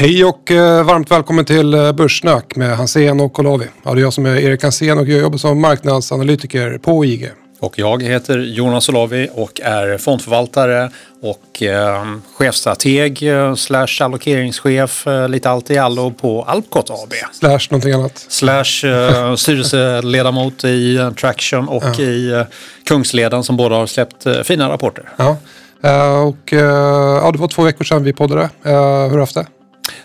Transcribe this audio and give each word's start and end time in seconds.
Hej 0.00 0.24
och 0.24 0.50
eh, 0.50 0.84
varmt 0.84 1.10
välkommen 1.10 1.44
till 1.44 1.74
eh, 1.74 1.92
Börssnack 1.92 2.56
med 2.56 2.76
Hansen 2.76 3.20
och 3.20 3.38
Olavi. 3.38 3.66
Ja, 3.82 3.94
det 3.94 4.00
är 4.00 4.02
jag 4.02 4.12
som 4.12 4.26
är 4.26 4.36
Erik 4.36 4.62
Hansen 4.62 4.98
och 4.98 5.08
jag 5.08 5.20
jobbar 5.20 5.38
som 5.38 5.60
marknadsanalytiker 5.60 6.78
på 6.78 7.04
IG. 7.04 7.30
Och 7.60 7.78
jag 7.78 8.02
heter 8.02 8.38
Jonas 8.38 8.88
Olavi 8.88 9.28
och 9.34 9.60
är 9.60 9.98
fondförvaltare 9.98 10.90
och 11.22 11.62
eh, 11.62 12.04
chefstrateg 12.36 13.22
eh, 13.22 13.54
slash 13.54 13.86
allokeringschef, 14.00 15.06
eh, 15.06 15.28
lite 15.28 15.50
allt 15.50 15.70
i 15.70 15.78
allo 15.78 16.10
på 16.10 16.42
Alpcot 16.42 16.90
AB. 16.90 17.12
Slash 17.32 17.60
någonting 17.70 17.92
annat. 17.92 18.26
Slash 18.28 18.84
eh, 18.84 19.34
styrelseledamot 19.34 20.64
i 20.64 21.10
Traction 21.20 21.68
och 21.68 21.84
Ja. 21.98 22.02
i 22.04 22.30
eh, 22.32 22.42
Kungsleden 22.86 23.44
som 23.44 23.56
båda 23.56 23.76
har 23.76 23.86
släppt 23.86 24.26
fina 24.44 24.68
rapporter. 24.68 25.08
Ja. 25.16 25.36
Och 26.24 26.52
ja, 26.52 27.30
det 27.32 27.38
var 27.38 27.48
två 27.48 27.62
veckor 27.62 27.84
sedan 27.84 28.04
vi 28.04 28.12
poddade. 28.12 28.50
Hur 28.62 28.72
har 28.72 29.10
du 29.10 29.20
haft 29.20 29.34
det? 29.34 29.46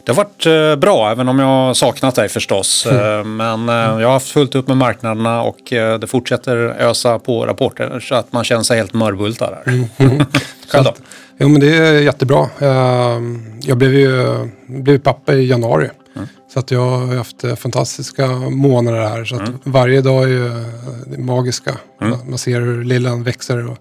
Det 0.05 0.11
har 0.11 0.15
varit 0.15 0.45
eh, 0.45 0.79
bra, 0.81 1.11
även 1.11 1.29
om 1.29 1.39
jag 1.39 1.45
har 1.45 1.73
saknat 1.73 2.15
dig 2.15 2.29
förstås. 2.29 2.85
Eh, 2.91 3.23
Men 3.23 3.69
eh, 3.69 3.75
jag 3.75 4.07
har 4.07 4.13
haft 4.13 4.27
fullt 4.29 4.55
upp 4.55 4.67
med 4.67 4.77
marknaderna 4.77 5.41
och 5.41 5.59
det 5.69 6.07
fortsätter 6.07 6.57
ösa 6.57 7.19
på 7.19 7.45
rapporter 7.45 7.99
så 7.99 8.15
att 8.15 8.33
man 8.33 8.43
känner 8.43 8.63
sig 8.63 8.77
helt 8.77 8.93
mörbultad 8.93 9.49
där. 9.65 9.87
Själv 10.71 10.83
då? 10.83 10.93
Jo 11.37 11.47
men 11.49 11.59
det 11.61 11.77
är 11.77 12.01
jättebra. 12.01 12.49
Jag 13.61 13.77
blev 13.77 13.93
ju 13.93 14.25
blev 14.67 14.99
pappa 14.99 15.33
i 15.33 15.47
januari. 15.47 15.89
Så 16.53 16.59
att 16.59 16.71
jag 16.71 16.89
har 16.89 17.15
haft 17.15 17.59
fantastiska 17.61 18.27
månader 18.37 19.01
här. 19.01 19.25
Så 19.25 19.35
att 19.35 19.49
varje 19.63 20.01
dag 20.01 20.23
är 20.23 20.27
ju 20.27 20.47
eh, 20.47 21.19
magiska. 21.19 21.77
Man, 22.01 22.19
man 22.29 22.37
ser 22.37 22.61
hur 22.61 22.83
lillan 22.83 23.23
växer 23.23 23.69
och 23.69 23.77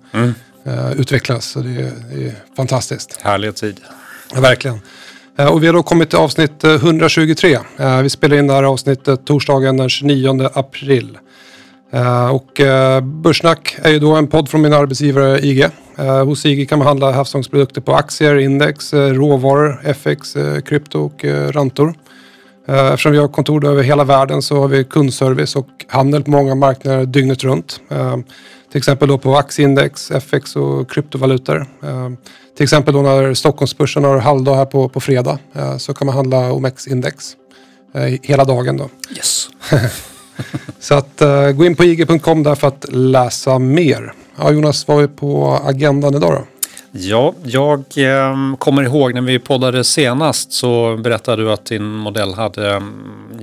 eh, 0.67 0.93
utvecklas. 0.93 1.45
Så 1.45 1.59
det 1.61 1.71
är, 1.71 1.93
det 2.13 2.27
är 2.27 2.35
fantastiskt. 2.57 3.19
Härlig 3.23 3.55
tid. 3.55 3.81
Ja, 4.35 4.41
verkligen. 4.41 4.81
Eh, 5.39 5.53
och 5.53 5.63
vi 5.63 5.67
har 5.67 5.75
då 5.75 5.83
kommit 5.83 6.11
till 6.11 6.19
avsnitt 6.19 6.65
eh, 6.65 6.75
123. 6.75 7.59
Eh, 7.77 8.03
vi 8.03 8.11
spelar 8.11 8.37
in 8.37 8.47
det 8.47 8.53
här 8.53 8.63
avsnittet 8.63 9.25
torsdagen 9.25 9.77
den 9.77 9.89
29 9.89 10.49
april. 10.55 11.19
Och 12.33 12.61
Börssnack 13.03 13.77
är 13.83 13.91
ju 13.91 13.99
då 13.99 14.15
en 14.15 14.27
podd 14.27 14.49
från 14.49 14.63
min 14.63 14.73
arbetsgivare 14.73 15.39
IG. 15.41 15.67
Hos 16.25 16.47
IG 16.47 16.69
kan 16.69 16.79
man 16.79 16.89
handla 16.89 17.13
havsångsprodukter 17.13 17.81
på 17.81 17.95
aktier, 17.95 18.37
index, 18.37 18.95
råvaror, 18.95 19.81
FX, 19.85 20.37
krypto 20.65 21.01
och 21.01 21.25
räntor. 21.25 21.95
Eftersom 22.67 23.13
vi 23.13 23.19
har 23.19 23.29
kontor 23.29 23.67
över 23.67 23.83
hela 23.83 24.05
världen 24.05 24.43
så 24.43 24.61
har 24.61 24.69
vi 24.69 24.85
kundservice 24.85 25.57
och 25.57 25.69
handel 25.89 26.23
på 26.23 26.31
många 26.31 26.55
marknader 26.55 27.07
dygnet 27.07 27.45
runt. 27.45 27.81
Till 28.75 28.79
exempel 28.79 29.09
då 29.09 29.19
på 29.19 29.37
aktieindex, 29.37 30.11
FX 30.11 30.57
och 30.57 30.91
kryptovalutor. 30.91 31.67
Eh, 31.83 32.11
Till 32.57 32.65
exempel 32.65 32.95
då 32.95 33.03
när 33.03 33.35
Stockholmsbörsen 33.35 34.05
har 34.05 34.19
halvdag 34.19 34.55
här 34.55 34.65
på, 34.65 34.89
på 34.89 35.01
fredag 35.01 35.39
eh, 35.53 35.77
så 35.77 35.95
kan 35.95 36.07
man 36.07 36.17
handla 36.17 36.53
OMX-index 36.53 37.37
eh, 37.95 38.19
hela 38.23 38.45
dagen 38.45 38.77
då. 38.77 38.89
Yes. 39.17 39.49
Så 40.79 40.95
att 40.95 41.23
gå 41.55 41.65
in 41.65 41.77
på 41.77 41.85
ig.com 41.85 42.43
där 42.43 42.55
för 42.55 42.69
att 42.69 42.87
läsa 42.93 43.59
mer. 43.59 44.13
Ja, 44.39 44.53
Jonas, 44.53 44.89
vad 44.89 45.03
är 45.03 45.07
på 45.07 45.61
agendan 45.65 46.15
idag 46.15 46.33
då? 46.33 46.45
Ja, 46.97 47.35
jag 47.43 47.79
eh, 47.97 48.57
kommer 48.59 48.83
ihåg 48.83 49.15
när 49.15 49.21
vi 49.21 49.39
poddade 49.39 49.85
senast 49.85 50.53
så 50.53 50.97
berättade 50.97 51.43
du 51.43 51.53
att 51.53 51.65
din 51.65 51.85
modell 51.85 52.35
hade 52.35 52.83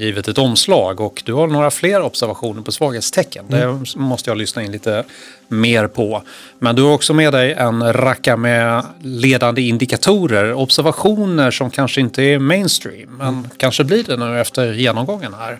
givit 0.02 0.28
ett 0.28 0.38
omslag 0.38 1.00
och 1.00 1.24
du 1.26 1.34
har 1.34 1.48
några 1.48 1.72
fler 1.72 2.02
observationer 2.02 2.62
på 2.62 2.72
svaghetstecken. 2.72 3.46
Det 3.48 3.78
måste 3.96 4.30
jag 4.30 4.38
lyssna 4.38 4.64
in 4.64 4.72
lite 4.72 5.04
mer 5.48 5.88
på. 5.88 6.24
Men 6.60 6.76
du 6.76 6.82
har 6.82 6.94
också 6.94 7.14
med 7.14 7.34
dig 7.34 7.54
en 7.54 7.94
racka 7.94 8.38
med 8.38 8.86
ledande 9.02 9.62
indikatorer, 9.62 10.54
observationer 10.54 11.52
som 11.52 11.70
kanske 11.70 12.02
inte 12.02 12.24
är 12.24 12.40
mainstream, 12.40 13.18
men 13.18 13.50
kanske 13.58 13.84
blir 13.84 14.04
det 14.04 14.18
nu 14.18 14.40
efter 14.40 14.74
genomgången 14.74 15.34
här. 15.34 15.60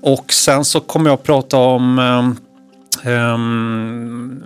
Och 0.00 0.32
sen 0.32 0.64
så 0.64 0.80
kommer 0.80 1.10
jag 1.10 1.14
att 1.14 1.22
prata 1.22 1.56
om 1.56 1.98
ehm, 3.04 4.42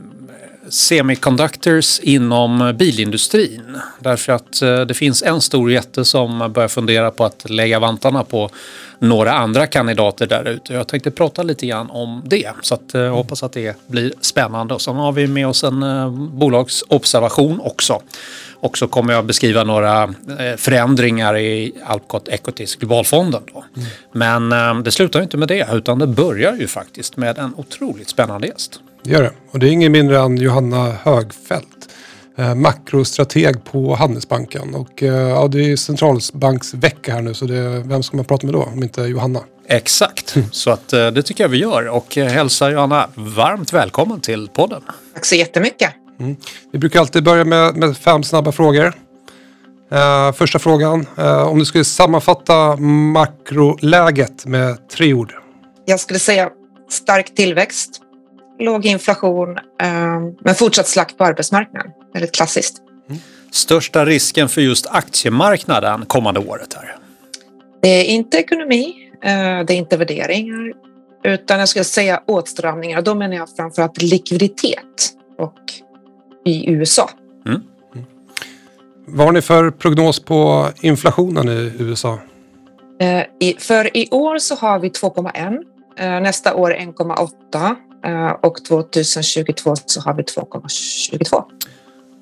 semiconductors 0.68 2.00
inom 2.00 2.74
bilindustrin. 2.78 3.78
Därför 3.98 4.32
att 4.32 4.62
eh, 4.62 4.80
det 4.80 4.94
finns 4.94 5.22
en 5.22 5.40
stor 5.40 5.70
jätte 5.70 6.04
som 6.04 6.52
börjar 6.52 6.68
fundera 6.68 7.10
på 7.10 7.24
att 7.24 7.50
lägga 7.50 7.78
vantarna 7.78 8.24
på 8.24 8.50
några 8.98 9.32
andra 9.32 9.66
kandidater 9.66 10.26
där 10.26 10.48
ute. 10.48 10.74
Jag 10.74 10.88
tänkte 10.88 11.10
prata 11.10 11.42
lite 11.42 11.66
grann 11.66 11.90
om 11.90 12.22
det. 12.26 12.50
Så 12.62 12.74
att, 12.74 12.94
eh, 12.94 13.00
jag 13.00 13.12
hoppas 13.12 13.42
att 13.42 13.52
det 13.52 13.76
blir 13.86 14.12
spännande. 14.20 14.74
Och 14.74 14.82
sen 14.82 14.96
har 14.96 15.12
vi 15.12 15.26
med 15.26 15.48
oss 15.48 15.64
en 15.64 15.82
eh, 15.82 16.10
bolagsobservation 16.10 17.60
också. 17.60 18.02
Och 18.60 18.78
så 18.78 18.88
kommer 18.88 19.12
jag 19.12 19.24
beskriva 19.24 19.64
några 19.64 20.14
förändringar 20.56 21.36
i 21.36 21.72
Alpcot 21.86 22.28
Equities 22.28 22.76
globalfonden. 22.76 23.42
Då. 23.54 23.64
Men 24.12 24.52
eh, 24.52 24.78
det 24.78 24.90
slutar 24.90 25.22
inte 25.22 25.36
med 25.36 25.48
det 25.48 25.68
utan 25.72 25.98
det 25.98 26.06
börjar 26.06 26.56
ju 26.56 26.66
faktiskt 26.66 27.16
med 27.16 27.38
en 27.38 27.54
otroligt 27.56 28.08
spännande 28.08 28.46
gäst. 28.46 28.80
Det 29.06 29.12
gör 29.12 29.22
det. 29.22 29.32
Och 29.50 29.58
det 29.58 29.68
är 29.68 29.70
ingen 29.70 29.92
mindre 29.92 30.18
än 30.18 30.36
Johanna 30.36 30.92
Högfeldt. 31.02 31.68
Eh, 32.38 32.54
makrostrateg 32.54 33.64
på 33.64 33.94
Handelsbanken. 33.94 34.74
Och 34.74 35.02
eh, 35.02 35.28
ja, 35.28 35.48
det 35.48 35.72
är 35.72 35.76
centralbanksvecka 35.76 37.14
här 37.14 37.22
nu 37.22 37.34
så 37.34 37.44
det, 37.44 37.82
vem 37.84 38.02
ska 38.02 38.16
man 38.16 38.26
prata 38.26 38.46
med 38.46 38.54
då 38.54 38.62
om 38.62 38.82
inte 38.82 39.02
Johanna? 39.02 39.40
Exakt, 39.68 40.36
så 40.52 40.70
att 40.70 40.92
eh, 40.92 41.06
det 41.06 41.22
tycker 41.22 41.44
jag 41.44 41.48
vi 41.48 41.58
gör 41.58 41.88
och 41.88 42.14
hälsar 42.16 42.70
Johanna 42.70 43.08
varmt 43.14 43.72
välkommen 43.72 44.20
till 44.20 44.48
podden. 44.48 44.82
Tack 45.14 45.24
så 45.24 45.34
jättemycket. 45.34 45.90
Vi 46.72 46.78
brukar 46.78 47.00
alltid 47.00 47.24
börja 47.24 47.44
med, 47.44 47.76
med 47.76 47.96
fem 47.96 48.22
snabba 48.22 48.52
frågor. 48.52 48.92
Eh, 49.90 50.32
första 50.32 50.58
frågan. 50.58 51.06
Eh, 51.18 51.42
om 51.42 51.58
du 51.58 51.64
skulle 51.64 51.84
sammanfatta 51.84 52.76
makroläget 53.12 54.46
med 54.46 54.88
tre 54.88 55.14
ord. 55.14 55.32
Jag 55.84 56.00
skulle 56.00 56.18
säga 56.18 56.50
stark 56.90 57.34
tillväxt, 57.34 58.00
låg 58.58 58.86
inflation, 58.86 59.58
eh, 59.82 60.20
men 60.40 60.54
fortsatt 60.54 60.88
slakt 60.88 61.18
på 61.18 61.24
arbetsmarknaden. 61.24 61.90
Väldigt 62.12 62.34
klassiskt. 62.34 62.82
Största 63.50 64.04
risken 64.04 64.48
för 64.48 64.60
just 64.60 64.86
aktiemarknaden 64.86 66.06
kommande 66.06 66.40
året 66.40 66.74
här. 66.74 66.96
Det 67.82 67.88
är 67.88 68.04
inte 68.04 68.36
ekonomi, 68.36 68.94
eh, 69.22 69.30
det 69.66 69.72
är 69.72 69.76
inte 69.76 69.96
värderingar, 69.96 70.72
utan 71.24 71.58
jag 71.58 71.68
skulle 71.68 71.84
säga 71.84 72.22
åtstramningar. 72.26 73.02
Då 73.02 73.14
menar 73.14 73.36
jag 73.36 73.48
framförallt 73.56 74.02
likviditet 74.02 75.12
och 75.38 75.60
i 76.44 76.70
USA. 76.70 77.10
Vad 79.08 79.26
har 79.26 79.32
ni 79.32 79.42
för 79.42 79.70
prognos 79.70 80.20
på 80.20 80.68
inflationen 80.80 81.48
i 81.48 81.72
USA? 81.78 82.18
Eh, 83.00 83.22
för 83.58 83.96
i 83.96 84.08
år 84.10 84.38
så 84.38 84.54
har 84.54 84.78
vi 84.78 84.88
2,1, 84.88 85.62
eh, 85.98 86.20
nästa 86.20 86.54
år 86.54 86.74
1,8 86.74 87.30
eh, 87.64 87.72
och 88.42 88.64
2022 88.64 89.74
så 89.86 90.00
har 90.00 90.14
vi 90.14 90.22
2,22. 90.22 91.44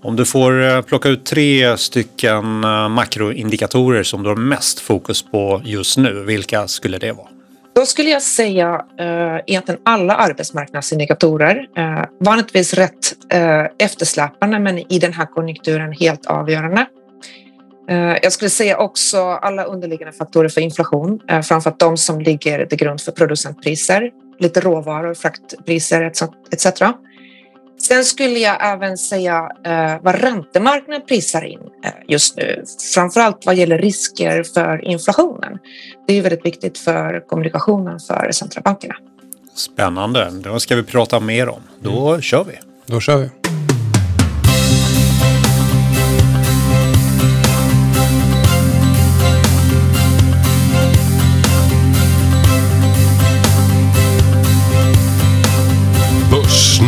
Om 0.05 0.17
du 0.17 0.25
får 0.25 0.63
eh, 0.63 0.83
plocka 0.83 1.09
ut 1.09 1.27
tre 1.27 1.77
stycken 1.77 2.65
eh, 2.65 2.89
makroindikatorer 2.89 4.03
som 4.03 4.23
du 4.23 4.29
har 4.29 4.37
mest 4.37 4.81
fokus 4.81 5.23
på 5.23 5.63
just 5.65 5.99
nu, 5.99 6.25
vilka 6.25 6.69
skulle 6.69 6.99
det 6.99 7.13
vara? 7.13 7.29
Då 7.75 7.87
skulle 7.87 8.11
jag 8.11 8.23
säga 8.23 8.85
eh, 8.99 9.41
egentligen 9.47 9.81
alla 9.85 10.15
arbetsmarknadsindikatorer. 10.15 11.67
Eh, 11.77 12.05
vanligtvis 12.21 12.75
rätt 12.75 13.33
eh, 13.33 13.65
eftersläpande 13.79 14.59
men 14.59 14.93
i 14.93 14.99
den 14.99 15.13
här 15.13 15.27
konjunkturen 15.27 15.93
helt 15.93 16.27
avgörande. 16.27 16.87
Eh, 17.91 18.17
jag 18.23 18.33
skulle 18.33 18.51
säga 18.51 18.79
också 18.79 19.19
alla 19.19 19.65
underliggande 19.65 20.13
faktorer 20.13 20.49
för 20.49 20.61
inflation, 20.61 21.21
eh, 21.31 21.41
framför 21.41 21.75
de 21.79 21.97
som 21.97 22.21
ligger 22.21 22.67
till 22.67 22.79
grund 22.79 23.01
för 23.01 23.13
producentpriser, 23.13 24.11
lite 24.39 24.61
råvaror, 24.61 25.15
fraktpriser 25.15 26.03
etc. 26.53 26.67
Sen 27.79 28.05
skulle 28.05 28.39
jag 28.39 28.73
även 28.73 28.99
säga 28.99 29.49
eh, 29.65 29.97
vad 30.03 30.15
räntemarknaden 30.15 31.07
prisar 31.07 31.45
in 31.45 31.61
eh, 31.85 31.91
just 32.09 32.37
nu, 32.37 32.65
framförallt 32.95 33.47
vad 33.47 33.55
gäller 33.55 33.79
risker 33.79 34.43
för 34.43 34.85
inflationen. 34.85 35.59
Det 36.07 36.19
är 36.19 36.23
väldigt 36.23 36.47
viktigt 36.47 36.79
för 36.79 37.27
kommunikationen 37.27 38.01
för 38.01 38.31
centralbankerna. 38.33 38.95
Spännande, 39.55 40.31
det 40.31 40.61
ska 40.61 40.77
vi 40.77 40.83
prata 40.83 41.21
mer 41.21 41.49
om. 41.49 41.63
Då 41.81 42.21
kör 42.21 42.45
vi. 42.45 42.59
Då 42.87 43.01
kör 43.01 43.17
vi. 43.19 43.31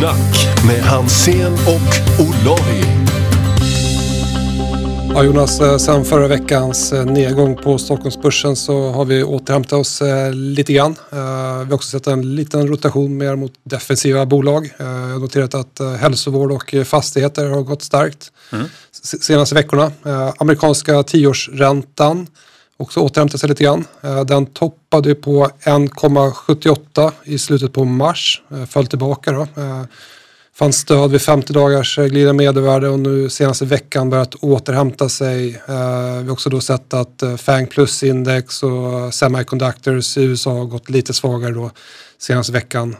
Börssnack 0.01 0.65
med 0.67 0.81
Hansen 0.83 1.53
och 1.53 2.21
Olavi. 2.25 2.83
Ja, 5.13 5.23
Jonas, 5.23 5.59
eh, 5.61 5.77
sen 5.77 6.05
förra 6.05 6.27
veckans 6.27 6.93
eh, 6.93 7.05
nedgång 7.05 7.55
på 7.55 7.77
Stockholmsbörsen 7.77 8.55
så 8.55 8.89
har 8.91 9.05
vi 9.05 9.23
återhämtat 9.23 9.73
oss 9.73 10.01
eh, 10.01 10.33
lite 10.33 10.73
grann. 10.73 10.95
Vi 11.11 11.17
har 11.17 11.73
också 11.73 11.89
sett 11.89 12.07
en 12.07 12.35
liten 12.35 12.67
rotation 12.67 13.17
mer 13.17 13.35
mot 13.35 13.53
defensiva 13.63 14.25
bolag. 14.25 14.73
Jag 14.77 14.85
har 14.85 15.19
noterat 15.19 15.53
att 15.55 15.99
hälsovård 15.99 16.51
och 16.51 16.75
fastigheter 16.85 17.45
har 17.49 17.61
gått 17.61 17.81
starkt 17.83 18.31
s- 19.03 19.23
senaste 19.23 19.55
veckorna. 19.55 19.91
Amerikanska 20.37 21.03
tioårsräntan 21.03 22.27
också 22.77 22.99
återhämtat 22.99 23.39
sig 23.39 23.49
lite 23.49 23.63
grann. 23.63 23.85
Eh, 24.01 24.23
den 24.23 24.45
toppade 24.45 25.15
på 25.15 25.49
1,78 25.63 27.11
i 27.23 27.37
slutet 27.37 27.73
på 27.73 27.85
mars, 27.85 28.41
eh, 28.51 28.65
föll 28.65 28.87
tillbaka 28.87 29.31
då. 29.31 29.41
Eh, 29.41 29.83
Fanns 30.55 30.77
stöd 30.77 31.11
vid 31.11 31.21
50 31.21 31.53
dagars 31.53 31.95
glidande 31.95 32.33
medelvärde 32.33 32.89
och 32.89 32.99
nu 32.99 33.29
senaste 33.29 33.65
veckan 33.65 34.09
börjat 34.09 34.35
återhämta 34.35 35.09
sig. 35.09 35.61
Vi 35.67 35.73
har 35.73 36.31
också 36.31 36.49
då 36.49 36.61
sett 36.61 36.93
att 36.93 37.23
FANG 37.37 37.67
plus-index 37.67 38.63
och 38.63 39.13
semiconductors 39.13 40.17
i 40.17 40.23
USA 40.23 40.51
har 40.51 40.65
gått 40.65 40.89
lite 40.89 41.13
svagare 41.13 41.53
då 41.53 41.71
senaste 42.17 42.51
veckan. 42.53 42.95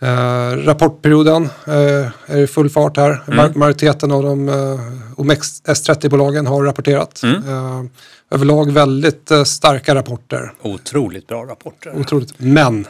Eh, 0.00 0.56
rapportperioden 0.56 1.44
eh, 1.66 2.08
är 2.26 2.38
i 2.38 2.46
full 2.46 2.70
fart 2.70 2.96
här. 2.96 3.22
Mm. 3.28 3.52
Majoriteten 3.54 4.12
av 4.12 4.22
de 4.22 4.48
eh, 4.48 4.80
OMX 5.16 5.62
S30-bolagen 5.62 6.46
har 6.46 6.64
rapporterat. 6.64 7.22
Mm. 7.22 7.48
Eh, 7.48 7.84
överlag 8.30 8.72
väldigt 8.72 9.30
eh, 9.30 9.44
starka 9.44 9.94
rapporter. 9.94 10.52
Otroligt 10.62 11.26
bra 11.26 11.44
rapporter. 11.44 12.00
Otroligt. 12.00 12.34
Men 12.36 12.86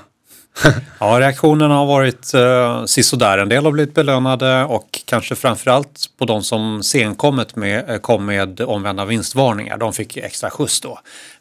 ja, 1.00 1.20
reaktionerna 1.20 1.74
har 1.74 1.86
varit 1.86 2.34
eh, 2.34 2.84
sisådär. 2.84 3.38
En 3.38 3.48
del 3.48 3.64
har 3.64 3.72
blivit 3.72 3.94
belönade 3.94 4.64
och 4.64 5.00
kanske 5.04 5.34
framförallt 5.34 6.10
på 6.18 6.24
de 6.24 6.42
som 6.42 6.82
senkommet 6.82 7.56
med, 7.56 8.02
kom 8.02 8.26
med 8.26 8.60
omvända 8.60 9.04
vinstvarningar. 9.04 9.76
De 9.76 9.92
fick 9.92 10.16
extra 10.16 10.50
skjuts 10.50 10.80
då. 10.80 10.98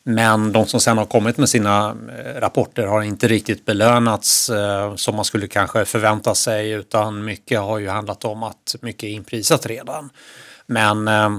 Men 0.09 0.51
de 0.51 0.65
som 0.65 0.79
sen 0.79 0.97
har 0.97 1.05
kommit 1.05 1.37
med 1.37 1.49
sina 1.49 1.95
eh, 2.17 2.39
rapporter 2.39 2.85
har 2.85 3.01
inte 3.01 3.27
riktigt 3.27 3.65
belönats 3.65 4.49
eh, 4.49 4.95
som 4.95 5.15
man 5.15 5.25
skulle 5.25 5.47
kanske 5.47 5.85
förvänta 5.85 6.35
sig 6.35 6.71
utan 6.71 7.25
mycket 7.25 7.59
har 7.59 7.79
ju 7.79 7.89
handlat 7.89 8.25
om 8.25 8.43
att 8.43 8.75
mycket 8.81 9.03
är 9.03 9.11
inprisat 9.11 9.65
redan. 9.65 10.09
Men 10.65 11.07
eh, 11.07 11.29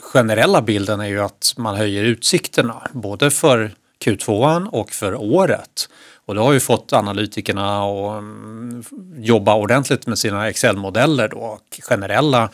generella 0.00 0.62
bilden 0.62 1.00
är 1.00 1.06
ju 1.06 1.20
att 1.20 1.54
man 1.56 1.76
höjer 1.76 2.04
utsikterna 2.04 2.82
både 2.92 3.30
för 3.30 3.70
Q2 4.04 4.66
och 4.68 4.90
för 4.90 5.14
året. 5.14 5.88
Och 6.26 6.34
det 6.34 6.40
har 6.40 6.52
ju 6.52 6.60
fått 6.60 6.92
analytikerna 6.92 7.84
att 7.84 8.18
mm, 8.18 8.84
jobba 9.16 9.54
ordentligt 9.54 10.06
med 10.06 10.18
sina 10.18 10.48
Excel-modeller 10.48 11.28
då 11.28 11.36
och 11.36 11.80
generella 11.82 12.50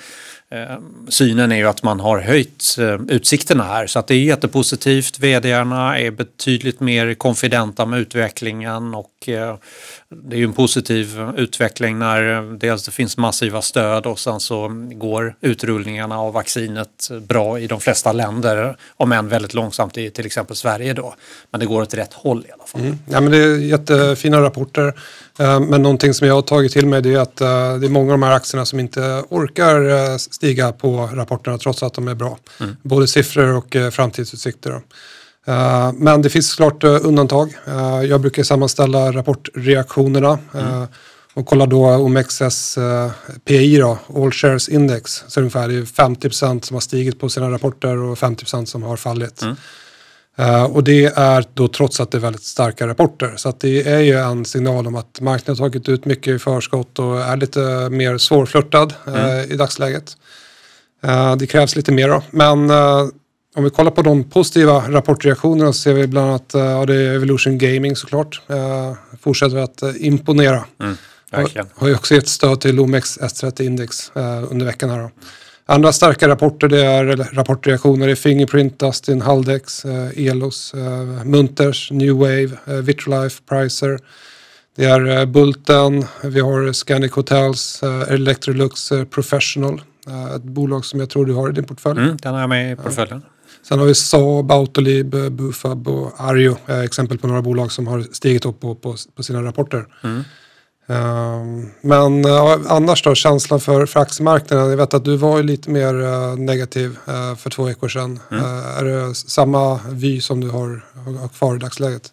Eh, 0.52 0.78
synen 1.08 1.52
är 1.52 1.56
ju 1.56 1.68
att 1.68 1.82
man 1.82 2.00
har 2.00 2.18
höjt 2.18 2.76
eh, 2.78 3.00
utsikterna 3.08 3.64
här 3.64 3.86
så 3.86 3.98
att 3.98 4.06
det 4.06 4.14
är 4.14 4.22
jättepositivt. 4.22 5.18
VDarna 5.18 5.98
är 5.98 6.10
betydligt 6.10 6.80
mer 6.80 7.14
konfidenta 7.14 7.86
med 7.86 8.00
utvecklingen 8.00 8.94
och 8.94 9.28
eh, 9.28 9.56
det 10.08 10.36
är 10.36 10.38
ju 10.38 10.44
en 10.44 10.52
positiv 10.52 11.32
utveckling 11.36 11.98
när 11.98 12.42
dels 12.58 12.84
det 12.84 12.90
finns 12.90 13.16
massiva 13.16 13.62
stöd 13.62 14.06
och 14.06 14.18
sen 14.18 14.40
så 14.40 14.68
går 14.92 15.34
utrullningarna 15.40 16.18
av 16.18 16.32
vaccinet 16.32 17.10
bra 17.22 17.58
i 17.58 17.66
de 17.66 17.80
flesta 17.80 18.12
länder 18.12 18.76
om 18.96 19.12
än 19.12 19.28
väldigt 19.28 19.54
långsamt 19.54 19.98
i 19.98 20.10
till 20.10 20.26
exempel 20.26 20.56
Sverige 20.56 20.94
då. 20.94 21.14
Men 21.50 21.60
det 21.60 21.66
går 21.66 21.82
åt 21.82 21.94
rätt 21.94 22.12
håll 22.12 22.46
i 22.48 22.52
alla 22.52 22.64
fall. 22.66 22.80
Mm. 22.80 22.98
Ja, 23.10 23.20
men 23.20 23.32
det 23.32 23.38
är 23.38 23.56
jättefina 23.56 24.40
rapporter. 24.40 24.94
Eh, 25.38 25.60
men 25.60 25.82
någonting 25.82 26.14
som 26.14 26.26
jag 26.26 26.34
har 26.34 26.42
tagit 26.42 26.72
till 26.72 26.86
mig 26.86 27.14
är 27.14 27.18
att 27.18 27.40
eh, 27.40 27.76
det 27.76 27.86
är 27.86 27.90
många 27.90 28.12
av 28.12 28.18
de 28.18 28.22
här 28.22 28.32
aktierna 28.32 28.64
som 28.64 28.80
inte 28.80 29.24
orkar 29.28 29.90
eh, 29.90 30.16
stiga 30.16 30.72
på 30.72 31.10
rapporterna 31.12 31.58
trots 31.58 31.82
att 31.82 31.94
de 31.94 32.08
är 32.08 32.14
bra. 32.14 32.38
Mm. 32.60 32.76
Både 32.82 33.06
siffror 33.06 33.56
och 33.56 33.76
framtidsutsikter. 33.92 34.80
Men 35.94 36.22
det 36.22 36.30
finns 36.30 36.50
såklart 36.50 36.84
ungantag. 36.84 37.54
Jag 38.08 38.20
brukar 38.20 38.42
sammanställa 38.42 39.12
rapportreaktionerna 39.12 40.38
mm. 40.54 40.86
och 41.34 41.46
kolla 41.46 41.66
då 41.66 41.86
OMXS 41.86 42.78
PI 43.44 43.76
då, 43.76 43.98
All 44.16 44.32
Shares 44.32 44.68
Index. 44.68 45.24
Så 45.28 45.40
ungefär 45.40 45.68
det 45.68 45.74
är 45.74 45.82
50% 45.82 46.60
som 46.60 46.74
har 46.74 46.80
stigit 46.80 47.20
på 47.20 47.28
sina 47.28 47.50
rapporter 47.50 47.96
och 47.96 48.18
50% 48.18 48.64
som 48.64 48.82
har 48.82 48.96
fallit. 48.96 49.42
Mm. 49.42 49.56
Uh, 50.40 50.64
och 50.64 50.84
det 50.84 51.04
är 51.04 51.44
då 51.54 51.68
trots 51.68 52.00
att 52.00 52.10
det 52.10 52.18
är 52.18 52.20
väldigt 52.20 52.42
starka 52.42 52.86
rapporter. 52.86 53.32
Så 53.36 53.48
att 53.48 53.60
det 53.60 53.88
är 53.88 54.00
ju 54.00 54.18
en 54.18 54.44
signal 54.44 54.86
om 54.86 54.94
att 54.94 55.20
marknaden 55.20 55.62
har 55.62 55.70
tagit 55.70 55.88
ut 55.88 56.04
mycket 56.04 56.34
i 56.34 56.38
förskott 56.38 56.98
och 56.98 57.20
är 57.20 57.36
lite 57.36 57.88
mer 57.90 58.18
svårflörtad 58.18 58.94
uh, 59.08 59.14
mm. 59.14 59.50
i 59.50 59.56
dagsläget. 59.56 60.16
Uh, 61.04 61.36
det 61.36 61.46
krävs 61.46 61.76
lite 61.76 61.92
mer 61.92 62.08
då. 62.08 62.22
Men 62.30 62.70
om 63.54 63.64
vi 63.64 63.70
kollar 63.70 63.90
på 63.90 64.02
de 64.02 64.24
positiva 64.24 64.84
rapportreaktionerna 64.88 65.72
så 65.72 65.78
ser 65.78 65.94
vi 65.94 66.06
bland 66.06 66.28
annat 66.28 66.50
ja, 66.52 66.86
det 66.86 66.94
är 66.94 67.14
Evolution 67.14 67.58
Gaming 67.58 67.96
såklart. 67.96 68.42
fortsätter 69.20 69.56
att 69.56 69.82
imponera. 69.96 70.64
Mm. 70.80 70.96
Har, 71.30 71.80
har 71.80 71.88
ju 71.88 71.94
också 71.94 72.14
gett 72.14 72.28
stöd 72.28 72.60
till 72.60 72.80
OMX 72.80 73.18
S30 73.18 73.62
Index 73.62 74.12
under 74.50 74.66
veckan 74.66 74.90
här 74.90 74.98
då. 74.98 75.10
Andra 75.66 75.92
starka 75.92 76.28
rapporter 76.28 76.68
det 76.68 76.86
är 76.86 77.16
rapportreaktioner 77.34 78.08
i 78.08 78.16
Fingerprint, 78.16 78.78
Dustin, 78.78 79.20
Haldex, 79.20 79.84
eh, 79.84 80.26
Elos, 80.26 80.74
eh, 80.74 81.24
Munters, 81.24 81.90
New 81.90 82.14
Wave, 82.14 82.50
eh, 82.66 82.74
Vitrolife, 82.74 83.42
Pricer. 83.48 83.98
Det 84.76 84.84
är 84.84 85.26
Bulten, 85.26 86.04
vi 86.22 86.40
har 86.40 86.72
Scandic 86.72 87.12
Hotels, 87.12 87.82
Electrolux 88.08 88.92
Professional. 89.10 89.82
Ett 90.36 90.42
bolag 90.42 90.84
som 90.84 91.00
jag 91.00 91.10
tror 91.10 91.26
du 91.26 91.32
har 91.32 91.50
i 91.50 91.52
din 91.52 91.64
portfölj. 91.64 92.00
Mm, 92.00 92.16
den 92.16 92.34
har 92.34 92.40
jag 92.40 92.48
med 92.48 92.72
i 92.72 92.76
portföljen. 92.76 93.22
Sen 93.62 93.78
har 93.78 93.86
vi 93.86 93.94
Saab, 93.94 94.52
Autolib, 94.52 95.32
Bufab 95.32 95.88
och 95.88 96.12
Arjo. 96.18 96.56
exempel 96.84 97.18
på 97.18 97.26
några 97.26 97.42
bolag 97.42 97.72
som 97.72 97.86
har 97.86 98.00
stigit 98.00 98.46
upp 98.46 98.60
på, 98.60 98.74
på, 98.74 98.96
på 99.16 99.22
sina 99.22 99.42
rapporter. 99.42 99.84
Mm. 100.04 100.22
Ehm, 100.92 101.70
men 101.80 102.26
annars 102.66 103.02
då, 103.02 103.14
känslan 103.14 103.60
för, 103.60 103.86
för 103.86 104.00
aktiemarknaden. 104.00 104.70
Jag 104.70 104.76
vet 104.76 104.94
att 104.94 105.04
du 105.04 105.16
var 105.16 105.42
lite 105.42 105.70
mer 105.70 105.94
uh, 105.94 106.36
negativ 106.36 106.98
uh, 107.08 107.34
för 107.36 107.50
två 107.50 107.64
veckor 107.64 107.88
sedan. 107.88 108.20
Mm. 108.30 108.44
Är 108.44 108.84
det 108.84 109.14
samma 109.14 109.80
vy 109.88 110.20
som 110.20 110.40
du 110.40 110.50
har, 110.50 110.84
har 111.20 111.28
kvar 111.28 111.56
i 111.56 111.58
dagsläget? 111.58 112.12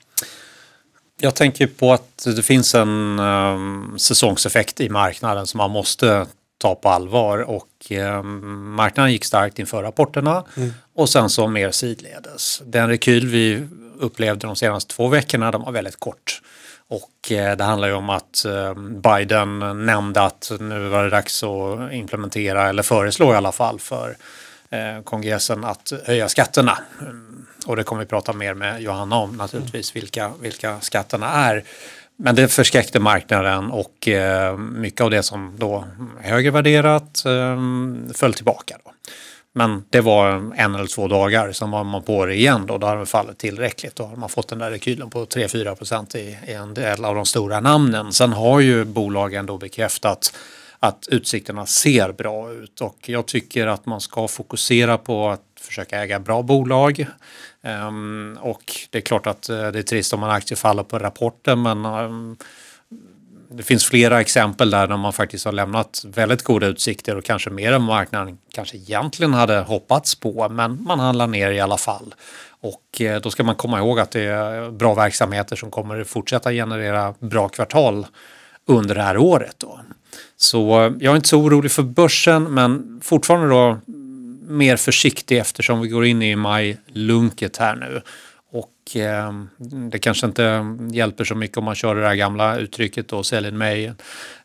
Jag 1.21 1.35
tänker 1.35 1.67
på 1.67 1.93
att 1.93 2.27
det 2.35 2.43
finns 2.43 2.75
en 2.75 3.19
um, 3.19 3.95
säsongseffekt 3.99 4.81
i 4.81 4.89
marknaden 4.89 5.47
som 5.47 5.57
man 5.57 5.71
måste 5.71 6.25
ta 6.57 6.75
på 6.75 6.89
allvar 6.89 7.37
och 7.37 7.91
um, 7.91 8.73
marknaden 8.75 9.11
gick 9.11 9.25
starkt 9.25 9.59
inför 9.59 9.83
rapporterna 9.83 10.43
mm. 10.57 10.73
och 10.95 11.09
sen 11.09 11.29
så 11.29 11.47
mer 11.47 11.71
sidledes. 11.71 12.61
Den 12.65 12.89
rekyl 12.89 13.27
vi 13.27 13.67
upplevde 13.99 14.47
de 14.47 14.55
senaste 14.55 14.95
två 14.95 15.07
veckorna 15.07 15.51
den 15.51 15.61
var 15.61 15.71
väldigt 15.71 15.99
kort. 15.99 16.41
Och 16.89 17.31
eh, 17.31 17.57
det 17.57 17.63
handlar 17.63 17.88
ju 17.88 17.94
om 17.94 18.09
att 18.09 18.45
ehm, 18.45 19.01
Biden 19.01 19.59
nämnde 19.86 20.21
att 20.21 20.51
nu 20.59 20.88
var 20.88 21.03
det 21.03 21.09
dags 21.09 21.44
att 21.44 21.94
implementera, 21.94 22.69
eller 22.69 22.83
föreslå 22.83 23.33
i 23.33 23.36
alla 23.36 23.51
fall, 23.51 23.80
för 23.80 24.18
eh, 24.69 25.03
kongressen 25.03 25.63
att 25.63 25.94
höja 26.06 26.30
skatterna. 26.30 26.77
Mm, 27.01 27.45
och 27.65 27.75
det 27.75 27.83
kommer 27.83 28.01
vi 28.01 28.06
prata 28.06 28.33
mer 28.33 28.53
med 28.53 28.81
Johanna 28.81 29.15
om 29.15 29.38
naturligtvis, 29.38 29.96
vilka, 29.96 30.31
vilka 30.41 30.79
skatterna 30.79 31.29
är. 31.29 31.63
Men 32.15 32.36
det 32.36 32.48
förskräckte 32.48 33.00
marknaden 33.00 33.72
och 33.72 34.08
eh, 34.08 34.58
mycket 34.58 35.01
av 35.01 35.10
det 35.10 35.24
som 35.24 35.55
då 35.58 35.86
är 36.24 36.29
högre 36.29 36.51
värderat 36.51 37.25
ehm, 37.25 38.10
föll 38.13 38.34
tillbaka. 38.34 38.77
Då. 38.86 38.91
Men 39.53 39.84
det 39.89 40.01
var 40.01 40.53
en 40.56 40.75
eller 40.75 40.88
två 40.88 41.08
dagar, 41.08 41.51
sen 41.51 41.72
var 41.72 41.84
man 41.84 42.03
på 42.03 42.25
det 42.25 42.36
igen 42.36 42.65
då, 42.68 42.77
då 42.77 42.88
hade 42.88 43.00
det 43.00 43.06
fallit 43.06 43.38
tillräckligt. 43.38 43.96
Då 43.96 44.03
har 44.03 44.15
man 44.15 44.29
fått 44.29 44.48
den 44.48 44.60
där 44.60 44.72
rekylen 44.72 45.10
på 45.10 45.25
3-4 45.25 45.75
procent 45.75 46.15
i, 46.15 46.38
i 46.48 46.53
en 46.53 46.74
del 46.74 47.06
av 47.06 47.15
de 47.15 47.25
stora 47.25 47.60
namnen. 47.60 48.13
Sen 48.13 48.34
har 48.34 48.60
ju 48.60 48.86
bolagen 48.86 49.46
då 49.46 49.58
bekräftat 49.58 50.34
att 50.79 51.08
utsikterna 51.08 51.65
ser 51.65 52.12
bra 52.12 52.51
ut 52.51 52.82
och 52.82 52.98
jag 53.06 53.25
tycker 53.25 53.68
att 53.68 53.86
man 53.86 54.01
ska 54.01 54.27
fokusera 54.27 54.98
på 54.98 55.29
att 55.29 55.41
försöka 55.60 56.03
äga 56.03 56.20
bra 56.20 56.41
bolag. 56.41 57.06
Ehm, 57.62 58.38
och 58.41 58.75
det 58.89 58.98
är 58.98 59.01
klart 59.01 59.27
att 59.27 59.50
eh, 59.50 59.68
det 59.72 59.79
är 59.79 59.84
trist 59.84 60.13
om 60.13 60.24
en 60.24 60.29
aktie 60.29 60.58
faller 60.58 60.84
på 60.84 61.00
rapporten 61.00 61.62
men 61.62 61.86
ehm, 61.86 62.38
det 63.51 63.63
finns 63.63 63.86
flera 63.86 64.22
exempel 64.22 64.70
där 64.70 64.98
man 64.98 65.13
faktiskt 65.13 65.46
har 65.46 65.51
lämnat 65.51 66.03
väldigt 66.08 66.44
goda 66.44 66.68
utsikter 66.68 67.15
och 67.15 67.24
kanske 67.24 67.50
mer 67.50 67.74
än 67.74 67.82
marknaden 67.82 68.38
kanske 68.53 68.77
egentligen 68.77 69.34
hade 69.34 69.60
hoppats 69.60 70.15
på, 70.15 70.50
men 70.50 70.84
man 70.84 71.00
handlar 71.00 71.27
ner 71.27 71.51
i 71.51 71.60
alla 71.60 71.77
fall. 71.77 72.15
Och 72.62 73.01
eh, 73.01 73.22
då 73.22 73.32
ska 73.32 73.44
man 73.44 73.56
komma 73.56 73.79
ihåg 73.79 74.00
att 74.00 74.12
det 74.12 74.22
är 74.22 74.72
bra 74.72 74.94
verksamheter 74.94 75.56
som 75.56 75.72
kommer 75.72 76.03
fortsätta 76.03 76.51
generera 76.51 77.13
bra 77.20 77.50
kvartal 77.50 78.08
under 78.65 78.96
det 78.96 79.01
här 79.01 79.18
året. 79.18 79.56
Då. 79.58 79.79
Så 80.38 80.86
eh, 80.86 80.94
jag 81.00 81.12
är 81.12 81.15
inte 81.15 81.29
så 81.29 81.39
orolig 81.39 81.72
för 81.72 81.84
börsen, 81.84 82.44
men 82.44 83.01
fortfarande 83.03 83.50
då 83.50 83.79
mer 84.48 84.77
försiktig 84.77 85.38
eftersom 85.38 85.82
vi 85.82 85.88
går 85.88 86.06
in 86.06 86.22
i 86.22 86.36
maj-lunket 86.36 87.58
här 87.58 87.75
nu. 87.75 88.01
Och 88.51 88.96
eh, 88.96 89.34
det 89.91 90.00
kanske 90.00 90.25
inte 90.25 90.75
hjälper 90.91 91.24
så 91.24 91.36
mycket 91.36 91.58
om 91.58 91.63
man 91.63 91.75
kör 91.75 91.96
det 91.96 92.01
där 92.01 92.15
gamla 92.15 92.58
uttrycket 92.58 93.08
då, 93.08 93.24
sell 93.24 93.46
in 93.46 93.58
May, 93.58 93.91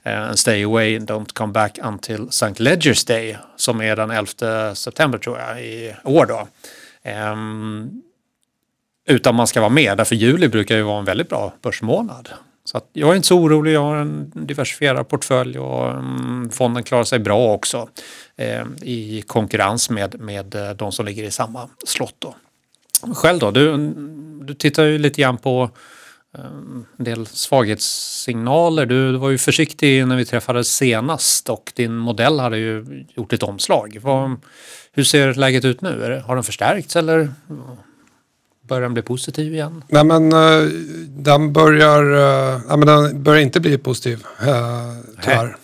eh, 0.02 0.32
stay 0.32 0.64
away, 0.64 0.99
don't 0.99 1.32
come 1.32 1.52
back 1.52 1.78
until 1.82 2.28
St. 2.28 2.62
Ledger's 2.62 3.08
Day, 3.08 3.37
som 3.56 3.80
är 3.80 3.96
den 3.96 4.11
11 4.11 4.75
september 4.75 5.18
tror 5.18 5.38
jag 5.38 5.64
i 5.64 5.94
år 6.04 6.26
då. 6.26 6.49
Eh, 7.02 7.37
utan 9.06 9.34
man 9.34 9.46
ska 9.46 9.61
vara 9.61 9.70
med, 9.70 9.99
därför 9.99 10.14
juli 10.14 10.49
brukar 10.49 10.76
ju 10.76 10.82
vara 10.82 10.99
en 10.99 11.04
väldigt 11.04 11.28
bra 11.28 11.52
börsmånad. 11.62 12.28
Så 12.64 12.80
jag 12.92 13.11
är 13.11 13.14
inte 13.14 13.28
så 13.28 13.38
orolig, 13.38 13.73
jag 13.73 13.82
har 13.82 13.96
en 13.96 14.32
diversifierad 14.34 15.08
portfölj 15.08 15.58
och 15.58 15.90
mm, 15.90 16.50
fonden 16.50 16.82
klarar 16.82 17.04
sig 17.04 17.18
bra 17.18 17.52
också 17.52 17.88
eh, 18.37 18.64
i 18.82 19.23
konkurrens 19.26 19.90
med, 19.90 20.20
med 20.20 20.54
eh, 20.54 20.70
de 20.70 20.92
som 20.92 21.06
ligger 21.06 21.25
i 21.25 21.30
samma 21.30 21.68
slott. 21.87 22.14
Då. 22.18 22.34
Själv 23.14 23.38
då? 23.38 23.50
Du, 23.50 23.94
du 24.44 24.54
tittar 24.54 24.84
ju 24.84 24.99
lite 24.99 25.20
grann 25.20 25.38
på 25.38 25.70
eh, 26.38 26.44
en 26.99 27.04
del 27.04 27.26
svaghetssignaler. 27.26 28.87
Du, 28.87 29.16
var 29.16 29.30
ju 29.30 29.38
försiktig 29.38 30.06
när 30.06 30.16
vi 30.16 30.25
träffades 30.25 30.68
senast 30.68 31.50
och 31.50 31.73
din 31.76 31.94
modell 31.96 32.40
hade 32.40 32.58
ju 32.58 33.04
gjort 33.16 33.32
ett 33.32 33.42
omslag. 33.42 33.99
Hur 34.92 35.04
ser 35.04 35.34
läget 35.34 35.64
ut 35.64 35.80
nu? 35.80 36.23
Har 36.26 36.34
den 36.34 36.44
förstärkts 36.44 36.96
eller 36.96 37.32
börjar 38.68 38.82
den 38.82 38.94
bli 38.94 39.02
positiv 39.02 39.54
igen? 39.54 39.84
Nej 39.88 40.04
men 40.04 40.32
uh, 40.32 40.68
den 41.08 41.52
börjar, 41.52 42.02
nej, 42.68 42.76
men 42.76 42.87
den 42.87 43.23
börjar 43.23 43.40
inte 43.40 43.61
bli 43.61 43.78
positiv 43.78 44.25
tyvärr. 45.23 45.56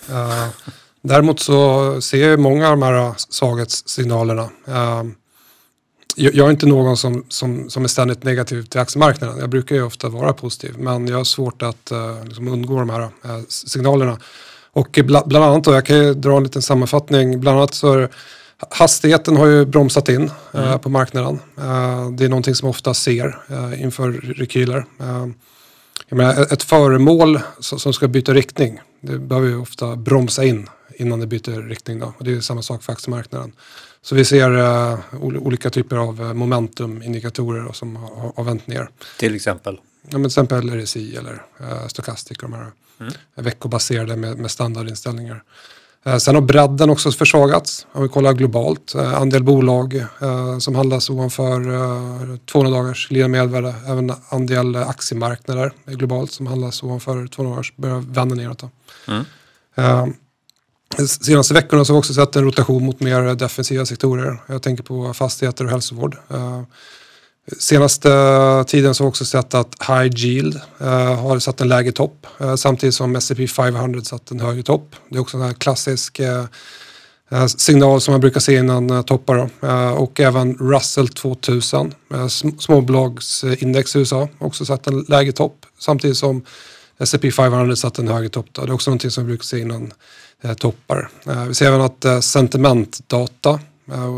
Däremot 1.03 1.41
så 1.41 2.01
ser 2.01 2.29
jag 2.29 2.41
många 2.41 2.69
av 2.69 2.71
de 2.71 2.83
här 2.83 3.15
svaghetssignalerna. 3.17 4.51
Uh, 6.21 6.31
jag, 6.37 6.47
är 6.47 6.51
inte 6.51 6.67
någon 6.67 6.97
som, 6.97 7.25
som, 7.29 7.71
som 7.71 7.85
är 7.85 7.89
ständigt 7.89 8.25
negativ 8.25 8.63
till 8.63 8.81
aktiemarknaden. 8.81 9.39
Jag 9.39 9.51
brukar 9.51 9.77
ju 9.77 9.83
ofta 9.83 10.09
vara 10.09 10.33
positiv 10.33 10.75
men 10.79 11.09
jag 11.09 11.17
har 11.17 11.25
svårt 11.25 11.63
att 11.63 11.93
uh, 11.93 12.25
liksom 12.25 12.49
undgå 12.49 12.79
de 12.79 12.91
här 12.91 13.09
signalerna. 13.49 14.19
Och 14.73 14.99
bland, 15.05 15.29
bland 15.29 15.45
annat 15.45 15.65
då, 15.65 15.75
jag 15.75 15.87
kan 15.87 15.97
ju 15.97 16.15
dra 16.15 16.37
en 16.37 16.43
liten 16.43 16.63
sammanfattning, 16.63 17.41
bland 17.41 17.59
annat 17.59 17.75
så 17.75 18.09
Hastigheten 18.71 19.37
har 19.37 19.47
ju 19.47 19.65
bromsat 19.65 20.09
in 20.09 20.31
eh, 20.55 20.67
mm. 20.69 20.79
på 20.79 20.89
marknaden. 20.89 21.39
Det 22.13 22.25
är 22.25 22.29
någonting 22.29 22.55
som 22.55 22.69
ofta 22.69 22.95
ser 22.95 23.39
inför 23.79 24.13
rekyler. 24.13 24.85
Jag 26.09 26.17
menar, 26.17 26.53
ett 26.53 26.63
föremål 26.63 27.41
som 27.61 27.93
ska 27.93 28.09
byta 28.09 28.35
riktning, 28.35 28.81
det 29.01 29.19
behöver 29.19 29.49
ju 29.49 29.57
ofta 29.61 29.97
bromsa 29.97 30.45
in 30.45 30.69
innan 31.01 31.21
det 31.21 31.27
byter 31.27 31.69
riktning. 31.69 31.99
Då. 31.99 32.13
Och 32.19 32.25
det 32.25 32.33
är 32.33 32.41
samma 32.41 32.63
sak 32.63 32.83
för 32.83 32.93
aktiemarknaden. 32.93 33.53
Så 34.03 34.15
vi 34.15 34.25
ser 34.25 34.51
uh, 34.51 34.99
olika 35.21 35.71
typer 35.71 35.97
av 35.97 36.37
momentumindikatorer 36.37 37.73
som 37.73 37.97
har, 37.97 38.33
har 38.37 38.45
vänt 38.45 38.67
ner. 38.67 38.89
Till 39.19 39.35
exempel? 39.35 39.81
Ja, 40.03 40.19
men 40.19 40.23
till 40.23 40.27
exempel 40.27 40.71
RSI 40.71 41.17
eller 41.17 41.43
uh, 41.61 41.87
Stochastic, 41.89 42.39
de 42.39 42.53
här 42.53 42.67
mm. 43.01 43.13
veckobaserade 43.35 44.17
med, 44.17 44.39
med 44.39 44.51
standardinställningar. 44.51 45.43
Eh, 46.05 46.17
sen 46.17 46.35
har 46.35 46.43
bredden 46.43 46.91
också 46.91 47.13
försvagats. 47.13 47.87
Om 47.93 48.03
vi 48.03 48.09
kollar 48.09 48.33
globalt. 48.33 48.95
Eh, 48.95 49.15
andel 49.15 49.45
bolag 49.45 49.95
eh, 49.95 50.59
som 50.59 50.75
handlas 50.75 51.11
ovanför 51.11 52.37
200 52.47 52.79
dagars 52.79 53.11
lilla 53.11 53.29
medvärde. 53.29 53.75
Även 53.87 54.13
andel 54.29 54.77
aktiemarknader 54.77 55.73
globalt 55.87 56.33
som 56.33 56.47
handlas 56.47 56.83
ovanför 56.83 57.27
200 57.27 57.55
dagars 57.55 57.77
börjar 57.77 57.99
vända 57.99 58.35
neråt. 58.35 58.63
Mm. 59.09 59.25
De 60.97 61.09
senaste 61.09 61.55
veckorna 61.55 61.85
så 61.85 61.93
har 61.93 61.97
vi 61.97 62.01
också 62.01 62.15
sett 62.15 62.37
en 62.37 62.45
rotation 62.45 62.85
mot 62.85 63.01
mer 63.01 63.35
defensiva 63.35 63.87
sektorer. 63.87 64.43
Jag 64.47 64.63
tänker 64.63 64.83
på 64.83 65.15
fastigheter 65.15 65.65
och 65.65 65.71
hälsovård. 65.71 66.17
Eh, 66.31 66.63
senaste 67.59 68.09
tiden 68.67 68.95
så 68.95 69.05
har 69.05 69.07
vi 69.07 69.11
också 69.11 69.25
sett 69.25 69.55
att 69.55 69.75
High 69.89 70.17
Yield 70.17 70.61
eh, 70.79 71.21
har 71.21 71.39
satt 71.39 71.61
en 71.61 71.69
lägre 71.69 71.93
topp 71.93 72.27
eh, 72.41 72.55
samtidigt 72.55 72.95
som 72.95 73.17
S&P 73.17 73.47
500 73.47 74.01
satt 74.03 74.31
en 74.31 74.41
högre 74.41 74.63
topp. 74.63 74.97
Det 75.09 75.17
är 75.17 75.21
också 75.21 75.39
en 75.39 75.55
klassisk 75.55 76.21
signal 77.57 78.01
som 78.01 78.13
man 78.13 78.21
brukar 78.21 78.41
se 78.41 78.57
innan 78.57 79.05
toppar. 79.05 79.51
Och 79.97 80.21
även 80.21 80.55
Russell 80.55 81.09
2000, 81.09 81.95
småbolagsindex 82.59 83.97
i 83.97 83.99
USA, 83.99 84.29
också 84.39 84.65
satt 84.65 84.87
en 84.87 85.01
lägre 85.09 85.33
topp 85.33 85.67
samtidigt 85.79 86.17
som 86.17 86.45
S&P 86.99 87.31
500 87.31 87.77
satt 87.77 87.99
en 87.99 88.09
högre 88.09 88.29
topp. 88.29 88.47
Det 88.53 88.61
är 88.61 88.73
också 88.73 88.91
någonting 88.91 89.11
som 89.11 89.23
man 89.23 89.29
brukar 89.29 89.45
se 89.45 89.59
innan 89.59 89.93
Eh, 90.43 90.55
toppar. 90.55 91.09
Eh, 91.27 91.45
vi 91.45 91.55
ser 91.55 91.67
även 91.67 91.81
att 91.81 92.05
eh, 92.05 92.21
sentimentdata, 92.21 93.61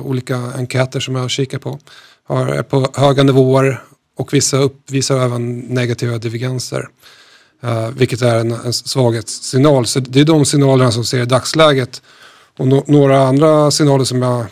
olika 0.05 0.37
enkäter 0.37 1.01
som 1.01 1.17
jag 1.17 1.31
kikar 1.31 1.59
på, 1.59 1.79
är 2.29 2.63
på 2.63 2.89
höga 2.95 3.23
nivåer 3.23 3.83
och 4.17 4.35
vissa 4.35 4.57
uppvisar 4.57 5.21
även 5.21 5.59
negativa 5.59 6.19
divergenser. 6.19 6.89
Vilket 7.97 8.23
är 8.23 8.39
en, 8.39 8.53
en 8.53 8.73
svaghetssignal. 8.73 9.87
Så 9.87 10.01
det 10.01 10.21
är 10.21 10.25
de 10.25 10.45
signalerna 10.45 10.93
som 10.93 11.05
ser 11.05 11.23
i 11.23 11.25
dagsläget. 11.25 12.03
Och 12.57 12.67
no 12.67 12.85
några 12.87 13.23
andra 13.23 13.71
signaler 13.71 14.05
som 14.05 14.23
jag 14.23 14.47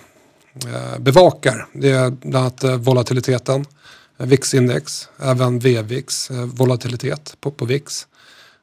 bevakar 0.98 1.66
det 1.72 1.90
är 1.90 2.10
bland 2.10 2.36
annat 2.36 2.64
volatiliteten, 2.64 3.64
VIX-index, 4.18 5.08
även 5.18 5.58
VVIX, 5.58 6.30
volatilitet 6.30 7.36
på, 7.40 7.50
på 7.50 7.64
VIX. 7.64 8.06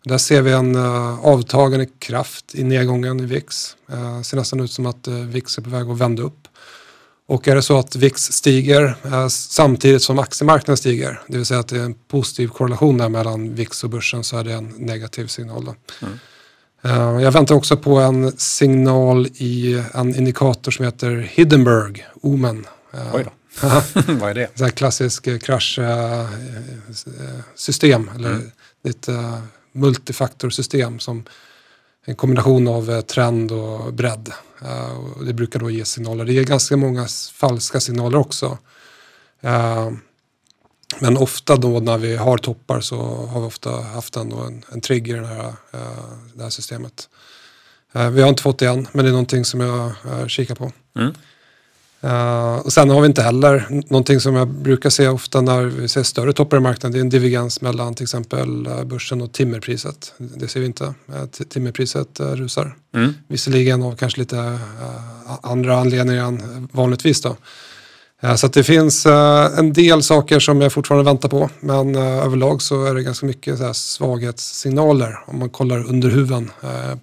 Där 0.07 0.17
ser 0.17 0.41
vi 0.41 0.51
en 0.51 0.75
avtagande 1.21 1.85
kraft 1.99 2.55
i 2.55 2.63
nedgången 2.63 3.19
i 3.19 3.25
VIX. 3.25 3.75
ser 4.23 4.37
nästan 4.37 4.59
ut 4.59 4.71
som 4.71 4.85
att 4.85 5.07
VIX 5.07 5.57
är 5.57 5.61
på 5.61 5.69
väg 5.69 5.89
att 5.89 5.97
vända 5.97 6.23
upp. 6.23 6.47
Och 7.27 7.47
är 7.47 7.55
det 7.55 7.61
så 7.61 7.77
att 7.77 7.95
VIX 7.95 8.21
stiger 8.21 8.95
eh, 9.03 9.27
samtidigt 9.27 10.01
som 10.01 10.19
aktiemarknaden 10.19 10.77
stiger, 10.77 11.21
det 11.27 11.37
vill 11.37 11.45
säga 11.45 11.59
att 11.59 11.67
det 11.67 11.77
är 11.77 11.83
en 11.83 11.93
positiv 11.93 12.47
korrelation 12.47 12.97
där 12.97 13.09
mellan 13.09 13.55
VIX 13.55 13.83
och 13.83 13.89
börsen 13.89 14.23
så 14.23 14.37
är 14.37 14.43
det 14.43 14.53
en 14.53 14.73
negativ 14.77 15.27
signal. 15.27 15.73
Mm. 16.01 16.19
Eh, 16.81 17.21
jag 17.23 17.31
väntar 17.31 17.55
också 17.55 17.77
på 17.77 17.95
en 17.95 18.37
signal 18.37 19.27
i 19.27 19.83
en 19.93 20.15
indikator 20.15 20.71
som 20.71 20.85
heter 20.85 21.29
Hindenburg, 21.31 22.05
Omen. 22.21 22.67
Eh, 22.93 23.15
Oj 23.15 23.23
då. 23.23 23.31
Vad 24.13 24.29
är 24.29 24.33
det? 24.33 24.47
Det 24.53 24.63
är 24.63 24.69
klassisk 24.69 25.27
eh, 25.27 25.37
kraschsystem, 25.37 26.29
eller 28.15 28.29
mm. 28.29 28.51
ett 28.83 29.09
multifaktorsystem 29.71 30.99
som 30.99 31.23
en 32.09 32.15
kombination 32.15 32.67
av 32.67 32.91
eh, 32.91 33.01
trend 33.01 33.51
och 33.51 33.93
bredd. 33.93 34.33
Eh, 34.61 34.97
och 34.97 35.25
det 35.25 35.33
brukar 35.33 35.59
då 35.59 35.69
ge 35.69 35.85
signaler. 35.85 36.25
Det 36.25 36.33
ger 36.33 36.43
ganska 36.43 36.77
många 36.77 37.07
falska 37.33 37.79
signaler 37.79 38.17
också. 38.17 38.57
Eh, 39.41 39.91
men 40.99 41.17
ofta 41.17 41.55
då 41.55 41.79
när 41.79 41.97
vi 41.97 42.15
har 42.15 42.37
toppar 42.37 42.81
så 42.81 42.97
har 43.25 43.41
vi 43.41 43.47
ofta 43.47 43.81
haft 43.81 44.15
ändå 44.15 44.37
en, 44.37 44.63
en 44.71 44.81
trigger 44.81 45.17
i 45.17 45.19
det 45.19 45.27
här, 45.27 45.53
det 46.33 46.43
här 46.43 46.49
systemet. 46.49 47.09
vi 48.11 48.21
har 48.21 48.29
inte 48.29 48.43
fått 48.43 48.59
det 48.59 48.65
än, 48.65 48.87
men 48.91 49.05
det 49.05 49.09
är 49.09 49.11
någonting 49.11 49.45
som 49.45 49.59
jag 49.59 49.91
kikar 50.29 50.55
på. 50.55 50.71
Mm. 50.95 51.13
Uh, 52.07 52.55
och 52.55 52.73
sen 52.73 52.89
har 52.89 53.01
vi 53.01 53.07
inte 53.07 53.21
heller 53.21 53.67
någonting 53.69 54.19
som 54.19 54.35
jag 54.35 54.47
brukar 54.47 54.89
se 54.89 55.07
ofta 55.07 55.41
när 55.41 55.63
vi 55.63 55.87
ser 55.87 56.03
större 56.03 56.33
toppar 56.33 56.57
i 56.57 56.59
marknaden. 56.59 56.91
Det 56.91 56.99
är 56.99 57.01
en 57.01 57.09
divergens 57.09 57.61
mellan 57.61 57.95
till 57.95 58.03
exempel 58.03 58.67
uh, 58.67 58.83
börsen 58.83 59.21
och 59.21 59.31
timmerpriset. 59.31 60.13
Det 60.17 60.47
ser 60.47 60.59
vi 60.59 60.65
inte. 60.65 60.83
Uh, 60.83 61.25
timmerpriset 61.49 62.19
rusar. 62.19 62.75
Mm. 62.95 63.13
Visserligen 63.27 63.83
av 63.83 63.95
kanske 63.95 64.19
lite 64.19 64.59
andra 65.41 65.77
anledningar 65.77 66.23
än 66.25 66.67
vanligtvis. 66.71 67.21
Då. 67.21 67.35
Så 68.37 68.47
det 68.47 68.63
finns 68.63 69.05
en 69.57 69.73
del 69.73 70.03
saker 70.03 70.39
som 70.39 70.61
jag 70.61 70.73
fortfarande 70.73 71.05
väntar 71.05 71.29
på. 71.29 71.49
Men 71.59 71.95
överlag 71.95 72.61
så 72.61 72.85
är 72.85 72.95
det 72.95 73.03
ganska 73.03 73.25
mycket 73.25 73.57
så 73.57 73.73
svaghetssignaler 73.73 75.19
om 75.25 75.39
man 75.39 75.49
kollar 75.49 75.89
under 75.89 76.09
huven 76.09 76.51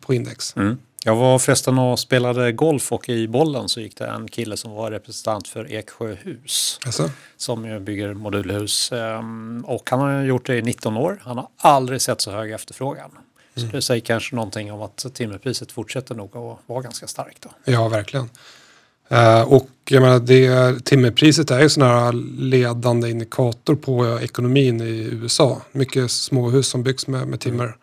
på 0.01 0.15
index. 0.15 0.57
Mm. 0.57 0.77
Jag 1.07 1.17
var 1.17 1.39
förresten 1.39 1.79
och 1.79 1.99
spelade 1.99 2.53
golf 2.53 2.93
och 2.93 3.09
i 3.09 3.29
bollen 3.29 3.69
så 3.69 3.81
gick 3.81 3.97
det 3.97 4.07
en 4.07 4.29
kille 4.29 4.57
som 4.57 4.73
var 4.73 4.91
representant 4.91 5.49
för 5.49 5.73
Eksjöhus. 5.73 6.81
Alltså? 6.87 7.11
Som 7.37 7.65
ju 7.65 7.81
bygger 7.81 8.15
modulhus. 8.15 8.93
Ehm, 8.93 9.65
och 9.67 9.91
han 9.91 10.01
har 10.01 10.23
gjort 10.23 10.47
det 10.47 10.57
i 10.57 10.63
19 10.63 10.97
år. 10.97 11.21
Han 11.25 11.39
har 11.39 11.49
aldrig 11.57 12.03
sett 12.03 12.21
så 12.21 12.31
hög 12.31 12.53
efterfrågan. 12.53 13.11
Mm. 13.55 13.71
Så 13.71 13.77
det 13.77 13.83
säger 13.83 14.01
kanske 14.01 14.37
någonting 14.37 14.73
om 14.73 14.83
att 14.83 15.07
timmerpriset 15.15 15.73
fortsätter 15.73 16.15
nog 16.15 16.37
att 16.37 16.59
vara 16.67 16.83
ganska 16.83 17.07
starkt. 17.07 17.43
Då. 17.43 17.51
Ja, 17.65 17.89
verkligen. 17.89 18.31
Uh, 19.13 19.43
och 19.43 19.69
jag 19.89 20.03
menar, 20.03 20.19
det, 20.19 20.85
timmerpriset 20.85 21.51
är 21.51 21.61
ju 21.61 21.69
sån 21.69 21.83
här 21.83 22.13
ledande 22.43 23.11
indikator 23.11 23.75
på 23.75 24.21
ekonomin 24.23 24.81
i 24.81 25.09
USA. 25.13 25.63
Mycket 25.73 26.11
småhus 26.11 26.69
som 26.69 26.83
byggs 26.83 27.07
med, 27.07 27.29
med 27.29 27.41
timmer. 27.41 27.77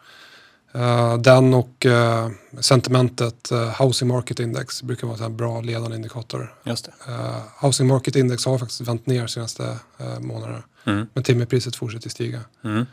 Uh, 0.76 1.18
den 1.18 1.54
och 1.54 1.86
uh, 1.86 2.30
sentimentet, 2.60 3.52
uh, 3.52 3.82
Housing 3.82 4.08
Market 4.08 4.40
Index, 4.40 4.84
brukar 4.84 5.08
vara 5.08 5.26
en 5.26 5.38
bra 5.38 5.62
ledande 5.62 5.96
indikator. 5.96 6.54
Just 6.64 6.86
det. 6.86 7.14
Housing 7.58 7.88
Market 7.88 8.16
Index 8.16 8.46
har 8.46 8.58
faktiskt 8.58 8.82
vänt 8.82 9.06
ner 9.06 9.22
de 9.22 9.28
senaste 9.28 9.80
månaderna. 10.20 10.64
Mm. 10.84 11.08
Men 11.14 11.24
timmerpriset 11.24 11.76
fortsätter 11.76 12.10
stiga. 12.10 12.40
Mm. 12.64 12.86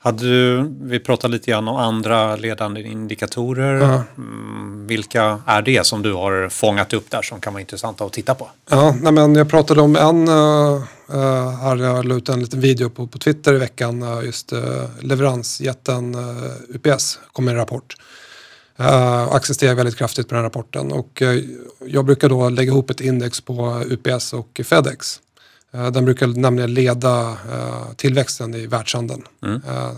Hade 0.00 0.24
du, 0.24 0.70
vi 0.80 1.00
pratade 1.00 1.32
lite 1.32 1.50
grann 1.50 1.68
om 1.68 1.76
andra 1.76 2.36
ledande 2.36 2.82
indikatorer. 2.82 3.74
Ja. 3.74 4.02
Mm, 4.16 4.86
vilka 4.86 5.42
är 5.46 5.62
det 5.62 5.86
som 5.86 6.02
du 6.02 6.12
har 6.12 6.48
fångat 6.48 6.92
upp 6.92 7.10
där 7.10 7.22
som 7.22 7.40
kan 7.40 7.52
vara 7.52 7.60
intressanta 7.60 8.04
att 8.04 8.12
titta 8.12 8.34
på? 8.34 8.48
Ja, 8.70 8.96
nej 9.02 9.12
men 9.12 9.34
jag 9.34 9.50
pratade 9.50 9.80
om 9.80 9.96
en, 9.96 10.28
uh, 10.28 10.82
här 11.60 11.76
jag 11.76 12.04
la 12.04 12.14
ut 12.14 12.28
en 12.28 12.40
liten 12.40 12.60
video 12.60 12.90
på, 12.90 13.06
på 13.06 13.18
Twitter 13.18 13.54
i 13.54 13.58
veckan, 13.58 14.02
uh, 14.02 14.24
just 14.24 14.52
uh, 14.52 14.60
leveransjätten 15.00 16.14
uh, 16.14 16.52
UPS 16.68 17.18
kom 17.32 17.44
med 17.44 17.52
en 17.52 17.58
rapport. 17.58 17.96
Uh, 18.80 19.32
aktien 19.32 19.54
steg 19.54 19.76
väldigt 19.76 19.96
kraftigt 19.96 20.28
på 20.28 20.34
den 20.34 20.44
rapporten 20.44 20.92
och 20.92 21.22
jag 21.86 22.04
brukar 22.04 22.28
då 22.28 22.48
lägga 22.48 22.72
ihop 22.72 22.90
ett 22.90 23.00
index 23.00 23.40
på 23.40 23.82
UPS 23.86 24.32
och 24.32 24.60
Fedex. 24.64 25.20
Eh, 25.72 25.90
den 25.90 26.04
brukar 26.04 26.26
nämligen 26.26 26.74
leda 26.74 27.30
eh, 27.30 27.92
tillväxten 27.96 28.54
i 28.54 28.66
världshandeln. 28.66 29.22
Mm. 29.42 29.62
Eh, 29.68 29.92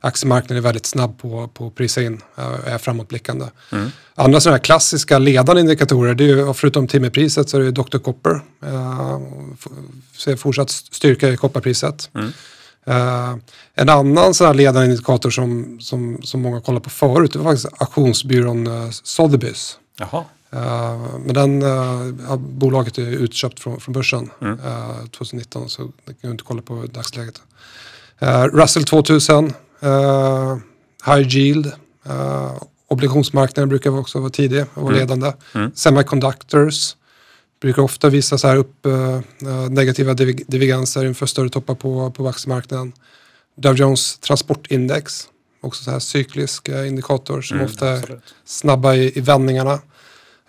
aktiemarknaden 0.00 0.56
är 0.56 0.60
väldigt 0.60 0.86
snabb 0.86 1.18
på, 1.18 1.48
på 1.48 1.66
att 1.66 1.74
prisa 1.74 2.02
in, 2.02 2.20
är 2.64 2.78
framåtblickande. 2.78 3.46
Mm. 3.72 3.90
Andra 4.14 4.40
sådana 4.40 4.56
här 4.56 4.64
klassiska 4.64 5.18
ledande 5.18 5.60
indikatorer, 5.60 6.14
det 6.14 6.24
är 6.24 6.28
ju, 6.28 6.54
förutom 6.54 6.86
timmerpriset 6.86 7.50
så 7.50 7.56
är 7.56 7.60
det 7.60 7.70
Dr. 7.70 7.98
Copper. 7.98 8.40
ser 10.16 10.36
fortsatt 10.36 10.70
styrka 10.70 11.28
i 11.28 11.36
kopparpriset. 11.36 12.10
Mm. 12.14 12.32
Uh, 12.88 13.36
en 13.74 13.88
annan 13.88 14.34
sån 14.34 14.46
här 14.46 14.54
ledande 14.54 14.90
indikator 14.90 15.30
som, 15.30 15.80
som, 15.80 16.22
som 16.22 16.42
många 16.42 16.60
kollar 16.60 16.80
på 16.80 16.90
förut 16.90 17.32
det 17.32 17.38
var 17.38 17.52
faktiskt 17.52 17.82
auktionsbyrån 17.82 18.66
uh, 18.66 18.88
Sotheby's. 18.90 19.72
Jaha. 19.98 20.24
Uh, 20.54 21.18
men 21.24 21.34
den, 21.34 21.62
uh, 21.62 22.36
bolaget 22.36 22.98
är 22.98 23.02
utköpt 23.02 23.60
från, 23.60 23.80
från 23.80 23.92
börsen 23.92 24.30
mm. 24.40 24.58
2019 25.10 25.68
så 25.68 25.82
det 25.82 25.90
kan 26.04 26.16
jag 26.20 26.30
inte 26.30 26.44
kolla 26.44 26.62
på 26.62 26.84
dagsläget. 26.86 27.42
Russell 28.52 28.84
2000, 28.84 29.52
High 31.06 31.36
Yield, 31.36 31.72
obligationsmarknaden 32.88 33.68
brukar 33.68 33.98
också 33.98 34.20
vara 34.20 34.30
tidig 34.30 34.64
och 34.74 34.82
mm. 34.82 34.94
ledande. 34.94 35.32
Mm. 35.54 35.70
Semiconductors, 35.74 36.96
brukar 37.60 37.82
ofta 37.82 38.08
visa 38.08 38.38
så 38.38 38.48
här 38.48 38.56
upp 38.56 38.86
negativa 39.70 40.14
div 40.14 40.44
divergenser 40.46 41.04
inför 41.04 41.26
större 41.26 41.48
toppar 41.48 41.74
på, 41.74 42.10
på 42.10 42.28
aktiemarknaden. 42.28 42.92
Dow 43.56 43.76
Jones 43.76 44.18
transportindex, 44.18 45.28
också 45.60 45.84
så 45.84 45.90
här 45.90 45.98
cyklisk 45.98 46.68
indikator 46.68 47.42
som 47.42 47.56
mm, 47.56 47.70
ofta 47.70 47.88
är 47.88 47.98
absolut. 47.98 48.34
snabba 48.44 48.94
i, 48.94 49.18
i 49.18 49.20
vändningarna. 49.20 49.78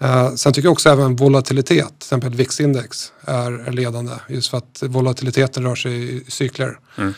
Uh, 0.04 0.36
sen 0.36 0.54
tycker 0.54 0.66
jag 0.66 0.74
också 0.74 0.90
även 0.90 1.16
volatilitet, 1.16 1.88
till 1.88 2.06
exempel 2.06 2.34
VIX-index, 2.34 3.12
är, 3.22 3.72
ledande. 3.72 4.14
Just 4.30 4.50
för 4.50 4.58
att 4.58 4.84
volatiliteten 4.84 5.64
rör 5.64 5.76
sig 5.76 6.18
i 6.18 6.24
cykler. 6.28 6.80
Mm. 6.98 7.14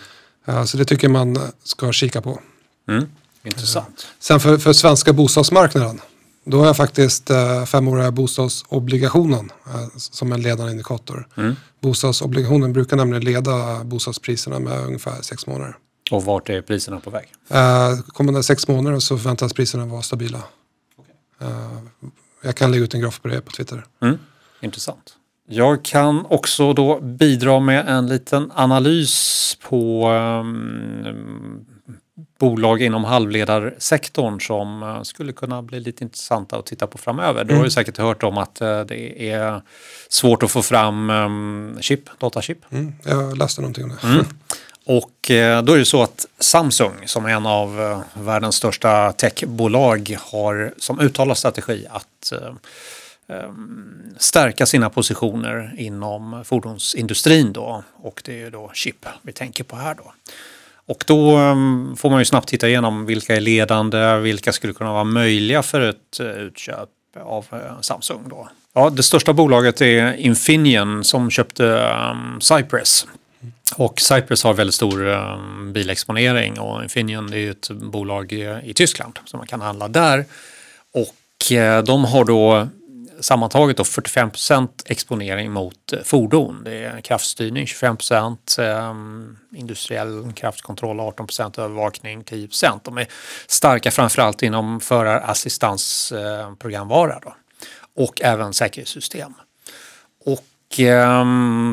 Uh, 0.50 0.64
så 0.64 0.78
det 0.78 0.86
tycker 0.86 1.10
man 1.10 1.38
ska 1.64 1.92
kika 1.92 2.22
på. 2.22 2.40
Mm. 2.90 3.06
Intressant. 3.44 4.08
sen 4.20 4.40
för, 4.40 4.58
för 4.58 4.74
svenska 4.74 5.14
bostadsmarknaden 5.14 6.02
då 6.46 6.60
har 6.60 6.66
jag 6.66 6.78
faktiskt 6.78 7.30
eh, 7.30 7.66
femåriga 7.66 8.12
bostadsobligationen 8.12 9.52
eh, 9.66 9.88
som 9.98 10.32
en 10.32 10.42
ledande 10.42 10.72
indikator. 10.72 11.28
Mm. 11.38 11.56
Bostadsobligationen 11.80 12.74
brukar 12.74 12.98
nämligen 12.98 13.24
leda 13.26 13.84
bostadspriserna 13.84 14.60
med 14.60 14.80
ungefär 14.86 15.22
sex 15.22 15.48
månader. 15.48 15.76
Och 16.12 16.26
vart 16.26 16.50
är 16.50 16.62
priserna 16.62 17.00
på 17.00 17.10
väg? 17.10 17.26
Eh, 17.50 18.00
kommande 18.08 18.44
sex 18.44 18.68
månader 18.68 19.00
så 19.00 19.18
förväntas 19.18 19.54
priserna 19.54 19.86
vara 19.86 20.02
stabila. 20.02 20.44
Okay. 20.98 21.50
Eh, 21.50 21.78
jag 22.44 22.56
kan 22.56 22.72
lägga 22.72 22.84
ut 22.84 22.94
en 22.94 23.02
graf 23.02 23.22
på 23.22 23.28
det 23.28 23.42
på 23.42 23.52
Twitter. 23.52 23.86
Mm. 24.02 24.20
Intressant. 24.62 25.16
Jag 25.48 25.86
kan 25.86 26.26
också 26.26 26.74
då 26.74 27.00
bidra 27.00 27.60
med 27.60 27.88
en 27.88 28.08
liten 28.08 28.52
analys 28.56 29.58
på 29.62 30.10
um, 30.10 31.66
bolag 32.40 32.82
inom 32.82 33.04
halvledarsektorn 33.04 34.40
som 34.40 34.84
eh, 34.84 35.02
skulle 35.02 35.34
kunna 35.34 35.62
bli 35.62 35.80
lite 35.80 36.04
intressanta 36.04 36.58
att 36.58 36.66
titta 36.66 36.88
på 36.88 36.98
framöver. 36.98 37.42
Mm. 37.42 37.48
Du 37.48 37.54
har 37.54 37.60
ju 37.60 37.66
mm. 37.66 37.72
säkert 37.72 37.98
hört 37.98 38.24
om 38.24 38.38
att 38.38 38.62
eh, 38.62 38.82
det 38.82 39.30
är 39.32 39.62
svårt 40.10 40.44
att 40.44 40.52
få 40.52 40.62
fram 40.62 41.10
um, 41.10 41.78
chip, 41.82 42.20
datachip. 42.20 42.58
Mm, 42.70 42.94
jag 43.06 43.38
läste 43.38 43.62
någonting 43.62 43.84
om 43.84 43.90
det. 43.90 44.08
Mm. 44.08 44.26
Och 44.86 45.32
eh, 45.32 45.64
då 45.64 45.74
är 45.74 45.78
det 45.78 45.86
så 45.86 46.04
att 46.04 46.26
Samsung 46.40 46.94
som 47.06 47.26
är 47.26 47.30
en 47.30 47.46
av 47.46 47.82
eh, 47.82 48.22
världens 48.24 48.56
största 48.56 49.12
techbolag 49.12 50.18
har 50.20 50.74
som 50.78 51.00
uttalad 51.00 51.38
strategi 51.38 51.88
att 51.90 52.32
eh, 52.32 53.38
ehm, 53.38 54.16
stärka 54.18 54.66
sina 54.66 54.90
positioner 54.90 55.74
inom 55.78 56.46
fordonsindustrin 56.46 57.54
då 57.54 57.84
och 57.96 58.22
det 58.26 58.32
är 58.34 58.38
ju 58.38 58.50
då 58.50 58.72
chip 58.74 59.06
vi 59.22 59.34
tänker 59.34 59.64
på 59.64 59.76
här 59.76 59.96
då. 59.96 60.14
Och 60.86 61.04
då 61.08 61.36
ehm, 61.36 61.96
får 61.98 62.10
man 62.10 62.20
ju 62.20 62.26
snabbt 62.26 62.48
titta 62.48 62.68
igenom 62.68 63.06
vilka 63.06 63.36
är 63.36 63.42
ledande, 63.42 64.18
vilka 64.18 64.52
skulle 64.52 64.74
kunna 64.74 64.94
vara 64.94 65.04
möjliga 65.04 65.64
för 65.64 65.82
ett 65.82 66.20
utköp 66.20 66.90
av 67.24 67.46
Samsung. 67.82 68.24
Då. 68.30 68.48
Ja, 68.74 68.90
det 68.90 69.04
största 69.04 69.34
bolaget 69.34 69.82
är 69.82 70.14
Infineon 70.14 71.04
som 71.04 71.30
köpte 71.30 71.80
ehm, 71.80 72.42
Cypress. 72.42 73.08
Och 73.76 74.02
Cypress 74.02 74.44
har 74.44 74.54
väldigt 74.54 74.76
stor 74.76 75.08
um, 75.08 75.74
bilexponering 75.74 76.60
och 76.60 76.84
Infineon 76.84 77.34
är 77.34 77.38
ju 77.38 77.52
ett 77.52 77.70
bolag 77.70 78.32
i, 78.32 78.60
i 78.64 78.74
Tyskland 78.74 79.20
som 79.26 79.38
man 79.38 79.48
kan 79.48 79.62
handla 79.62 79.88
där. 79.88 80.26
Och 80.94 81.52
uh, 81.52 81.84
de 81.84 82.06
har 82.06 82.26
då 82.26 82.68
sammantaget 83.24 83.78
då 83.78 83.84
45 83.84 84.30
exponering 84.86 85.52
mot 85.52 85.94
eh, 85.94 86.00
fordon. 86.04 86.62
Det 86.64 86.84
är 86.84 87.02
kraftstyrning 87.02 87.68
25 87.68 87.98
eh, 88.60 88.94
industriell 89.56 90.34
kraftkontroll 90.36 91.00
18 91.00 91.28
övervakning 91.58 92.24
10 92.24 92.48
De 92.84 92.98
är 92.98 93.08
starka 93.48 93.92
framförallt 93.92 94.44
inom 94.44 94.80
förarassistansprogramvara 94.80 97.14
eh, 97.14 97.20
och 97.96 98.22
även 98.22 98.54
säkerhetssystem. 98.54 99.34
Eh, 100.80 101.26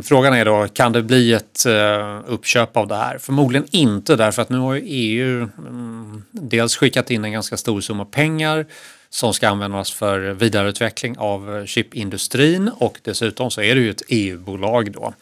frågan 0.04 0.34
är 0.34 0.44
då, 0.44 0.68
kan 0.72 0.92
det 0.92 1.02
bli 1.02 1.32
ett 1.32 1.66
eh, 1.66 2.20
uppköp 2.26 2.76
av 2.76 2.88
det 2.88 2.96
här? 2.96 3.18
Förmodligen 3.18 3.66
inte 3.70 4.16
därför 4.16 4.42
att 4.42 4.48
nu 4.48 4.58
har 4.58 4.74
ju 4.74 4.82
EU 4.84 5.48
mm, 5.58 6.22
dels 6.30 6.76
skickat 6.76 7.10
in 7.10 7.24
en 7.24 7.32
ganska 7.32 7.56
stor 7.56 7.80
summa 7.80 8.04
pengar 8.04 8.66
som 9.10 9.34
ska 9.34 9.48
användas 9.48 9.92
för 9.92 10.18
vidareutveckling 10.20 11.18
av 11.18 11.66
chipindustrin 11.66 12.70
och 12.78 12.98
dessutom 13.02 13.50
så 13.50 13.60
är 13.60 13.74
det 13.74 13.80
ju 13.80 13.90
ett 13.90 14.02
EU-bolag 14.08 14.92
då. 14.92 15.14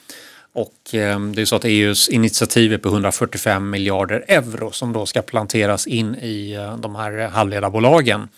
Och 0.52 0.94
eh, 0.94 1.20
det 1.20 1.42
är 1.42 1.44
så 1.44 1.56
att 1.56 1.64
EUs 1.64 2.08
initiativ 2.08 2.72
är 2.72 2.78
på 2.78 2.88
145 2.88 3.70
miljarder 3.70 4.24
euro 4.28 4.70
som 4.72 4.92
då 4.92 5.06
ska 5.06 5.22
planteras 5.22 5.86
in 5.86 6.14
i 6.14 6.52
eh, 6.52 6.76
de 6.76 6.96
här 6.96 7.28
halvledarbolagen. 7.28 8.28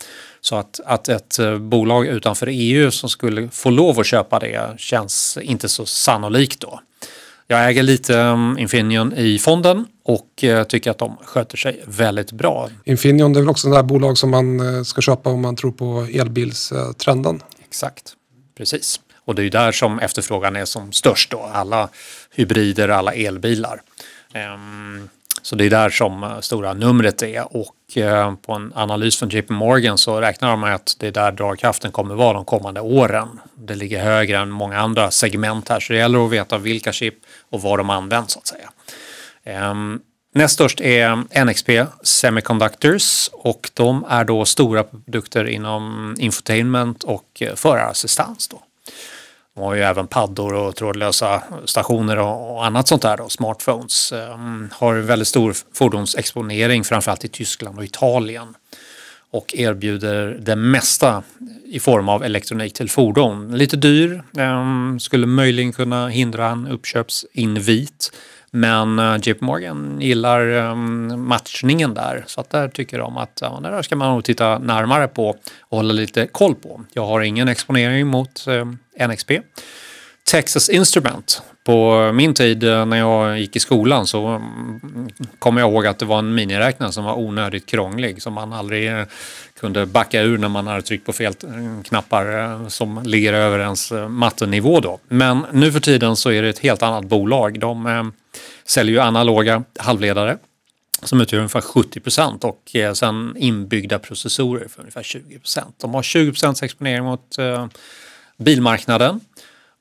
Så 0.41 0.55
att, 0.55 0.79
att 0.85 1.09
ett 1.09 1.39
eh, 1.39 1.57
bolag 1.57 2.07
utanför 2.07 2.47
EU 2.51 2.91
som 2.91 3.09
skulle 3.09 3.49
få 3.49 3.69
lov 3.69 3.99
att 3.99 4.05
köpa 4.05 4.39
det 4.39 4.73
känns 4.77 5.37
inte 5.41 5.69
så 5.69 5.85
sannolikt 5.85 6.59
då. 6.59 6.79
Jag 7.47 7.69
äger 7.69 7.83
lite 7.83 8.17
um, 8.17 8.57
Infineon 8.57 9.13
i 9.13 9.39
fonden 9.39 9.85
och 10.03 10.43
uh, 10.43 10.63
tycker 10.63 10.91
att 10.91 10.97
de 10.97 11.17
sköter 11.23 11.57
sig 11.57 11.83
väldigt 11.85 12.31
bra. 12.31 12.69
Infineon 12.85 13.33
det 13.33 13.39
är 13.39 13.41
väl 13.41 13.49
också 13.49 13.69
det 13.69 13.83
bolag 13.83 14.17
som 14.17 14.29
man 14.31 14.59
uh, 14.59 14.83
ska 14.83 15.01
köpa 15.01 15.29
om 15.29 15.41
man 15.41 15.55
tror 15.55 15.71
på 15.71 16.07
elbilstrenden. 16.13 17.43
Exakt, 17.63 18.13
precis. 18.57 18.99
Och 19.25 19.35
det 19.35 19.41
är 19.41 19.43
ju 19.43 19.49
där 19.49 19.71
som 19.71 19.99
efterfrågan 19.99 20.55
är 20.55 20.65
som 20.65 20.91
störst 20.91 21.31
då. 21.31 21.49
Alla 21.53 21.89
hybrider, 22.35 22.89
alla 22.89 23.13
elbilar. 23.13 23.81
Um, 24.55 25.09
så 25.41 25.55
det 25.55 25.65
är 25.65 25.69
där 25.69 25.89
som 25.89 26.23
eh, 26.23 26.39
stora 26.39 26.73
numret 26.73 27.21
är 27.21 27.57
och 27.57 27.97
eh, 27.97 28.35
på 28.35 28.53
en 28.53 28.71
analys 28.75 29.17
från 29.19 29.29
JP 29.29 29.53
Morgan 29.53 29.97
så 29.97 30.21
räknar 30.21 30.49
de 30.49 30.59
med 30.59 30.75
att 30.75 30.95
det 30.99 31.07
är 31.07 31.11
där 31.11 31.31
dragkraften 31.31 31.91
kommer 31.91 32.15
vara 32.15 32.33
de 32.33 32.45
kommande 32.45 32.81
åren. 32.81 33.39
Det 33.55 33.75
ligger 33.75 34.03
högre 34.03 34.37
än 34.37 34.49
många 34.49 34.79
andra 34.79 35.11
segment 35.11 35.69
här 35.69 35.79
så 35.79 35.93
det 35.93 35.99
gäller 35.99 36.25
att 36.25 36.31
veta 36.31 36.57
vilka 36.57 36.91
chip 36.91 37.15
och 37.49 37.61
var 37.61 37.77
de 37.77 37.89
används 37.89 38.33
så 38.33 38.39
att 38.39 38.47
säga. 38.47 38.69
Ehm, 39.43 39.99
näst 40.33 40.53
störst 40.53 40.81
är 40.81 41.43
NXP 41.45 41.69
Semiconductors 42.03 43.29
och 43.33 43.69
de 43.73 44.05
är 44.09 44.23
då 44.23 44.45
stora 44.45 44.83
produkter 44.83 45.45
inom 45.45 46.15
infotainment 46.19 47.03
och 47.03 47.27
eh, 47.39 47.55
förarassistans. 47.55 48.47
Då. 48.47 48.61
De 49.55 49.61
har 49.61 49.75
ju 49.75 49.81
även 49.81 50.07
paddor 50.07 50.53
och 50.53 50.75
trådlösa 50.75 51.43
stationer 51.65 52.17
och 52.17 52.65
annat 52.65 52.87
sånt 52.87 53.01
där. 53.01 53.17
Då, 53.17 53.29
smartphones. 53.29 54.11
Um, 54.11 54.69
har 54.73 54.95
väldigt 54.95 55.27
stor 55.27 55.55
fordonsexponering 55.73 56.83
framförallt 56.83 57.25
i 57.25 57.27
Tyskland 57.27 57.77
och 57.77 57.85
Italien. 57.85 58.53
Och 59.31 59.55
erbjuder 59.55 60.37
det 60.41 60.55
mesta 60.55 61.23
i 61.65 61.79
form 61.79 62.09
av 62.09 62.23
elektronik 62.23 62.73
till 62.73 62.89
fordon. 62.89 63.57
Lite 63.57 63.77
dyr, 63.77 64.23
ehm, 64.37 64.99
skulle 64.99 65.27
möjligen 65.27 65.73
kunna 65.73 66.07
hindra 66.07 66.47
en 66.47 66.67
uppköpsinvit. 66.67 68.11
Men 68.51 68.99
eh, 68.99 69.05
uh, 69.05 69.19
JP 69.21 69.41
Morgan 69.45 69.97
gillar 70.01 70.47
um, 70.47 71.27
matchningen 71.27 71.93
där. 71.93 72.23
Så 72.27 72.41
att 72.41 72.49
där 72.49 72.67
tycker 72.67 72.99
de 72.99 73.17
att 73.17 73.39
ja, 73.41 73.59
det 73.63 73.69
där 73.69 73.81
ska 73.81 73.95
man 73.95 74.13
nog 74.13 74.23
titta 74.23 74.59
närmare 74.59 75.07
på 75.07 75.29
och 75.59 75.77
hålla 75.77 75.93
lite 75.93 76.27
koll 76.27 76.55
på. 76.55 76.81
Jag 76.93 77.05
har 77.05 77.21
ingen 77.21 77.47
exponering 77.47 78.07
mot 78.07 78.47
eh, 78.47 79.07
NXP. 79.07 79.31
Texas 80.31 80.69
Instrument. 80.69 81.41
På 81.63 82.11
min 82.13 82.33
tid 82.33 82.63
eh, 82.63 82.85
när 82.85 82.97
jag 82.97 83.39
gick 83.39 83.55
i 83.55 83.59
skolan 83.59 84.07
så 84.07 84.27
mm, 84.27 85.09
kommer 85.39 85.61
jag 85.61 85.71
ihåg 85.71 85.87
att 85.87 85.99
det 85.99 86.05
var 86.05 86.19
en 86.19 86.35
miniräknare 86.35 86.91
som 86.91 87.03
var 87.03 87.19
onödigt 87.19 87.65
krånglig 87.65 88.21
som 88.21 88.33
man 88.33 88.53
aldrig 88.53 88.91
kunde 89.59 89.85
backa 89.85 90.21
ur 90.21 90.37
när 90.37 90.49
man 90.49 90.67
hade 90.67 90.81
tryckt 90.81 91.05
på 91.05 91.13
fel 91.13 91.33
mm, 91.43 91.83
knappar 91.83 92.69
som 92.69 93.03
ligger 93.03 93.33
över 93.33 93.59
ens 93.59 93.91
mattenivå 94.09 94.79
då. 94.79 94.99
Men 95.07 95.45
nu 95.51 95.71
för 95.71 95.79
tiden 95.79 96.15
så 96.15 96.31
är 96.31 96.41
det 96.41 96.49
ett 96.49 96.59
helt 96.59 96.83
annat 96.83 97.05
bolag. 97.05 97.59
De 97.59 97.85
ehm, 97.85 98.13
säljer 98.65 98.93
ju 98.93 98.99
analoga 98.99 99.63
halvledare 99.79 100.37
som 101.03 101.21
utgör 101.21 101.39
ungefär 101.39 101.61
70 101.61 101.99
procent 101.99 102.43
och 102.43 102.75
eh, 102.75 102.93
sen 102.93 103.35
inbyggda 103.37 103.99
processorer 103.99 104.67
för 104.67 104.79
ungefär 104.79 105.03
20 105.03 105.39
procent. 105.39 105.75
De 105.77 105.93
har 105.93 106.03
20 106.03 106.31
procents 106.31 106.63
exponering 106.63 107.03
mot 107.03 107.37
eh, 107.37 107.67
bilmarknaden 108.37 109.19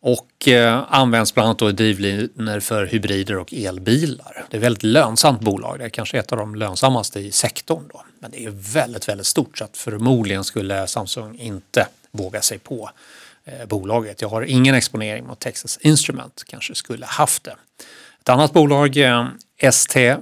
Och 0.03 0.49
eh, 0.49 0.85
används 0.89 1.35
bland 1.35 1.47
annat 1.47 1.59
då 1.59 1.69
i 1.69 1.73
drivlinor 1.73 2.61
för 2.61 2.87
hybrider 2.87 3.37
och 3.37 3.53
elbilar. 3.55 4.45
Det 4.51 4.57
är 4.57 4.59
ett 4.59 4.65
väldigt 4.65 4.83
lönsamt 4.83 5.41
bolag. 5.41 5.79
Det 5.79 5.85
är 5.85 5.89
kanske 5.89 6.19
ett 6.19 6.33
av 6.33 6.39
de 6.39 6.55
lönsammaste 6.55 7.21
i 7.21 7.33
sektorn. 7.33 7.85
Då. 7.93 8.05
Men 8.19 8.31
det 8.31 8.45
är 8.45 8.51
väldigt, 8.51 9.09
väldigt 9.09 9.27
stort 9.27 9.59
så 9.59 9.65
att 9.65 9.77
förmodligen 9.77 10.45
skulle 10.45 10.87
Samsung 10.87 11.39
inte 11.39 11.87
våga 12.11 12.41
sig 12.41 12.59
på 12.59 12.91
eh, 13.45 13.67
bolaget. 13.67 14.23
Jag 14.23 14.29
har 14.29 14.43
ingen 14.43 14.75
exponering 14.75 15.27
mot 15.27 15.39
Texas 15.39 15.77
Instrument, 15.77 16.45
kanske 16.47 16.75
skulle 16.75 17.07
haft 17.07 17.45
det. 17.45 17.55
Ett 18.21 18.29
annat 18.29 18.53
bolag, 18.53 18.97
eh, 18.97 19.27
ST 19.59 20.17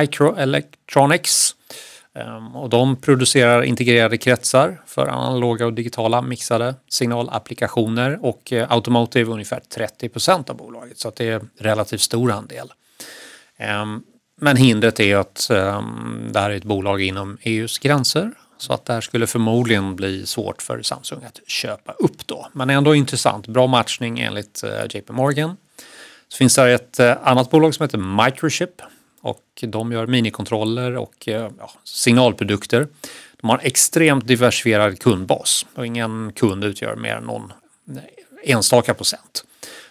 Microelectronics. 0.00 1.56
Ehm, 2.14 2.56
och 2.56 2.68
de 2.68 2.96
producerar 2.96 3.62
integrerade 3.62 4.18
kretsar 4.18 4.82
för 4.86 5.06
analoga 5.06 5.66
och 5.66 5.72
digitala 5.72 6.22
mixade 6.22 6.74
signalapplikationer 6.88 8.18
och 8.24 8.52
eh, 8.52 8.72
Automotive 8.72 9.32
ungefär 9.32 9.60
30 9.74 10.08
procent 10.08 10.50
av 10.50 10.56
bolaget 10.56 10.98
så 10.98 11.08
att 11.08 11.16
det 11.16 11.28
är 11.28 11.40
relativt 11.58 12.00
stor 12.00 12.32
andel. 12.32 12.72
Ehm, 13.56 14.02
men 14.40 14.56
hindret 14.56 15.00
är 15.00 15.16
att 15.16 15.50
ehm, 15.50 16.28
det 16.32 16.40
här 16.40 16.50
är 16.50 16.56
ett 16.56 16.64
bolag 16.64 17.02
inom 17.02 17.38
EUs 17.42 17.78
gränser 17.78 18.30
så 18.58 18.72
att 18.72 18.84
det 18.84 18.92
här 18.92 19.00
skulle 19.00 19.26
förmodligen 19.26 19.96
bli 19.96 20.26
svårt 20.26 20.62
för 20.62 20.82
Samsung 20.82 21.24
att 21.24 21.40
köpa 21.50 21.92
upp 21.92 22.26
då. 22.26 22.48
Men 22.52 22.70
ändå 22.70 22.94
intressant, 22.94 23.46
bra 23.46 23.66
matchning 23.66 24.20
enligt 24.20 24.62
eh, 24.64 24.84
JP 24.90 25.12
Morgan. 25.12 25.56
Så 26.34 26.38
finns 26.38 26.54
det 26.54 26.72
ett 26.72 27.00
eh, 27.00 27.16
annat 27.22 27.50
bolag 27.50 27.74
som 27.74 27.84
heter 27.84 27.98
Microchip 27.98 28.82
och 29.20 29.42
de 29.62 29.92
gör 29.92 30.06
minikontroller 30.06 30.96
och 30.96 31.28
eh, 31.28 31.50
ja, 31.58 31.70
signalprodukter. 31.84 32.88
De 33.40 33.50
har 33.50 33.58
en 33.58 33.64
extremt 33.64 34.26
diversifierad 34.26 34.98
kundbas 34.98 35.66
och 35.74 35.86
ingen 35.86 36.32
kund 36.32 36.64
utgör 36.64 36.96
mer 36.96 37.16
än 37.16 37.24
någon 37.24 37.52
eh, 37.96 38.50
enstaka 38.54 38.94
procent. 38.94 39.44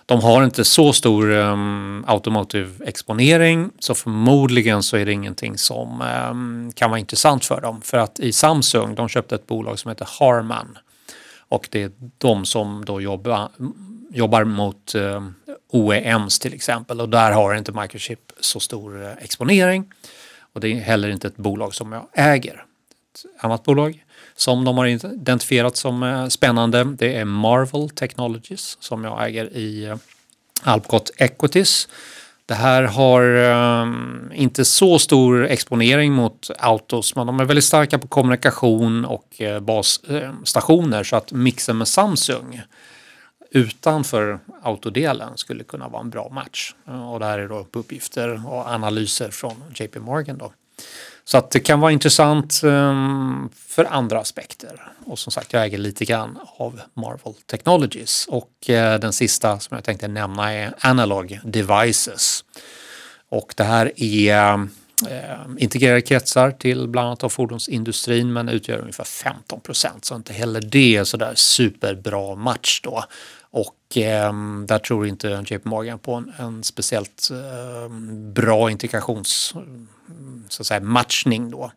De 0.06 0.22
har 0.22 0.44
inte 0.44 0.64
så 0.64 0.94
stor 0.94 1.32
um, 1.32 2.06
automotive 2.08 2.86
exponering 2.86 3.70
så 3.80 3.96
förmodligen 3.96 4.84
så 4.84 4.98
är 4.98 5.06
det 5.06 5.12
ingenting 5.12 5.58
som 5.58 6.04
um, 6.32 6.72
kan 6.76 6.90
vara 6.90 7.00
intressant 7.00 7.46
för 7.46 7.62
dem. 7.62 7.82
För 7.82 7.98
att 7.98 8.20
i 8.20 8.32
Samsung, 8.34 8.96
de 8.96 9.10
köpte 9.10 9.36
ett 9.36 9.48
bolag 9.48 9.80
som 9.80 9.90
heter 9.90 10.08
Harman 10.20 10.78
och 11.54 11.68
det 11.72 11.84
är 11.84 11.92
de 12.18 12.46
som 12.46 12.86
då 12.86 13.02
jobbar, 13.02 13.50
jobbar 14.14 14.44
mot 14.44 14.96
eh, 14.96 15.24
OEMs 15.72 16.40
till 16.40 16.54
exempel 16.54 17.02
och 17.02 17.10
där 17.10 17.32
har 17.32 17.56
inte 17.56 17.72
Microchip 17.72 18.32
så 18.40 18.60
stor 18.60 19.04
eh, 19.04 19.12
exponering 19.22 19.92
och 20.54 20.62
det 20.62 20.68
är 20.68 20.80
heller 20.80 21.10
inte 21.10 21.28
ett 21.28 21.38
bolag 21.38 21.76
som 21.76 21.92
jag 21.92 22.08
äger. 22.14 22.54
Ett 23.14 23.44
annat 23.44 23.64
bolag 23.64 24.04
som 24.36 24.66
de 24.66 24.78
har 24.78 24.88
identifierat 24.88 25.78
som 25.78 26.04
eh, 26.04 26.28
spännande 26.28 26.84
det 26.84 27.16
är 27.16 27.26
Marvel 27.26 27.90
Technologies 27.90 28.78
som 28.80 29.04
jag 29.04 29.28
äger 29.28 29.58
i 29.58 29.86
eh, 29.86 29.96
Alpcot 30.64 31.12
Equities. 31.18 31.88
Det 32.46 32.54
här 32.54 32.84
har 32.84 33.22
um, 33.82 34.32
inte 34.36 34.66
så 34.66 35.00
stor 35.00 35.46
exponering 35.46 36.14
mot 36.14 36.50
autos 36.60 37.16
men 37.16 37.28
de 37.28 37.40
är 37.40 37.46
väldigt 37.46 37.66
starka 37.66 38.00
på 38.00 38.08
kommunikation 38.08 39.06
och 39.06 39.42
uh, 39.42 39.60
basstationer 39.60 41.04
så 41.04 41.16
att 41.16 41.32
mixen 41.32 41.78
med 41.78 41.88
Samsung 41.88 42.62
utanför 43.54 44.40
autodelen 44.62 45.38
skulle 45.38 45.64
kunna 45.64 45.88
vara 45.88 46.02
en 46.02 46.10
bra 46.10 46.30
match. 46.30 46.76
Eh, 46.88 47.12
och 47.12 47.20
det 47.20 47.26
här 47.26 47.40
är 47.40 47.48
då 47.48 47.68
uppgifter 47.74 48.48
och 48.48 48.68
analyser 48.68 49.30
från 49.30 49.64
JP 49.76 50.00
Morgan. 50.00 50.38
Då. 50.38 50.54
Så 51.26 51.38
att 51.38 51.52
det 51.52 51.60
kan 51.60 51.80
vara 51.80 51.92
intressant 51.92 52.62
um, 52.64 53.50
för 53.68 53.86
andra 53.86 54.20
aspekter. 54.20 54.82
Och 55.06 55.20
som 55.20 55.32
sagt, 55.32 55.54
jag 55.54 55.64
äger 55.64 55.78
lite 55.78 56.06
grann 56.06 56.40
av 56.58 56.82
Marvel 56.94 57.34
Technologies. 57.46 58.26
Och 58.30 58.52
uh, 58.70 58.76
den 58.76 59.14
sista 59.14 59.60
som 59.60 59.76
jag 59.76 59.84
tänkte 59.84 60.08
nämna 60.08 60.54
är 60.54 60.74
Analog 60.80 61.40
Devices. 61.44 62.44
Och 63.30 63.54
det 63.58 63.64
här 63.64 63.92
är 63.96 64.54
uh, 64.54 64.66
integrerade 65.58 66.02
kretsar 66.02 66.52
till 66.52 66.88
bland 66.88 67.08
annat 67.08 67.24
av 67.24 67.30
fordonsindustrin 67.30 68.34
men 68.34 68.50
utgör 68.50 68.78
ungefär 68.78 69.04
15 69.04 69.60
procent. 69.60 70.06
Så 70.06 70.16
inte 70.16 70.34
heller 70.34 70.62
det 70.62 70.96
är 70.96 71.04
sådär 71.04 71.34
superbra 71.36 72.36
match 72.36 72.82
då. 72.84 73.04
Och 73.54 73.98
eh, 73.98 74.34
där 74.66 74.80
tror 74.80 75.08
inte 75.08 75.44
JP 75.48 75.70
Morgan 75.70 76.00
på 76.00 76.14
en, 76.14 76.34
en 76.38 76.64
speciellt 76.64 77.30
eh, 77.32 77.90
bra 78.34 78.72
integrations 78.72 79.56
så 80.50 80.62
att 80.62 80.68
säga, 80.68 80.80
matchning 80.80 81.52
då. 81.52 81.72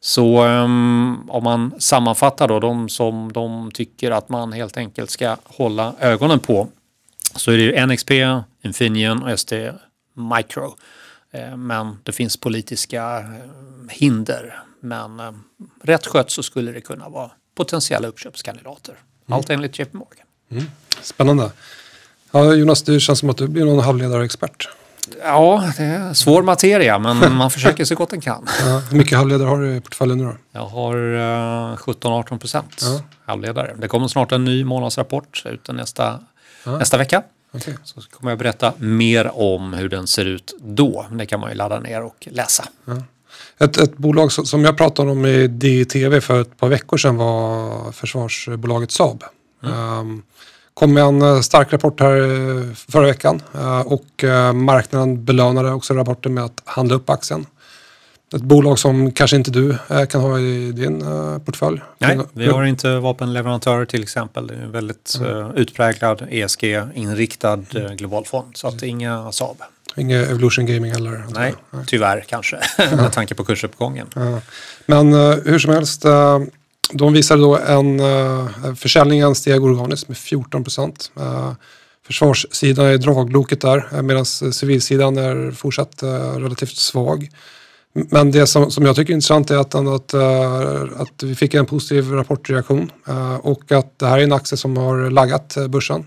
Så 0.00 0.44
um, 0.44 1.30
om 1.30 1.44
man 1.44 1.74
sammanfattar 1.78 2.48
då 2.48 2.60
de 2.60 2.88
som 2.88 3.32
de 3.32 3.70
tycker 3.70 4.10
att 4.10 4.28
man 4.28 4.52
helt 4.52 4.76
enkelt 4.76 5.10
ska 5.10 5.36
hålla 5.44 5.94
ögonen 6.00 6.38
på 6.38 6.68
så 7.34 7.50
är 7.52 7.58
det 7.58 7.86
NXP, 7.86 8.10
Infineon 8.62 9.22
och 9.22 9.30
ST 9.30 9.72
Micro. 10.14 10.74
Eh, 11.30 11.56
men 11.56 11.98
det 12.02 12.12
finns 12.12 12.36
politiska 12.36 13.18
eh, 13.18 13.26
hinder. 13.90 14.62
Men 14.80 15.20
eh, 15.20 15.32
rätt 15.82 16.06
skött 16.06 16.30
så 16.30 16.42
skulle 16.42 16.72
det 16.72 16.80
kunna 16.80 17.08
vara 17.08 17.30
potentiella 17.54 18.08
uppköpskandidater. 18.08 18.92
Mm. 18.92 19.36
Allt 19.36 19.50
enligt 19.50 19.78
JP 19.78 19.96
Morgan. 19.96 20.25
Mm. 20.50 20.64
Spännande. 21.02 21.50
Ja, 22.30 22.54
Jonas, 22.54 22.82
det 22.82 23.00
känns 23.00 23.18
som 23.18 23.30
att 23.30 23.36
du 23.36 23.48
blir 23.48 23.64
någon 23.64 23.84
halvledarexpert. 23.84 24.68
Ja, 25.22 25.72
det 25.76 25.82
är 25.82 26.14
svår 26.14 26.42
materia 26.42 26.98
men 26.98 27.34
man 27.36 27.50
försöker 27.50 27.84
så 27.84 27.94
gott 27.94 28.10
den 28.10 28.20
kan. 28.20 28.48
Ja, 28.66 28.82
hur 28.90 28.98
mycket 28.98 29.18
halvledare 29.18 29.48
har 29.48 29.60
du 29.60 29.76
i 29.76 29.80
portföljen 29.80 30.18
nu 30.18 30.24
då? 30.24 30.36
Jag 30.52 30.66
har 30.66 30.96
uh, 30.96 31.76
17-18 31.76 32.38
procent 32.38 32.82
ja. 32.82 33.00
halvledare. 33.26 33.74
Det 33.78 33.88
kommer 33.88 34.08
snart 34.08 34.32
en 34.32 34.44
ny 34.44 34.64
månadsrapport 34.64 35.42
ut 35.46 35.68
nästa, 35.68 36.20
ja. 36.64 36.78
nästa 36.78 36.98
vecka. 36.98 37.22
Okay. 37.52 37.74
Så 37.84 38.00
kommer 38.10 38.30
jag 38.30 38.38
berätta 38.38 38.72
mer 38.76 39.30
om 39.34 39.72
hur 39.72 39.88
den 39.88 40.06
ser 40.06 40.24
ut 40.24 40.54
då. 40.60 41.06
Det 41.10 41.26
kan 41.26 41.40
man 41.40 41.50
ju 41.50 41.56
ladda 41.56 41.80
ner 41.80 42.02
och 42.02 42.28
läsa. 42.30 42.64
Ett, 43.58 43.76
ett 43.76 43.96
bolag 43.96 44.32
som 44.32 44.64
jag 44.64 44.76
pratade 44.76 45.10
om 45.10 45.26
i 45.26 45.46
DTV 45.46 46.20
för 46.20 46.40
ett 46.40 46.56
par 46.56 46.68
veckor 46.68 46.96
sedan 46.96 47.16
var 47.16 47.92
försvarsbolaget 47.92 48.90
Saab. 48.90 49.24
Mm. 49.66 49.98
Um, 49.98 50.22
kom 50.76 50.92
med 50.92 51.04
en 51.04 51.22
eh, 51.22 51.40
stark 51.40 51.72
rapport 51.72 52.00
här 52.00 52.16
eh, 52.16 52.74
förra 52.88 53.06
veckan 53.06 53.42
uh, 53.54 53.80
och 53.80 54.24
uh, 54.24 54.52
marknaden 54.52 55.24
belönade 55.24 55.72
också 55.72 55.94
rapporten 55.94 56.34
med 56.34 56.44
att 56.44 56.62
handla 56.64 56.94
upp 56.94 57.10
aktien. 57.10 57.46
Ett 58.34 58.42
bolag 58.42 58.78
som 58.78 59.12
kanske 59.12 59.36
inte 59.36 59.50
du 59.50 59.76
kan 60.08 60.20
ha 60.20 60.38
i 60.38 60.72
din 60.72 61.04
portfölj. 61.44 61.80
Nej, 61.98 62.18
vi 62.32 62.46
har 62.46 62.64
inte 62.64 62.98
vapenleverantörer 62.98 63.84
till 63.84 64.02
exempel. 64.02 64.46
Det 64.46 64.54
är 64.54 64.62
en 64.62 64.72
väldigt 64.72 65.18
mm. 65.20 65.54
utpräglad 65.54 66.26
ESG-inriktad 66.30 67.56
global 67.96 68.24
fond. 68.24 68.56
Så 68.56 68.68
att 68.68 68.82
inga 68.82 69.32
Saab. 69.32 69.56
Inga 69.96 70.16
Evolution 70.16 70.66
Gaming 70.66 70.92
heller? 70.92 71.24
Nej, 71.34 71.54
tyvärr 71.86 72.24
kanske. 72.28 72.60
med 72.96 73.12
tanke 73.12 73.34
på 73.34 73.44
kursuppgången. 73.44 74.06
Men 74.86 75.12
hur 75.44 75.58
som 75.58 75.72
helst 75.72 76.04
de 76.92 77.12
visade 77.12 77.42
då 77.42 77.56
en 77.56 78.00
uh, 78.00 78.74
försäljningen 78.74 79.34
steg 79.34 79.64
organiskt 79.64 80.08
med 80.08 80.18
14 80.18 80.64
procent. 80.64 81.10
Uh, 81.20 81.52
försvarssidan 82.06 82.86
är 82.86 82.98
dragloket 82.98 83.60
där 83.60 83.88
eh, 83.92 84.02
medan 84.02 84.24
civilsidan 84.26 85.18
är 85.18 85.50
fortsatt 85.50 86.02
uh, 86.02 86.10
relativt 86.10 86.76
svag. 86.76 87.28
Men 87.92 88.30
det 88.30 88.46
som, 88.46 88.70
som 88.70 88.86
jag 88.86 88.96
tycker 88.96 89.12
är 89.12 89.14
intressant 89.14 89.50
är 89.50 89.56
att, 89.56 89.74
att, 89.74 90.14
att 91.00 91.22
vi 91.22 91.34
fick 91.34 91.54
en 91.54 91.66
positiv 91.66 92.12
rapportreaktion 92.12 92.92
och 93.40 93.72
att 93.72 93.98
det 93.98 94.06
här 94.06 94.18
är 94.18 94.22
en 94.22 94.32
aktie 94.32 94.58
som 94.58 94.76
har 94.76 95.10
laggat 95.10 95.56
börsen. 95.68 96.04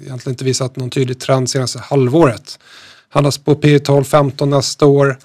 Egentligen 0.00 0.32
inte 0.32 0.44
visat 0.44 0.76
någon 0.76 0.90
tydlig 0.90 1.20
trend 1.20 1.50
senaste 1.50 1.78
halvåret. 1.78 2.58
Handlas 3.08 3.38
på 3.38 3.54
P 3.54 3.78
12 3.78 4.04
15 4.04 4.50
nästa 4.50 4.86
år. 4.86 5.18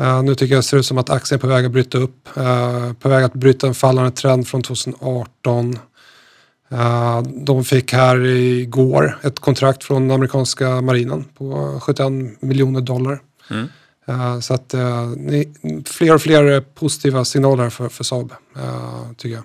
Uh, 0.00 0.22
nu 0.22 0.34
tycker 0.34 0.54
jag 0.54 0.58
det 0.58 0.66
ser 0.66 0.76
ut 0.76 0.86
som 0.86 0.98
att 0.98 1.10
aktien 1.10 1.38
är 1.38 1.40
på 1.40 1.46
väg 1.46 1.64
att 1.64 1.70
bryta 1.70 1.98
upp. 1.98 2.28
Uh, 2.36 2.92
på 2.92 3.08
väg 3.08 3.24
att 3.24 3.34
bryta 3.34 3.66
en 3.66 3.74
fallande 3.74 4.10
trend 4.10 4.48
från 4.48 4.62
2018. 4.62 5.78
Uh, 6.72 6.80
eh, 6.80 7.22
de 7.22 7.64
fick 7.64 7.92
här 7.92 8.26
igår 8.26 9.18
ett 9.22 9.38
kontrakt 9.38 9.84
från 9.84 10.10
amerikanska 10.10 10.80
marinen 10.80 11.24
på 11.38 11.78
71 11.82 12.12
miljoner 12.40 12.80
dollar. 12.80 13.20
Mm. 13.50 13.68
så 14.42 14.54
att 14.54 14.74
fler 15.86 16.14
och 16.14 16.22
fler 16.22 16.60
positiva 16.60 17.24
signaler 17.24 17.70
för, 17.70 17.88
för 17.88 18.04
Saab, 18.04 18.32
tycker 19.16 19.34
jag. 19.34 19.44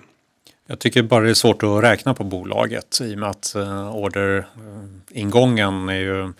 Jag 0.66 0.78
tycker 0.78 1.02
bara 1.02 1.24
det 1.24 1.30
är 1.30 1.34
svårt 1.34 1.62
att 1.62 1.82
räkna 1.82 2.14
på 2.14 2.24
bolaget 2.24 2.98
i 3.02 3.14
och 3.14 3.18
med 3.18 3.30
att 3.30 3.56
orderingången 3.92 5.88
är 5.88 5.94
ju 5.94 6.32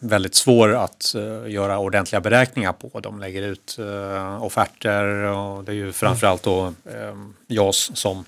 väldigt 0.00 0.34
svår 0.34 0.74
att 0.74 1.14
uh, 1.16 1.50
göra 1.50 1.78
ordentliga 1.78 2.20
beräkningar 2.20 2.72
på. 2.72 3.00
De 3.00 3.20
lägger 3.20 3.42
ut 3.42 3.76
uh, 3.78 4.44
offerter 4.44 5.04
och 5.06 5.64
det 5.64 5.72
är 5.72 5.76
ju 5.76 5.92
framförallt 5.92 6.42
då 6.42 6.72
eh, 6.92 7.08
um, 7.08 7.34
JAS 7.46 7.90
som 7.94 8.24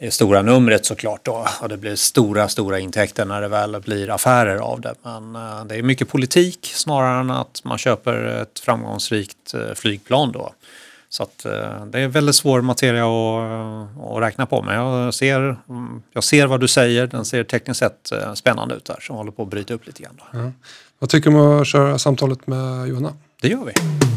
är 0.00 0.10
stora 0.10 0.42
numret 0.42 0.86
såklart 0.86 1.24
då 1.24 1.46
och 1.60 1.68
det 1.68 1.76
blir 1.76 1.96
stora, 1.96 2.48
stora 2.48 2.78
intäkter 2.78 3.24
när 3.24 3.40
det 3.40 3.48
väl 3.48 3.80
blir 3.80 4.10
affärer 4.10 4.56
av 4.56 4.80
det. 4.80 4.94
Men 5.02 5.36
uh, 5.36 5.64
det 5.64 5.76
är 5.76 5.82
mycket 5.82 6.08
politik 6.08 6.70
snarare 6.74 7.20
än 7.20 7.30
att 7.30 7.60
man 7.64 7.78
köper 7.78 8.24
ett 8.24 8.58
framgångsrikt 8.58 9.54
flygplan 9.74 10.32
då. 10.32 10.52
Så 11.10 11.22
att, 11.22 11.44
eh, 11.44 11.86
det 11.86 12.00
är 12.00 12.08
väldigt 12.08 12.34
svår 12.34 12.60
materia 12.60 13.04
att, 13.04 14.16
att 14.16 14.22
räkna 14.22 14.46
på. 14.46 14.62
Men 14.62 14.74
jag 14.74 15.14
ser, 15.14 15.56
jag 16.12 16.24
ser 16.24 16.46
vad 16.46 16.60
du 16.60 16.68
säger. 16.68 17.06
Den 17.06 17.24
ser 17.24 17.44
tekniskt 17.44 17.80
sett 17.80 18.12
eh, 18.12 18.34
spännande 18.34 18.74
ut 18.74 18.84
där. 18.84 18.98
Så 19.00 19.12
håller 19.12 19.32
på 19.32 19.42
att 19.42 19.48
bryta 19.48 19.74
upp 19.74 19.86
lite 19.86 20.02
grann. 20.02 20.20
Ja. 20.32 20.52
Vad 20.98 21.10
tycker 21.10 21.30
du 21.30 21.36
om 21.36 21.60
att 21.60 21.66
köra 21.66 21.98
samtalet 21.98 22.46
med 22.46 22.88
Johanna? 22.88 23.12
Det 23.40 23.48
gör 23.48 23.64
vi. 23.64 24.07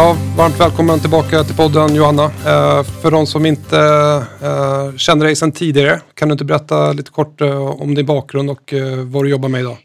Ja, 0.00 0.16
varmt 0.36 0.60
välkommen 0.60 1.00
tillbaka 1.00 1.44
till 1.44 1.56
podden 1.56 1.94
Johanna. 1.94 2.24
Eh, 2.24 2.82
för 3.02 3.10
de 3.10 3.26
som 3.26 3.46
inte 3.46 3.78
eh, 4.42 4.96
känner 4.96 5.24
dig 5.26 5.36
sedan 5.36 5.52
tidigare, 5.52 6.00
kan 6.14 6.28
du 6.28 6.32
inte 6.32 6.44
berätta 6.44 6.92
lite 6.92 7.10
kort 7.10 7.40
eh, 7.40 7.66
om 7.66 7.94
din 7.94 8.06
bakgrund 8.06 8.50
och 8.50 8.72
eh, 8.72 8.98
vad 8.98 9.24
du 9.24 9.30
jobbar 9.30 9.48
med 9.48 9.60
idag? 9.60 9.76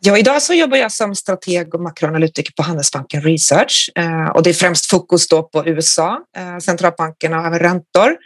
Ja, 0.00 0.18
idag 0.18 0.42
så 0.42 0.54
jobbar 0.54 0.76
jag 0.76 0.92
som 0.92 1.14
strateg 1.14 1.74
och 1.74 1.80
makroanalytiker 1.80 2.52
på 2.56 2.62
Handelsbanken 2.62 3.22
Research 3.22 3.90
eh, 3.94 4.28
och 4.28 4.42
det 4.42 4.50
är 4.50 4.54
främst 4.54 4.86
fokus 4.90 5.28
då 5.28 5.42
på 5.42 5.66
USA, 5.66 6.20
eh, 6.36 6.58
centralbankerna 6.58 7.40
och 7.40 7.46
även 7.46 7.58
räntor. 7.58 8.16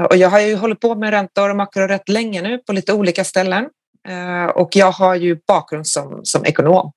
Eh, 0.00 0.04
och 0.04 0.16
jag 0.16 0.30
har 0.30 0.40
ju 0.40 0.56
hållit 0.56 0.80
på 0.80 0.94
med 0.94 1.10
räntor 1.10 1.50
och 1.50 1.56
makro 1.56 1.86
rätt 1.86 2.08
länge 2.08 2.42
nu 2.42 2.58
på 2.58 2.72
lite 2.72 2.92
olika 2.92 3.24
ställen 3.24 3.64
eh, 4.08 4.50
och 4.50 4.76
jag 4.76 4.92
har 4.92 5.14
ju 5.14 5.38
bakgrund 5.48 5.86
som, 5.86 6.20
som 6.22 6.44
ekonom. 6.44 6.92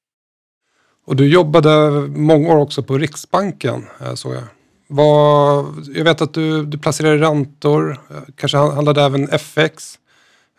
Och 1.10 1.16
du 1.16 1.28
jobbade 1.28 1.70
många 2.08 2.54
år 2.54 2.58
också 2.58 2.84
på 2.84 2.98
Riksbanken, 2.98 3.86
eh, 4.02 4.14
såg 4.14 4.36
jag. 4.36 4.44
Var, 4.88 5.66
jag 5.94 6.04
vet 6.04 6.22
att 6.22 6.34
du, 6.34 6.66
du 6.66 6.78
placerar 6.78 7.18
räntor, 7.18 7.92
eh, 7.92 8.18
kanske 8.36 8.58
handlade 8.58 9.02
även 9.02 9.30
FX. 9.32 10.00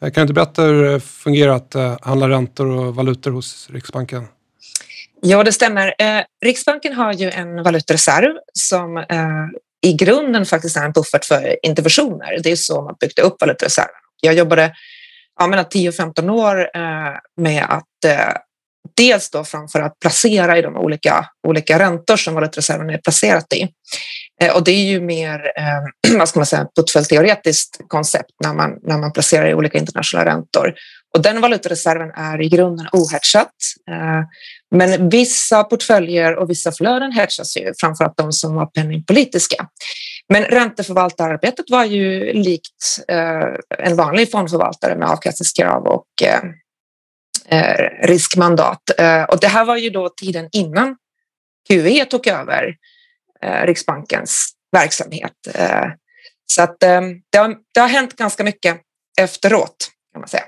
Eh, 0.02 0.10
kan 0.10 0.12
du 0.12 0.20
inte 0.20 0.34
berätta 0.34 0.62
hur 0.62 0.84
det 0.84 1.00
fungerar 1.00 1.52
att 1.52 2.00
handla 2.02 2.28
räntor 2.28 2.66
och 2.66 2.94
valutor 2.94 3.30
hos 3.30 3.68
Riksbanken? 3.70 4.26
Ja, 5.20 5.44
det 5.44 5.52
stämmer. 5.52 5.94
Riksbanken 6.44 6.94
har 6.94 7.12
ju 7.12 7.30
en 7.30 7.62
valutareserv 7.62 8.32
som 8.52 9.04
i 9.82 9.92
grunden 9.92 10.46
faktiskt 10.46 10.76
är 10.76 10.84
en 10.84 10.92
buffert 10.92 11.24
för 11.24 11.66
interventioner. 11.66 12.40
Det 12.42 12.52
är 12.52 12.56
så 12.56 12.82
man 12.82 12.96
byggde 13.00 13.22
upp 13.22 13.40
valutareserven. 13.40 13.90
Jag 14.20 14.34
jobbade 14.34 14.74
ja, 15.38 15.46
10-15 15.46 16.30
år 16.30 16.70
med 17.40 17.64
att 17.68 18.04
dels 19.00 19.30
då 19.30 19.44
framför 19.44 19.80
att 19.80 19.98
placera 20.00 20.58
i 20.58 20.62
de 20.62 20.76
olika, 20.76 21.26
olika 21.48 21.78
räntor 21.78 22.16
som 22.16 22.34
valutareserven 22.34 22.90
är 22.90 22.98
placerat 22.98 23.52
i. 23.52 23.68
Eh, 24.42 24.54
och 24.56 24.64
det 24.64 24.70
är 24.70 24.84
ju 24.84 25.00
mer, 25.00 25.52
eh, 25.56 26.16
vad 26.18 26.28
ska 26.28 26.38
man 26.38 26.46
säga, 26.46 26.66
portföljteoretiskt 26.76 27.80
koncept 27.88 28.30
när 28.44 28.54
man, 28.54 28.78
när 28.82 28.98
man 28.98 29.12
placerar 29.12 29.48
i 29.48 29.54
olika 29.54 29.78
internationella 29.78 30.30
räntor. 30.30 30.74
Och 31.16 31.22
den 31.22 31.40
valutareserven 31.40 32.10
är 32.10 32.42
i 32.42 32.48
grunden 32.48 32.86
ohedgat. 32.92 33.54
Eh, 33.90 34.22
men 34.76 35.08
vissa 35.08 35.64
portföljer 35.64 36.36
och 36.36 36.50
vissa 36.50 36.72
flöden 36.72 37.12
hedgas 37.12 37.56
ju, 37.56 37.72
framförallt 37.80 38.16
de 38.16 38.32
som 38.32 38.54
var 38.54 38.66
penningpolitiska. 38.66 39.66
Men 40.28 40.44
ränteförvaltararbetet 40.44 41.70
var 41.70 41.84
ju 41.84 42.32
likt 42.32 43.06
en 43.78 43.96
vanlig 43.96 44.30
fondförvaltare 44.30 44.96
med 44.96 45.08
avkastningskrav 45.08 45.86
och 45.86 46.06
Eh, 47.52 48.06
riskmandat. 48.06 48.90
Eh, 48.98 49.22
och 49.22 49.40
det 49.40 49.48
här 49.48 49.64
var 49.64 49.76
ju 49.76 49.90
då 49.90 50.08
tiden 50.08 50.48
innan 50.52 50.96
QE 51.68 52.04
tog 52.04 52.26
över 52.26 52.76
eh, 53.42 53.66
Riksbankens 53.66 54.52
verksamhet. 54.72 55.32
Så 56.46 56.62
att 56.62 56.80
det 56.80 57.38
har, 57.38 57.56
det 57.74 57.80
har 57.80 57.88
hänt 57.88 58.16
ganska 58.16 58.44
mycket 58.44 58.80
efteråt 59.20 59.90
kan 60.12 60.20
man 60.20 60.28
säga. 60.28 60.42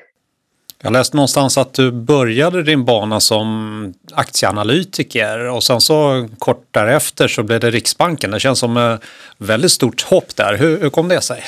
Jag 0.83 0.93
läste 0.93 1.17
någonstans 1.17 1.59
att 1.59 1.75
du 1.75 1.93
började 1.93 2.63
din 2.63 2.85
bana 2.85 3.21
som 3.21 3.95
aktieanalytiker 4.13 5.39
och 5.39 5.65
sen 5.65 5.81
så 5.81 6.29
kort 6.39 6.67
därefter 6.71 7.29
så 7.29 7.43
blev 7.43 7.61
det 7.61 7.71
Riksbanken. 7.71 8.31
Det 8.31 8.41
känns 8.41 8.59
som 8.59 8.77
ett 8.77 9.01
väldigt 9.39 9.73
stort 9.73 10.03
hopp 10.03 10.37
där. 10.37 10.57
Hur, 10.57 10.81
hur 10.81 10.91
kom 10.91 11.09
det 11.09 11.21
sig? 11.21 11.43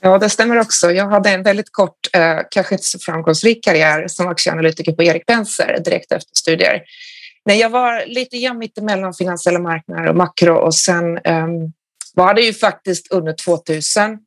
Ja, 0.00 0.18
det 0.18 0.28
stämmer 0.28 0.60
också. 0.60 0.90
Jag 0.90 1.08
hade 1.08 1.30
en 1.30 1.42
väldigt 1.42 1.72
kort, 1.72 1.98
eh, 2.12 2.38
kanske 2.50 2.74
inte 2.74 2.86
så 2.86 2.98
framgångsrik 2.98 3.64
karriär 3.64 4.08
som 4.08 4.28
aktieanalytiker 4.28 4.92
på 4.92 5.02
Erik 5.02 5.26
Penser 5.26 5.78
direkt 5.84 6.12
efter 6.12 6.34
studier. 6.34 6.82
Nej, 7.44 7.60
jag 7.60 7.70
var 7.70 8.06
lite 8.06 8.36
jämn 8.36 8.58
mittemellan 8.58 9.14
finansiella 9.14 9.58
marknader 9.58 10.06
och 10.08 10.16
makro 10.16 10.54
och 10.54 10.74
sen 10.74 11.18
eh, 11.18 11.46
var 12.14 12.34
det 12.34 12.42
ju 12.42 12.52
faktiskt 12.52 13.12
under 13.12 13.32
2000, 13.32 14.18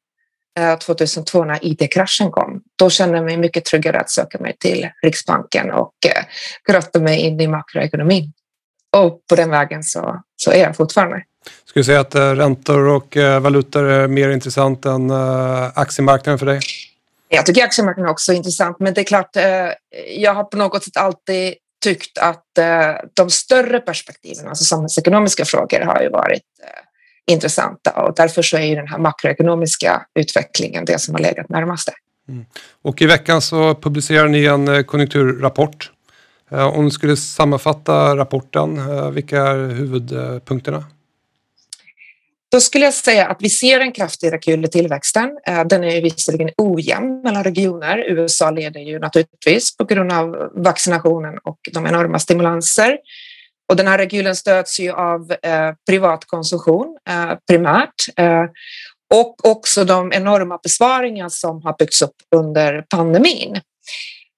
eh, 0.60 0.78
2002 0.78 1.46
när 1.46 1.60
IT-kraschen 1.62 2.32
kom. 2.32 2.62
Då 2.76 2.90
kände 2.90 3.18
jag 3.18 3.26
mig 3.26 3.38
mycket 3.38 3.66
tryggare 3.66 4.00
att 4.00 4.10
söka 4.10 4.40
mig 4.40 4.56
till 4.60 4.90
Riksbanken 5.02 5.72
och 5.72 5.94
eh, 6.06 6.24
grotta 6.70 7.00
mig 7.00 7.20
in 7.20 7.42
i 7.42 7.48
makroekonomin. 7.48 8.34
Och 8.98 9.22
på 9.30 9.36
den 9.36 9.50
vägen 9.50 9.84
så, 9.84 10.22
så 10.36 10.52
är 10.52 10.60
jag 10.60 10.76
fortfarande. 10.76 11.24
Skulle 11.66 11.82
du 11.82 11.86
säga 11.86 12.00
att 12.00 12.16
eh, 12.16 12.32
räntor 12.32 12.88
och 12.88 13.18
eh, 13.18 13.40
valutor 13.40 13.84
är 13.84 14.08
mer 14.08 14.30
intressant 14.30 14.86
än 14.86 15.10
eh, 15.10 15.70
aktiemarknaden 15.76 16.40
för 16.40 16.46
dig? 16.46 16.60
Jag 17.30 17.46
tycker 17.46 17.64
aktiemarknaden 17.64 18.12
också 18.12 18.32
är 18.32 18.36
intressant, 18.36 18.80
men 18.80 18.94
det 18.94 19.02
är 19.02 19.06
klart, 19.06 19.36
jag 20.18 20.34
har 20.34 20.44
på 20.44 20.58
något 20.58 20.84
sätt 20.84 20.98
alltid 20.98 21.54
tyckt 21.84 22.18
att 22.18 22.46
de 23.14 23.30
större 23.30 23.80
perspektiven, 23.80 24.48
alltså 24.48 24.64
samhällsekonomiska 24.64 25.46
frågor, 25.46 25.80
har 25.80 26.02
ju 26.02 26.10
varit 26.10 26.44
intressanta 27.28 27.92
och 27.92 28.14
därför 28.16 28.42
så 28.42 28.58
är 28.58 28.62
ju 28.62 28.76
den 28.76 28.88
här 28.88 28.98
makroekonomiska 28.98 30.06
utvecklingen 30.16 30.86
det 30.86 31.02
som 31.02 31.16
har 31.16 31.22
legat 31.22 31.50
närmast. 31.50 31.90
Mm. 32.30 32.46
Och 32.82 33.02
i 33.02 33.06
veckan 33.06 33.42
så 33.42 33.76
publicerar 33.76 34.28
ni 34.28 34.46
en 34.46 34.84
konjunkturrapport. 34.84 35.92
Om 36.50 36.86
du 36.86 36.92
skulle 36.92 37.18
sammanfatta 37.18 38.18
rapporten, 38.18 38.82
vilka 39.14 39.38
är 39.38 39.68
huvudpunkterna? 39.68 40.84
Då 42.52 42.62
skulle 42.62 42.86
jag 42.86 42.94
säga 42.94 43.28
att 43.28 43.38
vi 43.42 43.50
ser 43.50 43.80
en 43.80 43.92
kraftig 43.92 44.34
rekyl 44.34 44.66
i 44.66 44.68
tillväxten. 44.68 45.38
Eh, 45.48 45.64
den 45.66 45.84
är 45.84 46.02
visserligen 46.02 46.50
ojämn 46.58 47.22
mellan 47.22 47.44
regioner. 47.44 47.98
USA 48.08 48.52
leder 48.52 48.80
ju 48.80 49.00
naturligtvis 49.00 49.78
på 49.78 49.84
grund 49.84 50.12
av 50.12 50.52
vaccinationen 50.56 51.38
och 51.44 51.60
de 51.72 51.88
enorma 51.88 52.20
stimulanser. 52.20 52.98
Och 53.70 53.76
den 53.76 53.88
här 53.88 53.98
rekylen 53.98 54.36
stöds 54.36 54.80
ju 54.80 54.92
av 54.92 55.32
eh, 55.32 55.72
privat 55.90 56.26
konsumtion 56.26 56.98
eh, 57.10 57.34
primärt 57.48 57.96
eh, 58.18 58.46
och 59.14 59.46
också 59.46 59.84
de 59.84 60.14
enorma 60.14 60.60
besparingar 60.64 61.30
som 61.30 61.62
har 61.62 61.76
byggts 61.80 62.02
upp 62.02 62.16
under 62.36 62.86
pandemin. 62.90 63.62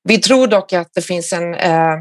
Vi 0.04 0.18
tror 0.18 0.48
dock 0.48 0.74
att 0.74 0.90
det 0.94 1.02
finns 1.02 1.34
en 1.34 1.54
Eh, 1.54 2.00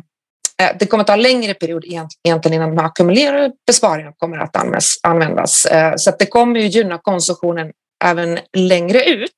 Eh, 0.62 0.76
det 0.78 0.86
kommer 0.86 1.00
att 1.00 1.06
ta 1.06 1.16
längre 1.16 1.54
period 1.54 1.84
egentligen 1.84 2.54
innan 2.54 2.76
de 2.76 2.84
ackumulerade 2.84 3.52
besparingarna 3.66 4.12
kommer 4.18 4.38
att 4.38 4.56
användas. 5.02 5.64
Eh, 5.64 5.92
så 5.96 6.10
att 6.10 6.18
det 6.18 6.26
kommer 6.26 6.60
ju 6.60 6.66
gynna 6.66 6.98
konsumtionen 6.98 7.72
även 8.04 8.38
längre 8.56 9.04
ut. 9.04 9.30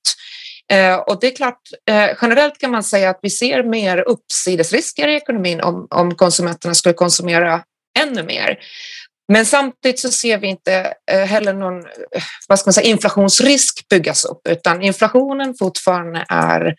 Eh, 0.72 0.94
och 0.94 1.20
det 1.20 1.26
är 1.26 1.36
klart, 1.36 1.60
generellt 2.22 2.58
kan 2.58 2.70
man 2.70 2.82
säga 2.82 3.10
att 3.10 3.18
vi 3.22 3.30
ser 3.30 3.62
mer 3.62 3.98
uppsidesrisker 3.98 5.08
i 5.08 5.14
ekonomin 5.14 5.60
om, 5.60 5.86
om 5.90 6.14
konsumenterna 6.14 6.74
skulle 6.74 6.94
konsumera 6.94 7.62
ännu 7.98 8.22
mer. 8.22 8.58
Men 9.32 9.46
samtidigt 9.46 10.00
så 10.00 10.10
ser 10.10 10.38
vi 10.38 10.46
inte 10.46 10.94
heller 11.06 11.52
någon 11.52 11.84
vad 12.48 12.58
ska 12.58 12.68
man 12.68 12.72
säga, 12.72 12.86
inflationsrisk 12.86 13.88
byggas 13.88 14.24
upp, 14.24 14.40
utan 14.48 14.82
inflationen 14.82 15.54
fortfarande 15.58 16.24
är 16.28 16.74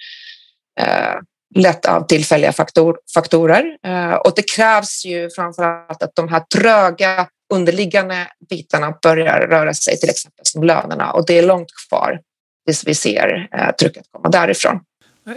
lätt 1.55 1.85
av 1.85 2.07
tillfälliga 2.07 2.51
faktor, 2.51 2.97
faktorer. 3.13 3.77
Eh, 3.85 4.13
och 4.13 4.33
det 4.35 4.51
krävs 4.55 5.05
ju 5.05 5.29
framför 5.35 5.63
allt 5.63 6.03
att 6.03 6.15
de 6.15 6.29
här 6.29 6.39
tröga 6.39 7.27
underliggande 7.53 8.27
bitarna 8.49 8.93
börjar 9.01 9.47
röra 9.47 9.73
sig, 9.73 9.99
till 9.99 10.09
exempel 10.09 10.45
som 10.45 10.63
lönerna. 10.63 11.11
Och 11.11 11.25
det 11.25 11.37
är 11.37 11.43
långt 11.43 11.69
kvar 11.89 12.19
tills 12.65 12.87
vi 12.87 12.95
ser 12.95 13.47
eh, 13.57 13.75
trycket 13.75 14.03
komma 14.11 14.29
därifrån. 14.29 14.79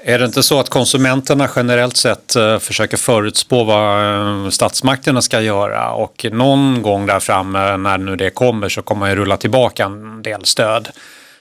Är 0.03 0.19
det 0.19 0.25
inte 0.25 0.43
så 0.43 0.61
att 0.61 0.69
konsumenterna 0.69 1.51
generellt 1.57 1.97
sett 1.97 2.37
eh, 2.37 2.59
försöker 2.59 2.97
förutspå 2.97 3.65
vad 3.65 4.15
eh, 4.45 4.51
statsmakterna 4.51 5.23
ska 5.23 5.41
göra 5.41 5.93
och 5.93 6.27
någon 6.33 6.83
gång 6.83 7.07
där 7.07 7.21
framme 7.21 7.77
när 7.77 7.99
nu 7.99 8.17
det 8.17 8.31
kommer 8.31 8.69
så 8.69 8.83
kommer 8.83 9.01
man 9.01 9.11
ju 9.11 9.17
rulla 9.17 9.37
tillbaka 9.37 9.85
en 9.85 10.23
del 10.23 10.45
stöd. 10.45 10.89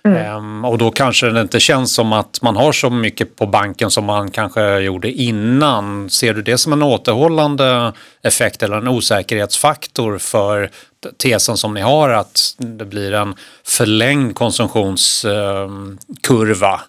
Mm. 0.06 0.18
Ehm, 0.18 0.66
och 0.66 0.78
då 0.78 0.92
kanske 0.92 1.30
det 1.30 1.42
inte 1.42 1.60
känns 1.60 1.94
som 1.94 2.14
att 2.14 2.42
man 2.42 2.56
har 2.56 2.72
så 2.72 2.90
mycket 2.90 3.36
på 3.36 3.46
banken 3.46 3.92
som 3.92 4.06
man 4.06 4.32
kanske 4.32 4.80
gjorde 4.80 5.12
innan. 5.12 6.10
Ser 6.10 6.34
du 6.34 6.42
det 6.42 6.58
som 6.58 6.74
en 6.74 6.84
återhållande 6.84 7.94
effekt 8.24 8.64
eller 8.64 8.78
en 8.78 8.88
osäkerhetsfaktor 8.88 10.18
för 10.18 10.70
tesen 11.18 11.58
som 11.58 11.74
ni 11.74 11.82
har 11.82 12.10
att 12.10 12.56
det 12.58 12.86
blir 12.86 13.14
en 13.14 13.36
förlängd 13.66 14.36
konsumtionskurva? 14.36 16.82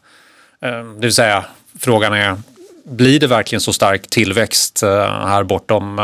Ehm, 0.62 0.94
det 0.94 1.06
vill 1.06 1.14
säga, 1.14 1.44
frågan 1.80 2.12
är 2.12 2.36
blir 2.90 3.20
det 3.20 3.26
verkligen 3.26 3.60
så 3.60 3.72
stark 3.72 4.10
tillväxt 4.10 4.82
eh, 4.82 5.26
här 5.26 5.42
bortom 5.42 5.96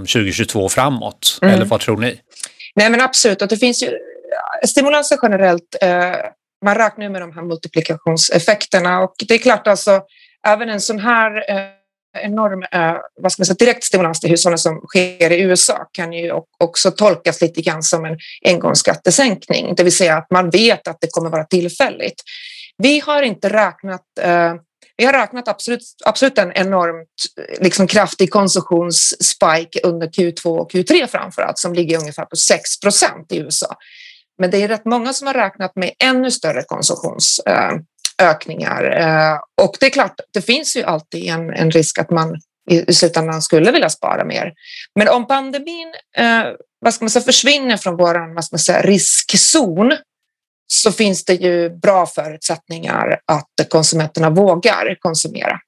2022 0.00 0.68
framåt? 0.68 1.38
Mm. 1.42 1.54
Eller 1.54 1.64
vad 1.64 1.80
tror 1.80 1.96
ni? 1.96 2.20
Nej 2.74 2.90
men 2.90 3.00
absolut, 3.00 3.42
och 3.42 3.48
det 3.48 3.56
finns 3.56 3.82
ju 3.82 3.98
stimulanser 4.66 5.18
generellt 5.22 5.76
eh, 5.80 6.12
man 6.64 6.74
räknar 6.74 7.08
med 7.08 7.22
de 7.22 7.32
här 7.32 7.42
multiplikationseffekterna 7.42 9.00
och 9.00 9.14
det 9.28 9.34
är 9.34 9.38
klart 9.38 9.66
alltså 9.66 10.02
även 10.46 10.68
en 10.68 10.80
sån 10.80 10.98
här 10.98 11.50
eh, 11.50 12.24
enorm 12.24 12.62
eh, 12.62 12.96
vad 13.20 13.32
ska 13.32 13.40
man 13.40 13.46
säga, 13.46 13.56
direkt 13.58 13.84
stimulans 13.84 14.20
till 14.20 14.30
hushållen 14.30 14.58
som 14.58 14.80
sker 14.88 15.32
i 15.32 15.40
USA 15.40 15.88
kan 15.92 16.12
ju 16.12 16.32
också 16.58 16.90
tolkas 16.90 17.40
lite 17.40 17.62
grann 17.62 17.82
som 17.82 18.04
en 18.04 18.18
engångsskattesänkning, 18.44 19.74
det 19.74 19.82
vill 19.82 19.96
säga 19.96 20.16
att 20.16 20.30
man 20.30 20.50
vet 20.50 20.88
att 20.88 21.00
det 21.00 21.08
kommer 21.10 21.30
vara 21.30 21.44
tillfälligt. 21.44 22.22
Vi 22.78 23.00
har 23.00 23.22
inte 23.22 23.48
räknat 23.48 24.02
eh, 24.20 24.54
vi 24.96 25.06
har 25.06 25.12
räknat 25.12 25.48
absolut, 25.48 25.80
absolut 26.04 26.38
en 26.38 26.52
enormt 26.52 27.08
liksom, 27.60 27.86
kraftig 27.86 28.30
konsumtionsspike 28.30 29.80
under 29.82 30.06
Q2 30.06 30.46
och 30.46 30.72
Q3 30.72 31.06
framför 31.06 31.42
allt 31.42 31.58
som 31.58 31.74
ligger 31.74 31.98
ungefär 31.98 32.24
på 32.24 32.36
6 32.36 32.80
procent 32.80 33.32
i 33.32 33.38
USA. 33.38 33.76
Men 34.40 34.50
det 34.50 34.62
är 34.62 34.68
rätt 34.68 34.84
många 34.84 35.12
som 35.12 35.26
har 35.26 35.34
räknat 35.34 35.76
med 35.76 35.92
ännu 35.98 36.30
större 36.30 36.62
konsumtionsökningar. 36.62 39.00
Eh, 39.00 39.38
och 39.62 39.76
det 39.80 39.86
är 39.86 39.90
klart, 39.90 40.20
det 40.32 40.42
finns 40.42 40.76
ju 40.76 40.82
alltid 40.82 41.28
en, 41.28 41.50
en 41.50 41.70
risk 41.70 41.98
att 41.98 42.10
man 42.10 42.40
i 42.70 42.92
slutändan 42.92 43.42
skulle 43.42 43.72
vilja 43.72 43.88
spara 43.88 44.24
mer. 44.24 44.52
Men 44.94 45.08
om 45.08 45.26
pandemin 45.26 45.94
eh, 46.16 46.44
vad 46.80 46.94
ska 46.94 47.04
man 47.04 47.10
säga, 47.10 47.22
försvinner 47.22 47.76
från 47.76 47.96
vår 47.96 48.34
vad 48.34 48.44
ska 48.44 48.54
man 48.54 48.58
säga, 48.58 48.82
riskzon 48.82 49.96
så 50.72 50.92
finns 50.92 51.24
det 51.24 51.34
ju 51.34 51.70
bra 51.70 52.06
förutsättningar 52.06 53.20
att 53.24 53.68
konsumenterna 53.68 54.30
vågar 54.30 54.96
konsumera. 55.00 55.60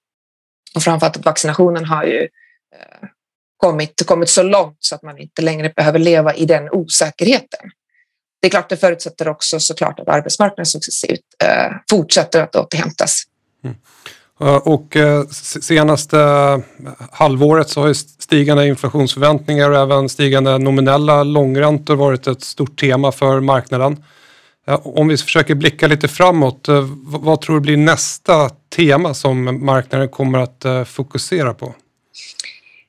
Och 0.75 0.83
framförallt 0.83 1.17
att 1.17 1.25
vaccinationen 1.25 1.85
har 1.85 2.05
ju 2.05 2.23
eh, 2.23 3.09
kommit, 3.57 4.07
kommit 4.07 4.31
så 4.31 4.43
långt 4.43 4.77
så 4.79 4.95
att 4.95 5.03
man 5.03 5.19
inte 5.19 5.43
längre 5.43 5.73
behöver 5.77 5.99
leva 5.99 6.35
i 6.35 6.45
den 6.45 6.71
osäkerheten. 6.71 7.71
Det 8.43 8.49
är 8.49 8.51
klart, 8.51 8.69
det 8.69 8.77
förutsätter 8.77 9.29
också 9.29 9.61
såklart 9.61 10.01
att 10.01 10.09
arbetsmarknaden 10.09 10.67
successivt 10.67 11.21
eh, 11.45 11.77
fortsätter 11.91 12.43
att 12.43 12.57
återhämtas. 12.57 13.23
Mm. 13.65 13.77
Och 14.65 14.97
eh, 14.97 15.27
senaste 15.61 16.17
halvåret 17.13 17.71
så 17.71 17.81
har 17.81 17.93
stigande 17.93 18.67
inflationsförväntningar 18.67 19.71
och 19.71 19.77
även 19.77 20.09
stigande 20.09 20.59
nominella 20.59 21.23
långräntor 21.23 21.97
varit 21.97 22.27
ett 22.27 22.43
stort 22.43 22.81
tema 22.81 23.13
för 23.13 23.41
marknaden. 23.41 24.05
Om 24.83 25.09
vi 25.09 25.17
försöker 25.17 25.55
blicka 25.55 25.87
lite 25.87 26.09
framåt, 26.09 26.69
eh, 26.69 26.89
vad 27.05 27.41
tror 27.41 27.57
du 27.57 27.61
blir 27.61 27.77
nästa 27.77 28.49
tema 28.77 29.15
som 29.15 29.67
marknaden 29.67 30.09
kommer 30.09 30.39
att 30.39 30.65
eh, 30.65 30.85
fokusera 30.85 31.55
på? 31.55 31.75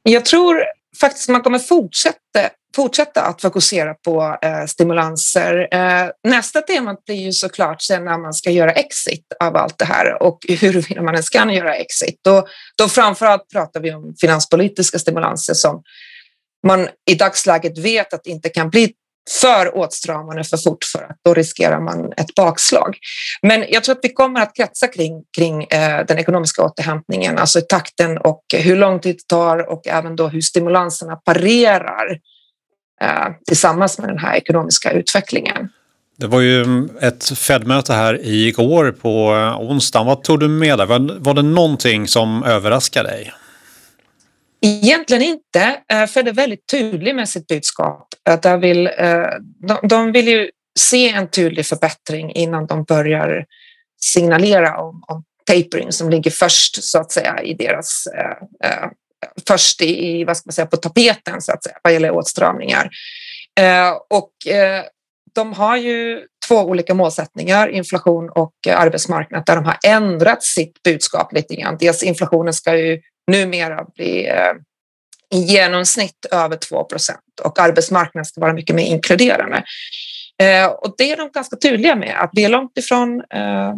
Jag 0.04 0.26
tror 0.26 0.64
faktiskt 1.00 1.30
man 1.30 1.42
kommer 1.42 1.60
fortsätta, 1.60 2.50
fortsätta 2.76 3.22
att 3.22 3.42
fokusera 3.42 3.94
på 3.94 4.38
eh, 4.42 4.66
stimulanser. 4.66 5.68
Eh, 5.72 6.10
nästa 6.28 6.62
tema 6.62 6.96
blir 7.06 7.16
ju 7.16 7.32
såklart 7.32 7.82
sen 7.82 8.06
när 8.06 8.18
man 8.18 8.34
ska 8.34 8.50
göra 8.50 8.72
exit 8.72 9.26
av 9.40 9.56
allt 9.56 9.78
det 9.78 9.86
här 9.86 10.24
och 10.24 10.40
huruvida 10.50 11.02
man 11.02 11.14
ens 11.14 11.30
kan 11.30 11.54
göra 11.54 11.76
exit. 11.76 12.20
Då, 12.24 12.48
då 12.78 12.90
framförallt 12.90 13.50
pratar 13.54 13.80
vi 13.80 13.94
om 13.94 14.16
finanspolitiska 14.22 15.00
stimulanser 15.00 15.54
som 15.54 15.84
man 16.68 16.88
i 17.10 17.16
dagsläget 17.16 17.78
vet 17.78 18.14
att 18.14 18.28
inte 18.28 18.50
kan 18.50 18.70
bli 18.70 18.94
för 19.42 19.78
åtstramande 19.78 20.44
för 20.44 20.58
fort 20.58 20.84
för 20.84 21.04
att 21.04 21.18
då 21.26 21.34
riskerar 21.34 21.80
man 21.80 22.14
ett 22.18 22.36
bakslag. 22.36 22.98
Men 23.42 23.66
jag 23.70 23.84
tror 23.84 23.96
att 23.96 24.04
vi 24.04 24.14
kommer 24.14 24.42
att 24.42 24.56
kretsa 24.56 24.88
kring, 24.88 25.24
kring 25.38 25.64
eh, 25.64 26.06
den 26.06 26.20
ekonomiska 26.20 26.64
återhämtningen, 26.64 27.38
alltså 27.38 27.62
takten 27.62 28.18
och 28.18 28.44
hur 28.54 28.76
lång 28.76 29.00
tid 29.00 29.16
det 29.16 29.28
tar 29.28 29.70
och 29.72 29.88
även 29.88 30.16
då 30.16 30.28
hur 30.28 30.42
stimulanserna 30.42 31.16
parerar 31.16 32.12
eh, 32.12 32.18
tillsammans 33.48 34.00
med 34.00 34.10
den 34.10 34.18
här 34.18 34.36
ekonomiska 34.36 34.92
utvecklingen. 34.92 35.70
Det 36.18 36.28
var 36.28 36.42
ju 36.42 36.90
ett 37.02 37.38
Fed-möte 37.38 37.94
här 37.94 38.20
igår 38.24 38.92
på 38.92 39.28
onsdagen. 39.60 40.08
Vad 40.08 40.24
tog 40.24 40.40
du 40.40 40.48
med 40.48 40.78
dig? 40.78 40.88
Var 41.20 41.34
det 41.34 41.42
någonting 41.42 42.08
som 42.08 42.44
överraskade 42.44 43.10
dig? 43.10 43.34
Egentligen 44.66 45.24
inte, 45.24 45.62
eh, 45.92 46.24
det 46.24 46.30
är 46.30 46.34
väldigt 46.34 46.68
tydlig 46.68 47.16
med 47.16 47.30
sitt 47.30 47.48
budskap. 47.48 48.08
Att 48.30 48.62
vill, 48.62 48.88
eh, 48.88 49.28
de 49.84 50.12
vill 50.12 50.28
ju 50.28 50.50
se 50.80 51.10
en 51.10 51.28
tydlig 51.28 51.66
förbättring 51.66 52.32
innan 52.32 52.66
de 52.66 52.84
börjar 52.84 53.46
signalera 54.02 54.78
om, 54.78 55.04
om 55.08 55.24
tapering 55.46 55.92
som 55.92 56.10
ligger 56.10 56.32
först 56.32 56.84
så 56.84 57.00
att 57.00 57.12
säga 57.12 57.42
i 57.42 57.54
deras 57.54 58.08
eh, 58.18 58.88
först 59.48 59.82
i, 59.82 60.24
vad 60.24 60.38
ska 60.38 60.48
man 60.48 60.54
säga, 60.54 60.66
på 60.66 60.78
tapeten 60.78 61.42
så 61.42 61.52
att 61.52 61.64
säga 61.64 61.78
vad 61.84 61.94
gäller 61.94 62.12
åtstramningar. 62.12 62.90
Eh, 63.60 63.92
och 64.10 64.54
eh, 64.54 64.84
de 65.36 65.54
har 65.54 65.78
ju 65.78 66.22
två 66.48 66.56
olika 66.56 66.94
målsättningar, 66.94 67.68
inflation 67.68 68.30
och 68.30 68.54
eh, 68.68 68.80
arbetsmarknad, 68.80 69.46
där 69.46 69.56
de 69.56 69.66
har 69.66 69.78
ändrat 69.86 70.44
sitt 70.44 70.84
budskap 70.84 71.34
lite 71.34 71.56
grann. 71.56 71.78
Dels 71.80 72.04
inflationen 72.04 72.54
ska 72.54 72.78
ju 72.78 73.02
numera 73.32 73.86
bli 73.96 74.28
eh, 74.28 74.54
i 75.34 75.40
genomsnitt 75.40 76.26
över 76.32 76.56
2 76.56 76.84
procent 76.84 77.20
och 77.44 77.60
arbetsmarknaden 77.60 78.26
ska 78.26 78.42
vara 78.42 78.54
mycket 78.54 78.76
mer 78.76 78.86
inkluderande. 78.86 79.64
Eh, 80.42 80.66
och 80.66 80.96
det 80.98 81.12
är 81.12 81.18
de 81.18 81.32
ganska 81.32 81.56
tydliga 81.56 81.96
med, 81.96 82.16
att 82.20 82.30
vi 82.34 82.46
är 82.46 82.50
långt 82.50 82.78
ifrån 82.78 83.24
eh, 83.34 83.74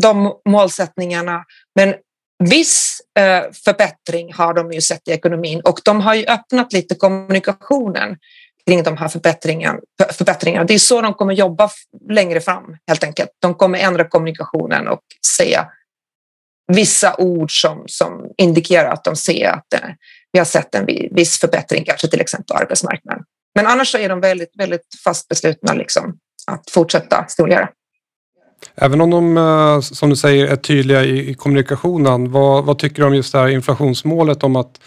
de 0.00 0.32
målsättningarna. 0.48 1.44
Men 1.74 1.94
viss 2.44 2.95
Eh, 3.18 3.42
förbättring 3.64 4.32
har 4.32 4.54
de 4.54 4.72
ju 4.72 4.80
sett 4.80 5.08
i 5.08 5.10
ekonomin 5.10 5.60
och 5.60 5.80
de 5.84 6.00
har 6.00 6.14
ju 6.14 6.26
öppnat 6.26 6.72
lite 6.72 6.94
kommunikationen 6.94 8.16
kring 8.66 8.82
de 8.82 8.96
här 8.96 9.08
förbättringarna. 9.08 9.78
förbättringarna. 10.12 10.64
Det 10.64 10.74
är 10.74 10.78
så 10.78 11.00
de 11.00 11.14
kommer 11.14 11.34
jobba 11.34 11.70
längre 12.10 12.40
fram 12.40 12.76
helt 12.86 13.04
enkelt. 13.04 13.30
De 13.42 13.54
kommer 13.54 13.78
ändra 13.78 14.04
kommunikationen 14.08 14.88
och 14.88 15.00
säga 15.36 15.68
vissa 16.72 17.16
ord 17.18 17.60
som, 17.62 17.84
som 17.86 18.30
indikerar 18.38 18.90
att 18.90 19.04
de 19.04 19.16
ser 19.16 19.48
att 19.48 19.74
eh, 19.74 19.90
vi 20.32 20.38
har 20.38 20.46
sett 20.46 20.74
en 20.74 20.86
viss 21.10 21.40
förbättring, 21.40 21.84
kanske 21.84 22.08
till 22.08 22.20
exempel 22.20 22.56
på 22.56 22.62
arbetsmarknaden. 22.62 23.24
Men 23.54 23.66
annars 23.66 23.88
så 23.88 23.98
är 23.98 24.08
de 24.08 24.20
väldigt, 24.20 24.52
väldigt 24.58 24.86
fast 25.04 25.28
beslutna 25.28 25.72
liksom, 25.72 26.18
att 26.46 26.70
fortsätta 26.70 27.24
stimulera. 27.28 27.68
Även 28.74 29.00
om 29.00 29.10
de, 29.10 29.36
eh, 29.36 29.80
som 29.80 30.10
du 30.10 30.16
säger, 30.16 30.46
är 30.46 30.56
tydliga 30.56 31.04
i, 31.04 31.34
kommunikationen, 31.34 32.32
vad, 32.32 32.64
vad, 32.64 32.78
tycker 32.78 33.02
du 33.02 33.08
om 33.08 33.14
just 33.14 33.32
det 33.32 33.38
här 33.38 33.48
inflationsmålet 33.48 34.42
om 34.42 34.56
att 34.56 34.80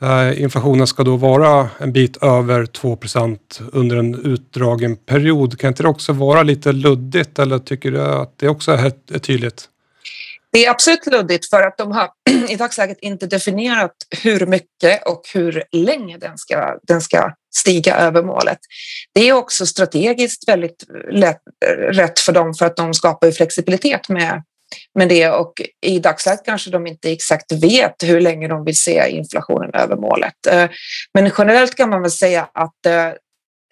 eh, 0.00 0.42
inflationen 0.42 0.86
ska 0.86 1.04
då 1.04 1.16
vara 1.16 1.68
en 1.78 1.92
bit 1.92 2.16
över 2.16 2.64
2% 2.64 3.38
under 3.72 3.96
en 3.96 4.14
utdragen 4.14 4.96
period? 4.96 5.58
Kan 5.58 5.68
inte 5.68 5.82
det 5.82 5.88
också 5.88 6.12
vara 6.12 6.42
lite 6.42 6.72
luddigt 6.72 7.38
eller 7.38 7.58
tycker 7.58 7.90
du 7.90 8.00
att 8.02 8.38
det 8.38 8.48
också 8.48 8.72
är, 8.72 8.92
är 9.12 9.18
tydligt? 9.18 9.69
Det 10.52 10.66
är 10.66 10.70
absolut 10.70 11.06
luddigt 11.06 11.50
för 11.50 11.62
att 11.62 11.78
de 11.78 11.92
har 11.92 12.08
i 12.48 12.56
dagsläget 12.56 12.98
inte 13.00 13.26
definierat 13.26 13.94
hur 14.22 14.46
mycket 14.46 15.06
och 15.06 15.22
hur 15.34 15.64
länge 15.72 16.18
den 16.18 16.38
ska, 16.38 16.78
den 16.82 17.00
ska 17.00 17.32
stiga 17.54 17.96
över 17.96 18.22
målet. 18.22 18.58
Det 19.14 19.28
är 19.28 19.32
också 19.32 19.66
strategiskt 19.66 20.48
väldigt 20.48 20.84
lätt, 21.10 21.40
rätt 21.78 22.20
för 22.20 22.32
dem 22.32 22.54
för 22.54 22.66
att 22.66 22.76
de 22.76 22.94
skapar 22.94 23.30
flexibilitet 23.30 24.08
med, 24.08 24.42
med 24.98 25.08
det 25.08 25.30
och 25.30 25.52
i 25.86 25.98
dagsläget 25.98 26.44
kanske 26.44 26.70
de 26.70 26.86
inte 26.86 27.12
exakt 27.12 27.52
vet 27.52 27.94
hur 28.04 28.20
länge 28.20 28.48
de 28.48 28.64
vill 28.64 28.76
se 28.76 29.10
inflationen 29.10 29.74
över 29.74 29.96
målet. 29.96 30.46
Eh, 30.48 30.68
men 31.14 31.30
generellt 31.38 31.74
kan 31.74 31.90
man 31.90 32.02
väl 32.02 32.10
säga 32.10 32.48
att 32.54 32.86
eh, 32.86 33.10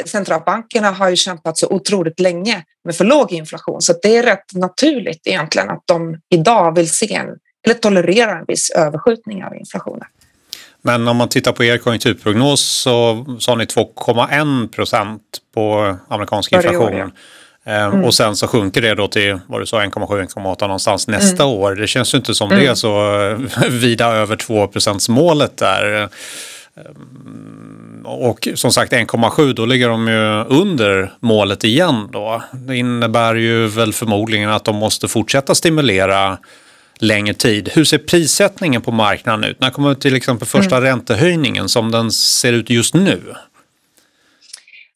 centralbankerna 0.05 0.91
har 0.91 1.09
ju 1.09 1.17
kämpat 1.17 1.59
så 1.59 1.67
otroligt 1.67 2.21
länge 2.21 2.65
med 2.85 2.97
för 2.97 3.05
låg 3.05 3.33
inflation 3.33 3.83
så 3.83 3.95
det 4.03 4.17
är 4.17 4.23
rätt 4.23 4.55
naturligt 4.55 5.27
egentligen 5.27 5.71
att 5.71 5.83
de 5.85 6.21
idag 6.29 6.75
vill 6.75 6.91
se 6.91 7.15
en, 7.15 7.27
eller 7.67 7.75
tolerera 7.75 8.39
en 8.39 8.45
viss 8.49 8.71
överskjutning 8.71 9.45
av 9.45 9.57
inflationen. 9.57 10.09
Men 10.83 11.09
om 11.09 11.17
man 11.17 11.29
tittar 11.29 11.53
på 11.53 11.65
er 11.65 11.79
konjunkturprognos 11.79 12.61
så 12.61 13.27
sa 13.41 13.55
ni 13.55 13.65
2,1 13.65 14.69
procent 14.69 15.23
på 15.55 15.97
amerikansk 16.09 16.53
inflation. 16.53 16.83
År, 16.83 16.95
ja. 16.95 17.11
Ehm, 17.73 17.93
mm. 17.93 18.05
Och 18.05 18.15
sen 18.15 18.37
så 18.37 18.47
sjunker 18.47 18.83
det 18.83 18.95
då 18.95 19.09
till 19.09 19.39
vad 19.47 19.61
du 19.61 19.67
sa 19.67 19.83
1,7-1,8 19.83 20.61
någonstans 20.61 21.09
nästa 21.09 21.43
mm. 21.43 21.55
år. 21.55 21.75
Det 21.75 21.87
känns 21.87 22.15
ju 22.15 22.19
inte 22.19 22.35
som 22.35 22.51
mm. 22.51 22.63
det 22.65 22.71
är 22.71 22.75
så 22.75 23.37
vida 23.69 24.07
över 24.07 24.37
2 24.37 24.69
målet 25.09 25.57
där. 25.57 26.09
Ehm, 26.79 28.07
och 28.07 28.49
som 28.55 28.73
sagt 28.73 28.93
1,7 28.93 29.53
då 29.53 29.67
ligger 29.67 29.89
de 29.89 30.09
ju 30.09 30.45
under 30.45 31.13
målet 31.21 31.65
igen 31.65 32.09
då. 32.13 32.43
Det 32.53 32.77
innebär 32.77 33.35
ju 33.35 33.67
väl 33.67 33.93
förmodligen 33.93 34.51
att 34.51 34.65
de 34.65 34.77
måste 34.77 35.09
fortsätta 35.09 35.55
stimulera 35.55 36.39
längre 36.99 37.35
tid. 37.35 37.69
Hur 37.73 37.85
ser 37.85 37.99
prissättningen 37.99 38.83
på 38.83 38.91
marknaden 38.91 39.45
ut? 39.45 39.61
När 39.61 39.71
kommer 39.71 39.95
till 39.95 40.17
exempel 40.17 40.49
första 40.49 40.77
mm. 40.77 40.89
räntehöjningen 40.89 41.69
som 41.69 41.91
den 41.91 42.13
ser 42.13 42.53
ut 42.53 42.71
just 42.71 42.95
nu? 42.95 43.21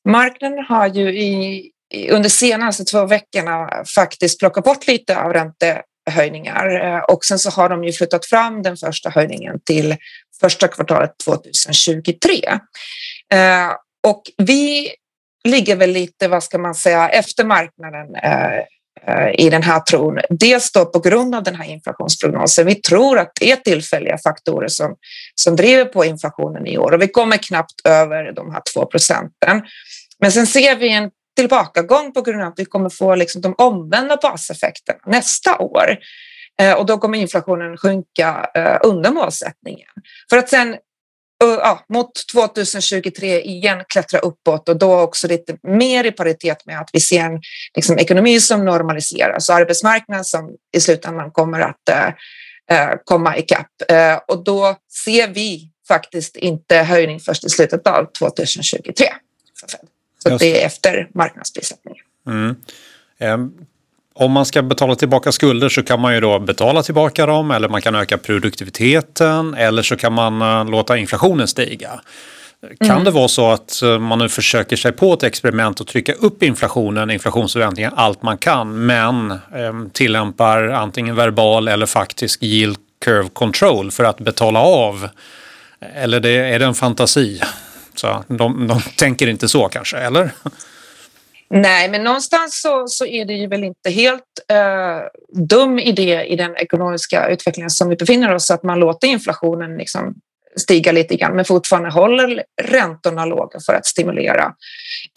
Marknaden 0.08 0.64
har 0.68 0.86
ju 0.86 1.18
i, 1.20 1.70
under 2.10 2.28
senaste 2.28 2.84
två 2.84 3.06
veckorna 3.06 3.84
faktiskt 3.94 4.38
plockat 4.38 4.64
bort 4.64 4.86
lite 4.86 5.20
av 5.20 5.32
räntehöjningar 5.32 6.94
eh, 6.94 6.98
och 6.98 7.24
sen 7.24 7.38
så 7.38 7.50
har 7.50 7.68
de 7.68 7.84
ju 7.84 7.92
flyttat 7.92 8.26
fram 8.26 8.62
den 8.62 8.76
första 8.76 9.10
höjningen 9.10 9.60
till 9.64 9.96
första 10.42 10.68
kvartalet 10.68 11.10
2023. 11.24 12.44
Eh, 13.34 13.72
och 14.06 14.22
vi 14.38 14.90
ligger 15.48 15.76
väl 15.76 15.90
lite, 15.90 16.28
vad 16.28 16.42
ska 16.42 16.58
man 16.58 16.74
säga, 16.74 17.08
efter 17.08 17.44
marknaden 17.44 18.14
eh, 18.14 18.58
eh, 19.06 19.30
i 19.38 19.50
den 19.50 19.62
här 19.62 19.80
tron. 19.80 20.18
Dels 20.30 20.72
då 20.72 20.86
på 20.86 20.98
grund 20.98 21.34
av 21.34 21.42
den 21.42 21.54
här 21.54 21.64
inflationsprognosen. 21.64 22.66
Vi 22.66 22.74
tror 22.74 23.18
att 23.18 23.32
det 23.40 23.52
är 23.52 23.56
tillfälliga 23.56 24.18
faktorer 24.18 24.68
som, 24.68 24.96
som 25.34 25.56
driver 25.56 25.84
på 25.84 26.04
inflationen 26.04 26.66
i 26.66 26.78
år 26.78 26.92
och 26.92 27.02
vi 27.02 27.08
kommer 27.08 27.36
knappt 27.36 27.86
över 27.86 28.32
de 28.32 28.52
här 28.52 28.62
två 28.74 28.86
procenten. 28.86 29.62
Men 30.18 30.32
sen 30.32 30.46
ser 30.46 30.76
vi 30.76 30.92
en 30.92 31.10
tillbakagång 31.36 32.12
på 32.12 32.22
grund 32.22 32.42
av 32.42 32.48
att 32.48 32.58
vi 32.58 32.64
kommer 32.64 32.90
få 32.90 33.14
liksom 33.14 33.40
de 33.42 33.54
omvända 33.58 34.16
baseffekterna 34.16 34.98
nästa 35.06 35.58
år. 35.58 35.96
Eh, 36.62 36.74
och 36.74 36.86
då 36.86 36.98
kommer 36.98 37.18
inflationen 37.18 37.76
sjunka 37.76 38.50
eh, 38.54 38.78
under 38.82 39.10
målsättningen. 39.10 39.88
För 40.30 40.36
att 40.36 40.48
sen 40.48 40.76
ja, 41.38 41.84
mot 41.88 42.10
2023 42.32 43.40
igen 43.40 43.84
klättra 43.88 44.18
uppåt 44.18 44.68
och 44.68 44.78
då 44.78 45.00
också 45.00 45.28
lite 45.28 45.56
mer 45.62 46.04
i 46.04 46.12
paritet 46.12 46.66
med 46.66 46.80
att 46.80 46.90
vi 46.92 47.00
ser 47.00 47.20
en 47.20 47.40
liksom, 47.76 47.98
ekonomi 47.98 48.40
som 48.40 48.64
normaliseras 48.64 49.48
och 49.48 49.54
arbetsmarknad 49.54 50.26
som 50.26 50.56
i 50.72 50.80
slutändan 50.80 51.30
kommer 51.30 51.60
att 51.60 51.88
eh, 52.70 52.94
komma 53.04 53.36
ikapp. 53.36 53.66
Eh, 53.88 54.16
och 54.28 54.44
då 54.44 54.76
ser 55.04 55.28
vi 55.28 55.70
faktiskt 55.88 56.36
inte 56.36 56.76
höjning 56.76 57.20
först 57.20 57.44
i 57.44 57.48
slutet 57.48 57.86
av 57.86 58.12
2023. 58.18 59.06
Så 60.22 60.36
det 60.38 60.62
är 60.62 60.66
efter 60.66 61.10
marknadsprissättningen. 61.14 62.04
Mm. 62.26 62.56
Om 64.14 64.32
man 64.32 64.46
ska 64.46 64.62
betala 64.62 64.94
tillbaka 64.94 65.32
skulder 65.32 65.68
så 65.68 65.82
kan 65.82 66.00
man 66.00 66.14
ju 66.14 66.20
då 66.20 66.38
betala 66.38 66.82
tillbaka 66.82 67.26
dem 67.26 67.50
eller 67.50 67.68
man 67.68 67.82
kan 67.82 67.94
öka 67.94 68.18
produktiviteten 68.18 69.54
eller 69.54 69.82
så 69.82 69.96
kan 69.96 70.12
man 70.12 70.42
uh, 70.42 70.70
låta 70.70 70.96
inflationen 70.96 71.48
stiga. 71.48 72.00
Kan 72.80 72.90
mm. 72.90 73.04
det 73.04 73.10
vara 73.10 73.28
så 73.28 73.50
att 73.50 73.80
uh, 73.84 73.98
man 73.98 74.18
nu 74.18 74.28
försöker 74.28 74.76
sig 74.76 74.92
på 74.92 75.12
ett 75.12 75.22
experiment 75.22 75.80
och 75.80 75.86
trycka 75.86 76.12
upp 76.12 76.42
inflationen, 76.42 77.10
inflationsförväntningar, 77.10 77.92
allt 77.96 78.22
man 78.22 78.38
kan 78.38 78.86
men 78.86 79.38
um, 79.54 79.90
tillämpar 79.90 80.68
antingen 80.68 81.16
verbal 81.16 81.68
eller 81.68 81.86
faktisk 81.86 82.42
yield 82.42 82.76
curve 83.04 83.28
control 83.32 83.90
för 83.90 84.04
att 84.04 84.18
betala 84.18 84.60
av? 84.60 85.08
Eller 85.94 86.20
det, 86.20 86.30
är 86.30 86.58
det 86.58 86.64
en 86.64 86.74
fantasi? 86.74 87.40
Så 87.94 88.24
de, 88.28 88.66
de 88.66 88.80
tänker 88.96 89.26
inte 89.26 89.48
så 89.48 89.68
kanske, 89.68 89.96
eller? 89.96 90.30
Nej, 91.54 91.90
men 91.90 92.04
någonstans 92.04 92.60
så, 92.62 92.86
så 92.86 93.06
är 93.06 93.24
det 93.24 93.32
ju 93.32 93.46
väl 93.46 93.64
inte 93.64 93.90
helt 93.90 94.22
eh, 94.48 94.98
dum 95.48 95.78
idé 95.78 96.24
i 96.24 96.36
den 96.36 96.56
ekonomiska 96.56 97.28
utvecklingen 97.28 97.70
som 97.70 97.88
vi 97.88 97.96
befinner 97.96 98.34
oss 98.34 98.50
att 98.50 98.62
man 98.62 98.78
låter 98.78 99.08
inflationen 99.08 99.76
liksom 99.76 100.14
stiga 100.56 100.92
lite 100.92 101.16
grann 101.16 101.36
men 101.36 101.44
fortfarande 101.44 101.90
håller 101.90 102.44
räntorna 102.62 103.24
låga 103.24 103.60
för 103.66 103.74
att 103.74 103.86
stimulera. 103.86 104.52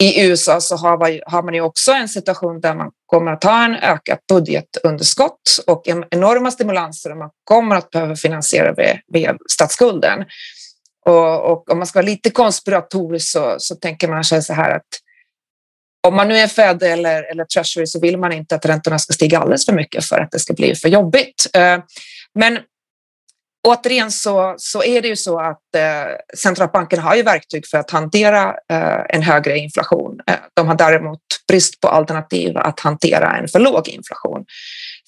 I 0.02 0.26
USA 0.26 0.60
så 0.60 0.76
har 0.76 0.98
man, 0.98 1.20
har 1.26 1.42
man 1.42 1.54
ju 1.54 1.60
också 1.60 1.92
en 1.92 2.08
situation 2.08 2.60
där 2.60 2.74
man 2.74 2.90
kommer 3.06 3.32
att 3.32 3.44
ha 3.44 3.64
en 3.64 3.74
ökat 3.74 4.18
budgetunderskott 4.28 5.58
och 5.66 5.88
en 5.88 6.04
enorma 6.10 6.50
stimulanser 6.50 7.10
och 7.10 7.16
man 7.16 7.30
kommer 7.44 7.76
att 7.76 7.90
behöva 7.90 8.16
finansiera 8.16 8.72
via, 8.72 8.98
via 9.12 9.36
statsskulden. 9.50 10.24
Och, 11.06 11.52
och, 11.52 11.70
om 11.70 11.78
man 11.78 11.86
ska 11.86 11.98
vara 11.98 12.06
lite 12.06 12.30
konspiratorisk 12.30 13.28
så, 13.28 13.54
så 13.58 13.74
tänker 13.74 14.08
man 14.08 14.24
sig 14.24 14.42
så 14.42 14.52
här 14.52 14.70
att 14.70 15.05
om 16.06 16.16
man 16.16 16.28
nu 16.28 16.36
är 16.36 16.46
Fed 16.46 16.82
eller, 16.82 17.30
eller 17.30 17.44
Treasury 17.44 17.86
så 17.86 18.00
vill 18.00 18.18
man 18.18 18.32
inte 18.32 18.54
att 18.54 18.66
räntorna 18.66 18.98
ska 18.98 19.12
stiga 19.12 19.38
alldeles 19.38 19.66
för 19.66 19.72
mycket 19.72 20.04
för 20.04 20.18
att 20.18 20.30
det 20.30 20.38
ska 20.38 20.54
bli 20.54 20.74
för 20.74 20.88
jobbigt. 20.88 21.46
Eh, 21.54 21.78
men 22.34 22.58
återigen 23.68 24.10
så, 24.10 24.54
så 24.58 24.82
är 24.82 25.02
det 25.02 25.08
ju 25.08 25.16
så 25.16 25.40
att 25.40 25.74
eh, 25.76 26.36
centralbanken 26.36 26.98
har 26.98 27.14
ju 27.14 27.22
verktyg 27.22 27.66
för 27.66 27.78
att 27.78 27.90
hantera 27.90 28.54
eh, 28.72 29.00
en 29.08 29.22
högre 29.22 29.58
inflation. 29.58 30.20
Eh, 30.26 30.36
de 30.54 30.68
har 30.68 30.74
däremot 30.74 31.20
brist 31.48 31.80
på 31.80 31.88
alternativ 31.88 32.56
att 32.56 32.80
hantera 32.80 33.36
en 33.36 33.48
för 33.48 33.60
låg 33.60 33.88
inflation. 33.88 34.44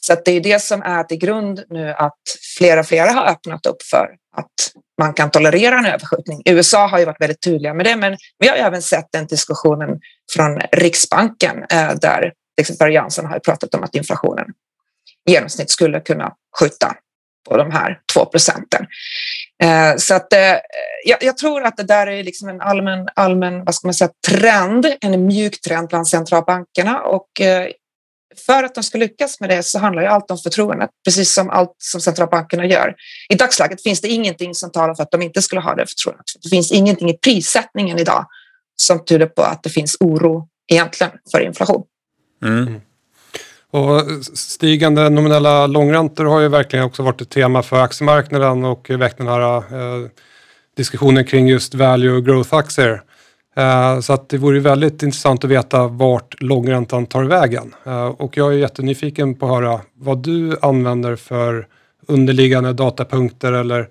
Så 0.01 0.17
det 0.25 0.33
är 0.33 0.41
det 0.41 0.63
som 0.63 0.83
är 0.83 1.05
till 1.05 1.19
grund 1.19 1.65
nu 1.69 1.91
att 1.91 2.19
flera 2.59 2.85
flera 2.85 3.11
har 3.11 3.27
öppnat 3.27 3.67
upp 3.67 3.83
för 3.83 4.11
att 4.37 4.53
man 5.01 5.15
kan 5.15 5.31
tolerera 5.31 5.79
en 5.79 5.87
överskjutning. 5.87 6.43
USA 6.45 6.87
har 6.87 6.99
ju 6.99 7.05
varit 7.05 7.21
väldigt 7.21 7.43
tydliga 7.43 7.75
med 7.75 7.87
det, 7.87 7.97
men 7.97 8.17
vi 8.39 8.49
har 8.49 8.57
även 8.57 8.83
sett 8.83 9.07
den 9.13 9.27
diskussionen 9.27 10.01
från 10.35 10.61
Riksbanken 10.73 11.57
eh, 11.73 11.95
där 11.95 12.21
liksom 12.59 12.75
exempel 12.75 12.95
Jansson 12.95 13.27
har 13.27 13.39
pratat 13.39 13.75
om 13.75 13.83
att 13.83 13.95
inflationen 13.95 14.47
i 15.29 15.33
genomsnitt 15.33 15.71
skulle 15.71 16.01
kunna 16.01 16.33
skjuta 16.61 16.95
på 17.49 17.57
de 17.57 17.71
här 17.71 18.01
två 18.15 18.25
procenten. 18.25 18.87
Eh, 19.63 19.97
så 19.97 20.15
att 20.15 20.33
eh, 20.33 20.57
jag, 21.21 21.37
tror 21.37 21.63
att 21.63 21.77
det 21.77 21.83
där 21.83 22.07
är 22.07 22.25
liksom 22.25 22.49
en 22.49 22.61
allmän, 22.61 23.09
allmän 23.15 23.65
vad 23.65 23.75
ska 23.75 23.87
man 23.87 23.95
säga, 23.95 24.11
trend, 24.29 24.87
en 25.01 25.27
mjuk 25.27 25.61
trend 25.61 25.89
bland 25.89 26.09
centralbankerna 26.09 27.01
och 27.01 27.29
för 28.47 28.65
att 28.65 28.75
de 28.75 28.85
ska 28.85 28.99
lyckas 28.99 29.41
med 29.41 29.51
det 29.51 29.63
så 29.63 29.79
handlar 29.79 30.03
ju 30.03 30.09
allt 30.09 30.31
om 30.31 30.39
förtroendet, 30.39 30.91
precis 31.05 31.35
som 31.35 31.51
allt 31.51 31.75
som 31.79 32.01
centralbankerna 32.01 32.67
gör. 32.67 32.95
I 33.29 33.35
dagsläget 33.35 33.83
finns 33.83 34.01
det 34.01 34.09
ingenting 34.09 34.55
som 34.55 34.71
talar 34.71 34.95
för 34.95 35.03
att 35.03 35.11
de 35.11 35.23
inte 35.23 35.43
skulle 35.43 35.61
ha 35.61 35.75
det 35.75 35.87
förtroendet. 35.87 36.27
Det 36.43 36.49
finns 36.49 36.73
ingenting 36.73 37.11
i 37.11 37.19
prissättningen 37.19 37.99
idag 37.99 38.27
som 38.77 39.05
tyder 39.05 39.27
på 39.27 39.43
att 39.43 39.63
det 39.63 39.71
finns 39.71 39.97
oro 40.01 40.49
egentligen 40.73 41.13
för 41.31 41.41
inflation. 41.41 41.83
Mm. 42.45 42.81
Och 43.71 44.03
stigande 44.35 45.09
nominella 45.09 45.67
långräntor 45.67 46.25
har 46.25 46.41
ju 46.41 46.49
verkligen 46.49 46.85
också 46.85 47.03
varit 47.03 47.21
ett 47.21 47.31
tema 47.31 47.63
för 47.63 47.81
aktiemarknaden 47.81 48.65
och 48.65 48.91
väckt 48.91 49.19
den 49.19 49.29
här 49.29 49.57
eh, 49.57 50.09
diskussionen 50.77 51.25
kring 51.25 51.49
just 51.49 51.75
value 51.75 52.13
och 52.13 52.25
growth-aktier. 52.25 53.03
Eh, 53.59 54.01
så 54.01 54.13
att 54.13 54.29
det 54.29 54.39
vore 54.39 54.61
väldigt 54.61 55.03
intressant 55.03 55.45
att 55.45 55.51
veta 55.51 55.87
vart 55.87 56.43
långräntan 56.43 57.07
tar 57.07 57.25
vägen. 57.25 57.75
Eh, 57.87 58.07
och 58.07 58.37
jag 58.37 58.55
är 58.55 58.59
jättenyfiken 58.59 59.35
på 59.35 59.47
att 59.47 59.53
höra 59.53 59.81
vad 59.95 60.19
du 60.19 60.59
använder 60.63 61.17
för 61.17 61.67
underliggande 62.07 62.73
datapunkter 62.73 63.53
eller 63.53 63.89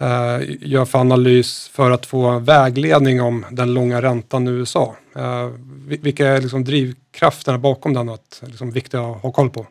eh, 0.00 0.40
gör 0.60 0.84
för 0.84 0.98
analys 0.98 1.68
för 1.68 1.90
att 1.90 2.06
få 2.06 2.38
vägledning 2.38 3.22
om 3.22 3.46
den 3.50 3.74
långa 3.74 4.02
räntan 4.02 4.48
i 4.48 4.50
USA. 4.50 4.96
Vilka 5.88 6.26
är 6.28 6.40
liksom 6.40 6.64
drivkrafterna 6.64 7.58
bakom 7.58 7.94
den 7.94 8.08
och 8.08 8.14
att, 8.14 8.42
liksom, 8.46 8.70
viktiga 8.70 9.00
att 9.00 9.22
ha 9.22 9.32
koll 9.32 9.50
på? 9.50 9.66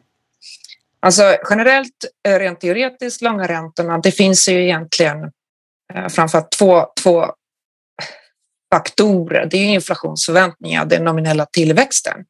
Alltså 0.99 1.23
generellt, 1.49 2.05
rent 2.27 2.61
teoretiskt, 2.61 3.21
långa 3.21 3.47
räntorna, 3.47 3.97
det 3.97 4.11
finns 4.11 4.49
ju 4.49 4.63
egentligen 4.63 5.31
framförallt 6.09 6.51
två, 6.51 6.85
två 7.03 7.25
faktorer. 8.73 9.47
Det 9.51 9.57
är 9.57 9.65
inflationsförväntningar, 9.65 10.85
den 10.85 11.03
nominella 11.03 11.45
tillväxten. 11.45 12.25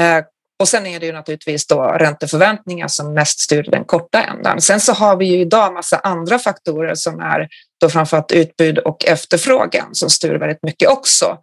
Eh, 0.00 0.24
och 0.60 0.68
sen 0.68 0.86
är 0.86 1.00
det 1.00 1.06
ju 1.06 1.12
naturligtvis 1.12 1.66
då 1.66 1.82
ränteförväntningar 1.82 2.88
som 2.88 3.14
mest 3.14 3.40
styr 3.40 3.62
den 3.62 3.84
korta 3.84 4.22
ändan. 4.22 4.60
Sen 4.60 4.80
så 4.80 4.92
har 4.92 5.16
vi 5.16 5.26
ju 5.26 5.40
idag 5.40 5.74
massa 5.74 5.98
andra 5.98 6.38
faktorer 6.38 6.94
som 6.94 7.20
är 7.20 7.48
då 7.80 7.88
framförallt 7.88 8.32
utbud 8.32 8.78
och 8.78 9.04
efterfrågan 9.04 9.94
som 9.94 10.10
styr 10.10 10.34
väldigt 10.34 10.62
mycket 10.62 10.88
också. 10.88 11.38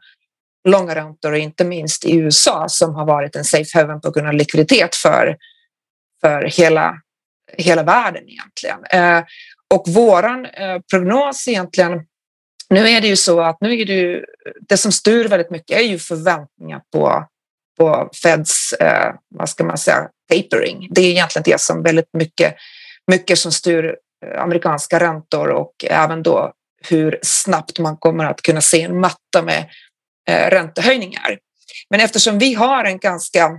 Långa 0.68 0.96
räntor 0.96 1.32
och 1.32 1.38
inte 1.38 1.66
minst 1.66 2.06
i 2.06 2.16
USA 2.16 2.70
som 2.70 2.96
har 2.96 3.06
varit 3.06 3.36
en 3.36 3.46
safe 3.46 3.80
haven 3.80 4.02
på 4.02 4.12
grund 4.12 4.28
av 4.28 4.34
likviditet 4.34 4.96
för, 4.96 5.38
för 6.22 6.44
hela, 6.44 6.96
hela 7.58 7.84
världen 7.84 8.24
egentligen. 8.30 8.84
Eh, 8.92 9.24
och 9.74 9.88
våran 9.88 10.46
eh, 10.46 10.80
prognos 10.92 11.48
egentligen 11.48 11.92
nu 12.70 12.90
är 12.90 13.02
det 13.02 13.08
ju 13.08 13.16
så 13.16 13.42
att 13.42 13.58
nu 13.62 13.80
är 13.80 13.86
det, 13.86 13.94
ju, 13.94 14.26
det 14.70 14.78
som 14.78 14.92
styr 14.92 15.28
väldigt 15.28 15.52
mycket 15.52 15.78
är 15.78 15.84
ju 15.84 16.00
förväntningar 16.00 16.82
på, 16.94 17.26
på 17.78 18.10
Feds, 18.24 18.74
eh, 18.74 19.14
vad 19.30 19.50
ska 19.50 19.64
man 19.64 19.78
säga, 19.78 20.10
tapering. 20.30 20.88
Det 20.92 21.02
är 21.02 21.12
egentligen 21.12 21.44
det 21.46 21.62
som 21.62 21.84
väldigt 21.84 22.14
mycket, 22.14 22.56
mycket 23.12 23.40
som 23.40 23.52
styr 23.52 23.96
eh, 24.26 24.42
amerikanska 24.42 25.00
räntor 25.00 25.48
och 25.50 25.74
även 25.84 26.24
då 26.24 26.54
hur 26.90 27.20
snabbt 27.22 27.80
man 27.80 27.98
kommer 27.98 28.26
att 28.26 28.42
kunna 28.42 28.62
se 28.62 28.82
en 28.82 29.00
matta 29.00 29.42
med 29.42 29.70
eh, 30.30 30.50
räntehöjningar. 30.50 31.40
Men 31.90 32.00
eftersom 32.00 32.40
vi 32.40 32.54
har 32.54 32.86
en 32.86 32.98
ganska 32.98 33.50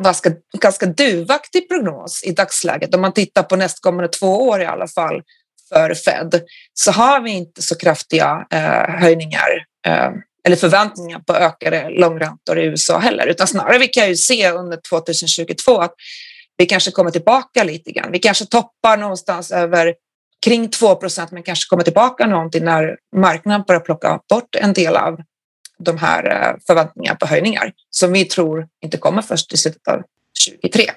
ganska, 0.00 0.30
ganska 0.58 0.86
duvaktig 0.86 1.68
prognos 1.68 2.24
i 2.24 2.32
dagsläget, 2.32 2.94
om 2.94 3.00
man 3.00 3.12
tittar 3.12 3.42
på 3.42 3.56
nästkommande 3.56 4.08
två 4.08 4.48
år 4.48 4.62
i 4.62 4.66
alla 4.66 4.88
fall, 4.88 5.22
för 5.68 5.94
Fed 5.94 6.42
så 6.74 6.90
har 6.90 7.20
vi 7.20 7.30
inte 7.30 7.62
så 7.62 7.76
kraftiga 7.76 8.46
eh, 8.50 9.00
höjningar 9.00 9.64
eh, 9.86 10.10
eller 10.46 10.56
förväntningar 10.56 11.18
på 11.18 11.34
ökade 11.34 11.90
långräntor 11.90 12.58
i 12.58 12.64
USA 12.64 12.98
heller, 12.98 13.26
utan 13.26 13.46
snarare 13.46 13.78
vi 13.78 13.88
kan 13.88 14.08
ju 14.08 14.16
se 14.16 14.50
under 14.50 14.78
2022 14.90 15.78
att 15.78 15.94
vi 16.56 16.66
kanske 16.66 16.90
kommer 16.90 17.10
tillbaka 17.10 17.64
lite 17.64 17.92
grann. 17.92 18.12
Vi 18.12 18.18
kanske 18.18 18.46
toppar 18.46 18.96
någonstans 18.96 19.50
över 19.50 19.94
kring 20.44 20.68
2 20.68 20.98
men 21.30 21.42
kanske 21.42 21.68
kommer 21.68 21.82
tillbaka 21.82 22.26
någonting 22.26 22.64
när 22.64 22.96
marknaden 23.16 23.64
börjar 23.66 23.80
plocka 23.80 24.20
bort 24.28 24.54
en 24.54 24.72
del 24.72 24.96
av 24.96 25.20
de 25.78 25.98
här 25.98 26.24
eh, 26.24 26.56
förväntningarna 26.66 27.16
på 27.16 27.26
höjningar 27.26 27.72
som 27.90 28.12
vi 28.12 28.24
tror 28.24 28.68
inte 28.84 28.96
kommer 28.96 29.22
först 29.22 29.52
i 29.52 29.56
slutet 29.56 29.88
av 29.88 30.02
2023. 30.46 30.90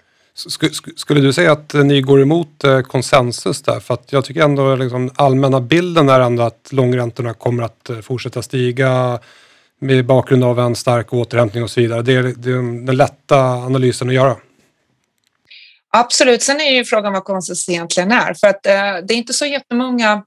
Skulle 0.95 1.21
du 1.21 1.33
säga 1.33 1.51
att 1.51 1.73
eh, 1.73 1.83
ni 1.83 2.01
går 2.01 2.21
emot 2.21 2.63
eh, 2.63 2.81
konsensus 2.81 3.61
där? 3.61 3.79
För 3.79 3.93
att 3.93 4.11
jag 4.11 4.25
tycker 4.25 4.41
ändå 4.41 4.75
liksom 4.75 5.11
allmänna 5.15 5.61
bilden 5.61 6.09
är 6.09 6.19
ändå 6.19 6.43
att 6.43 6.67
långräntorna 6.71 7.33
kommer 7.33 7.63
att 7.63 7.89
eh, 7.89 7.99
fortsätta 7.99 8.41
stiga 8.41 9.19
med 9.79 10.05
bakgrund 10.05 10.43
av 10.43 10.59
en 10.59 10.75
stark 10.75 11.13
återhämtning 11.13 11.63
och 11.63 11.69
så 11.69 11.81
vidare. 11.81 12.01
Det 12.01 12.13
är, 12.13 12.23
det 12.23 12.49
är 12.49 12.85
den 12.85 12.97
lätta 12.97 13.39
analysen 13.39 14.09
att 14.09 14.15
göra. 14.15 14.35
Absolut, 15.91 16.41
sen 16.41 16.61
är 16.61 16.71
ju 16.71 16.85
frågan 16.85 17.13
vad 17.13 17.23
konsensus 17.23 17.69
egentligen 17.69 18.11
är. 18.11 18.33
För 18.33 18.47
att 18.47 18.65
eh, 18.65 18.73
det 19.07 19.13
är 19.13 19.17
inte 19.17 19.33
så 19.33 19.45
jättemånga 19.45 20.23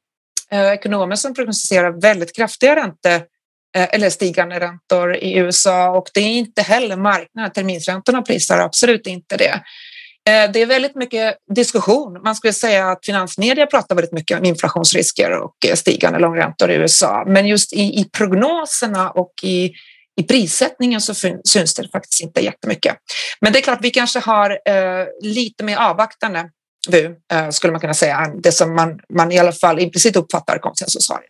eh, 0.50 0.72
ekonomer 0.72 1.16
som 1.16 1.34
prognostiserar 1.34 2.00
väldigt 2.00 2.36
kraftiga 2.36 2.76
räntor 2.76 3.12
eh, 3.76 3.94
eller 3.94 4.10
stigande 4.10 4.60
räntor 4.60 5.16
i 5.16 5.36
USA 5.36 5.90
och 5.90 6.06
det 6.14 6.20
är 6.20 6.38
inte 6.38 6.62
heller 6.62 6.96
marknaden. 6.96 7.52
Terminsräntorna 7.52 8.22
prisar 8.22 8.58
absolut 8.58 9.06
inte 9.06 9.36
det. 9.36 9.62
Eh, 10.28 10.50
det 10.52 10.62
är 10.62 10.66
väldigt 10.66 10.94
mycket 10.94 11.36
diskussion. 11.54 12.20
Man 12.24 12.34
skulle 12.34 12.52
säga 12.52 12.90
att 12.90 13.06
finansmedia 13.06 13.66
pratar 13.66 13.94
väldigt 13.94 14.12
mycket 14.12 14.38
om 14.38 14.44
inflationsrisker 14.44 15.30
och 15.30 15.56
eh, 15.66 15.74
stigande 15.74 16.18
långräntor 16.18 16.70
i 16.70 16.74
USA. 16.74 17.24
Men 17.26 17.46
just 17.46 17.72
i, 17.72 17.80
i 17.80 18.08
prognoserna 18.18 19.10
och 19.10 19.32
i, 19.42 19.72
i 20.20 20.22
prissättningen 20.22 21.00
så 21.00 21.14
syns 21.44 21.74
det 21.74 21.88
faktiskt 21.92 22.22
inte 22.22 22.40
jättemycket. 22.40 22.96
Men 23.40 23.52
det 23.52 23.58
är 23.58 23.62
klart, 23.62 23.78
vi 23.82 23.90
kanske 23.90 24.18
har 24.18 24.50
eh, 24.50 25.06
lite 25.22 25.64
mer 25.64 25.76
avvaktande 25.76 26.50
vu, 26.88 27.16
eh, 27.32 27.50
skulle 27.50 27.72
man 27.72 27.80
kunna 27.80 27.94
säga, 27.94 28.18
än 28.18 28.40
det 28.40 28.52
som 28.52 28.74
man, 28.74 29.00
man 29.14 29.32
i 29.32 29.38
alla 29.38 29.52
fall 29.52 29.78
implicit 29.78 30.16
uppfattar 30.16 30.58
konsensus 30.58 31.08
har. 31.08 31.20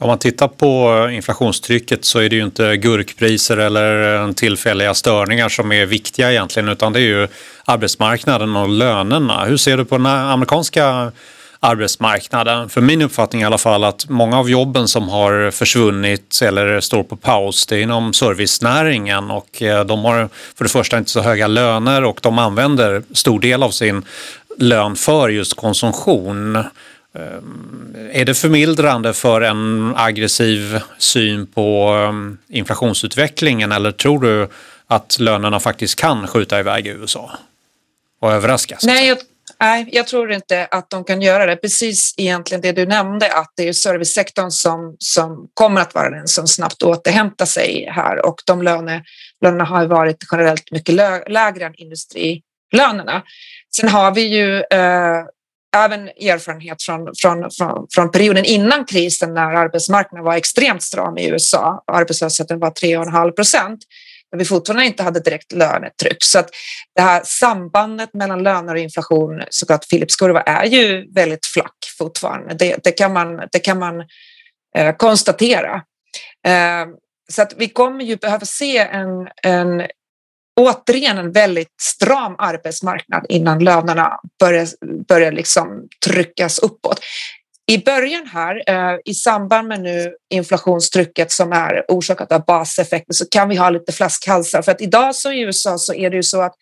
Om 0.00 0.08
man 0.08 0.18
tittar 0.18 0.48
på 0.48 1.08
inflationstrycket 1.12 2.04
så 2.04 2.18
är 2.18 2.28
det 2.28 2.36
ju 2.36 2.42
inte 2.42 2.76
gurkpriser 2.76 3.56
eller 3.56 4.14
eh, 4.14 4.32
tillfälliga 4.32 4.94
störningar 4.94 5.48
som 5.48 5.72
är 5.72 5.86
viktiga 5.86 6.30
egentligen 6.30 6.68
utan 6.68 6.92
det 6.92 7.00
är 7.00 7.02
ju 7.02 7.28
arbetsmarknaden 7.64 8.56
och 8.56 8.68
lönerna. 8.68 9.44
Hur 9.44 9.56
ser 9.56 9.76
du 9.76 9.84
på 9.84 9.96
den 9.96 10.06
amerikanska 10.06 11.12
arbetsmarknaden? 11.60 12.68
För 12.68 12.80
min 12.80 13.02
uppfattning 13.02 13.42
i 13.42 13.44
alla 13.44 13.58
fall 13.58 13.84
att 13.84 14.08
många 14.08 14.38
av 14.38 14.50
jobben 14.50 14.88
som 14.88 15.08
har 15.08 15.50
försvunnit 15.50 16.40
eller 16.42 16.80
står 16.80 17.02
på 17.02 17.16
paus 17.16 17.66
det 17.66 17.76
är 17.76 17.82
inom 17.82 18.12
servicenäringen 18.12 19.30
och 19.30 19.62
eh, 19.62 19.84
de 19.84 20.04
har 20.04 20.28
för 20.56 20.64
det 20.64 20.70
första 20.70 20.98
inte 20.98 21.10
så 21.10 21.20
höga 21.20 21.46
löner 21.46 22.04
och 22.04 22.20
de 22.22 22.38
använder 22.38 23.02
stor 23.12 23.40
del 23.40 23.62
av 23.62 23.70
sin 23.70 24.02
lön 24.58 24.96
för 24.96 25.28
just 25.28 25.56
konsumtion. 25.56 26.64
Är 28.12 28.24
det 28.24 28.34
förmildrande 28.34 29.12
för 29.14 29.40
en 29.40 29.92
aggressiv 29.96 30.80
syn 30.98 31.46
på 31.46 31.92
um, 31.92 32.38
inflationsutvecklingen 32.48 33.72
eller 33.72 33.92
tror 33.92 34.20
du 34.20 34.48
att 34.86 35.18
lönerna 35.18 35.60
faktiskt 35.60 36.00
kan 36.00 36.26
skjuta 36.26 36.60
iväg 36.60 36.86
i 36.86 36.90
USA 36.90 37.30
och 38.20 38.32
överraska? 38.32 38.78
Nej, 38.82 39.08
jag, 39.08 39.18
nej, 39.60 39.88
jag 39.92 40.06
tror 40.06 40.32
inte 40.32 40.68
att 40.70 40.90
de 40.90 41.04
kan 41.04 41.22
göra 41.22 41.46
det. 41.46 41.56
Precis 41.56 42.14
egentligen 42.16 42.60
det 42.60 42.72
du 42.72 42.86
nämnde 42.86 43.32
att 43.32 43.52
det 43.56 43.68
är 43.68 43.72
servicesektorn 43.72 44.50
som, 44.50 44.96
som 44.98 45.48
kommer 45.54 45.80
att 45.80 45.94
vara 45.94 46.10
den 46.10 46.28
som 46.28 46.46
snabbt 46.46 46.82
återhämtar 46.82 47.46
sig 47.46 47.88
här 47.90 48.26
och 48.26 48.42
de 48.46 48.62
löner, 48.62 49.02
lönerna 49.42 49.64
har 49.64 49.86
varit 49.86 50.24
generellt 50.32 50.70
mycket 50.70 50.94
lägre 51.28 51.64
än 51.64 51.74
industrilönerna. 51.74 53.22
Sen 53.76 53.88
har 53.88 54.14
vi 54.14 54.22
ju 54.22 54.56
eh, 54.56 55.24
även 55.76 56.08
erfarenhet 56.08 56.82
från, 56.82 57.12
från, 57.22 57.50
från, 57.50 57.86
från, 57.94 58.10
perioden 58.10 58.44
innan 58.44 58.84
krisen 58.84 59.34
när 59.34 59.54
arbetsmarknaden 59.54 60.24
var 60.24 60.36
extremt 60.36 60.82
stram 60.82 61.18
i 61.18 61.28
USA. 61.28 61.84
Arbetslösheten 61.86 62.58
var 62.58 62.70
3,5 62.70 63.30
procent 63.30 63.80
men 64.30 64.38
vi 64.38 64.44
fortfarande 64.44 64.86
inte 64.86 65.02
hade 65.02 65.20
direkt 65.20 65.52
lönetryck. 65.52 66.24
Så 66.24 66.38
att 66.38 66.50
det 66.94 67.02
här 67.02 67.22
sambandet 67.24 68.14
mellan 68.14 68.42
löner 68.42 68.74
och 68.74 68.80
inflation, 68.80 69.42
så 69.50 69.66
kallat 69.66 69.88
Philips 69.88 70.16
kurva, 70.16 70.40
är 70.40 70.64
ju 70.64 71.12
väldigt 71.12 71.46
flack 71.46 71.76
fortfarande. 71.98 72.54
Det, 72.54 72.84
det 72.84 72.92
kan 72.92 73.12
man, 73.12 73.48
det 73.52 73.58
kan 73.58 73.78
man 73.78 74.04
eh, 74.76 74.96
konstatera. 74.96 75.82
Eh, 76.46 76.86
så 77.32 77.42
att 77.42 77.54
vi 77.56 77.68
kommer 77.68 78.04
ju 78.04 78.16
behöva 78.16 78.46
se 78.46 78.78
en, 78.78 79.28
en 79.42 79.86
återigen 80.58 81.18
en 81.18 81.32
väldigt 81.32 81.80
stram 81.80 82.34
arbetsmarknad 82.38 83.26
innan 83.28 83.64
lönerna 83.64 84.20
börjar, 84.40 84.68
börjar 85.08 85.32
liksom 85.32 85.88
tryckas 86.06 86.58
uppåt. 86.58 87.00
I 87.70 87.78
början 87.78 88.26
här, 88.26 88.62
eh, 88.66 88.98
i 89.04 89.14
samband 89.14 89.68
med 89.68 89.80
nu 89.80 90.14
inflationstrycket 90.30 91.32
som 91.32 91.52
är 91.52 91.84
orsakat 91.88 92.32
av 92.32 92.44
baseffekter 92.44 93.14
så 93.14 93.24
kan 93.30 93.48
vi 93.48 93.56
ha 93.56 93.70
lite 93.70 93.92
flaskhalsar 93.92 94.62
för 94.62 94.72
att 94.72 94.80
idag 94.80 95.14
så 95.14 95.32
i 95.32 95.40
USA 95.40 95.78
så 95.78 95.94
är 95.94 96.10
det 96.10 96.16
ju 96.16 96.22
så 96.22 96.40
att 96.40 96.54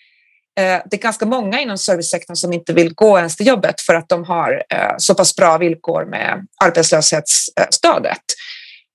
eh, 0.59 0.83
det 0.91 0.97
är 0.97 1.01
ganska 1.01 1.27
många 1.27 1.61
inom 1.61 1.79
servicesektorn 1.79 2.37
som 2.37 2.53
inte 2.53 2.73
vill 2.73 2.95
gå 2.95 3.19
ens 3.19 3.37
till 3.37 3.47
jobbet 3.47 3.81
för 3.81 3.95
att 3.95 4.09
de 4.09 4.25
har 4.25 4.65
eh, 4.71 4.95
så 4.99 5.15
pass 5.15 5.37
bra 5.37 5.59
villkor 5.59 6.05
med 6.05 6.47
arbetslöshetsstödet. 6.65 8.25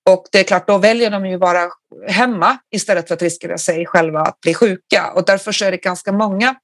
Och 0.09 0.25
det 0.31 0.39
är 0.39 0.43
klart, 0.43 0.67
då 0.67 0.77
väljer 0.77 1.11
de 1.11 1.25
ju 1.25 1.37
vara 1.37 1.69
hemma 2.07 2.57
istället 2.71 3.07
för 3.07 3.15
att 3.15 3.21
riskera 3.21 3.57
sig 3.57 3.85
själva 3.85 4.21
att 4.21 4.39
bli 4.41 4.53
sjuka. 4.53 5.11
Och 5.15 5.25
därför 5.25 5.51
så 5.51 5.65
är 5.65 5.71
det 5.71 5.77
ganska 5.77 6.11
många 6.11 6.55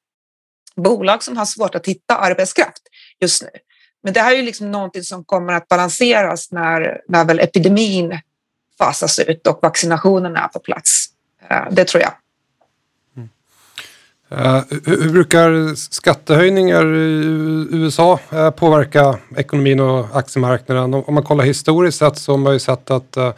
bolag 0.75 1.23
som 1.23 1.37
har 1.37 1.45
svårt 1.45 1.75
att 1.75 1.85
hitta 1.85 2.17
arbetskraft 2.17 2.81
just 3.19 3.43
nu. 3.43 3.49
Men 4.03 4.13
det 4.13 4.21
här 4.21 4.31
är 4.31 4.35
ju 4.35 4.43
liksom 4.43 4.71
någonting 4.71 5.03
som 5.03 5.25
kommer 5.25 5.53
att 5.53 5.67
balanseras 5.67 6.51
när, 6.51 7.01
när 7.07 7.25
väl 7.25 7.39
epidemin 7.39 8.19
fasas 8.77 9.19
ut 9.19 9.47
och 9.47 9.59
vaccinationerna 9.61 10.43
är 10.43 10.47
på 10.47 10.59
plats. 10.59 11.05
Eh, 11.49 11.71
det 11.71 11.85
tror 11.85 12.03
jag. 12.03 12.13
Uh, 14.31 14.61
hur 14.85 15.09
brukar 15.09 15.75
skattehöjningar 15.75 16.85
i 16.95 17.67
USA 17.71 18.19
uh, 18.33 18.39
eh, 18.39 18.51
påverka 18.51 19.19
ekonomin 19.37 19.79
och 19.79 20.05
aktiemarknaden? 20.13 20.93
Om 20.93 21.13
man 21.13 21.23
kollar 21.23 21.43
historiskt 21.43 21.97
sett 21.97 22.17
så 22.17 22.31
har 22.31 22.37
man 22.37 22.53
ju 22.53 22.59
sett 22.59 22.91
att 22.91 23.17
uh, 23.17 23.31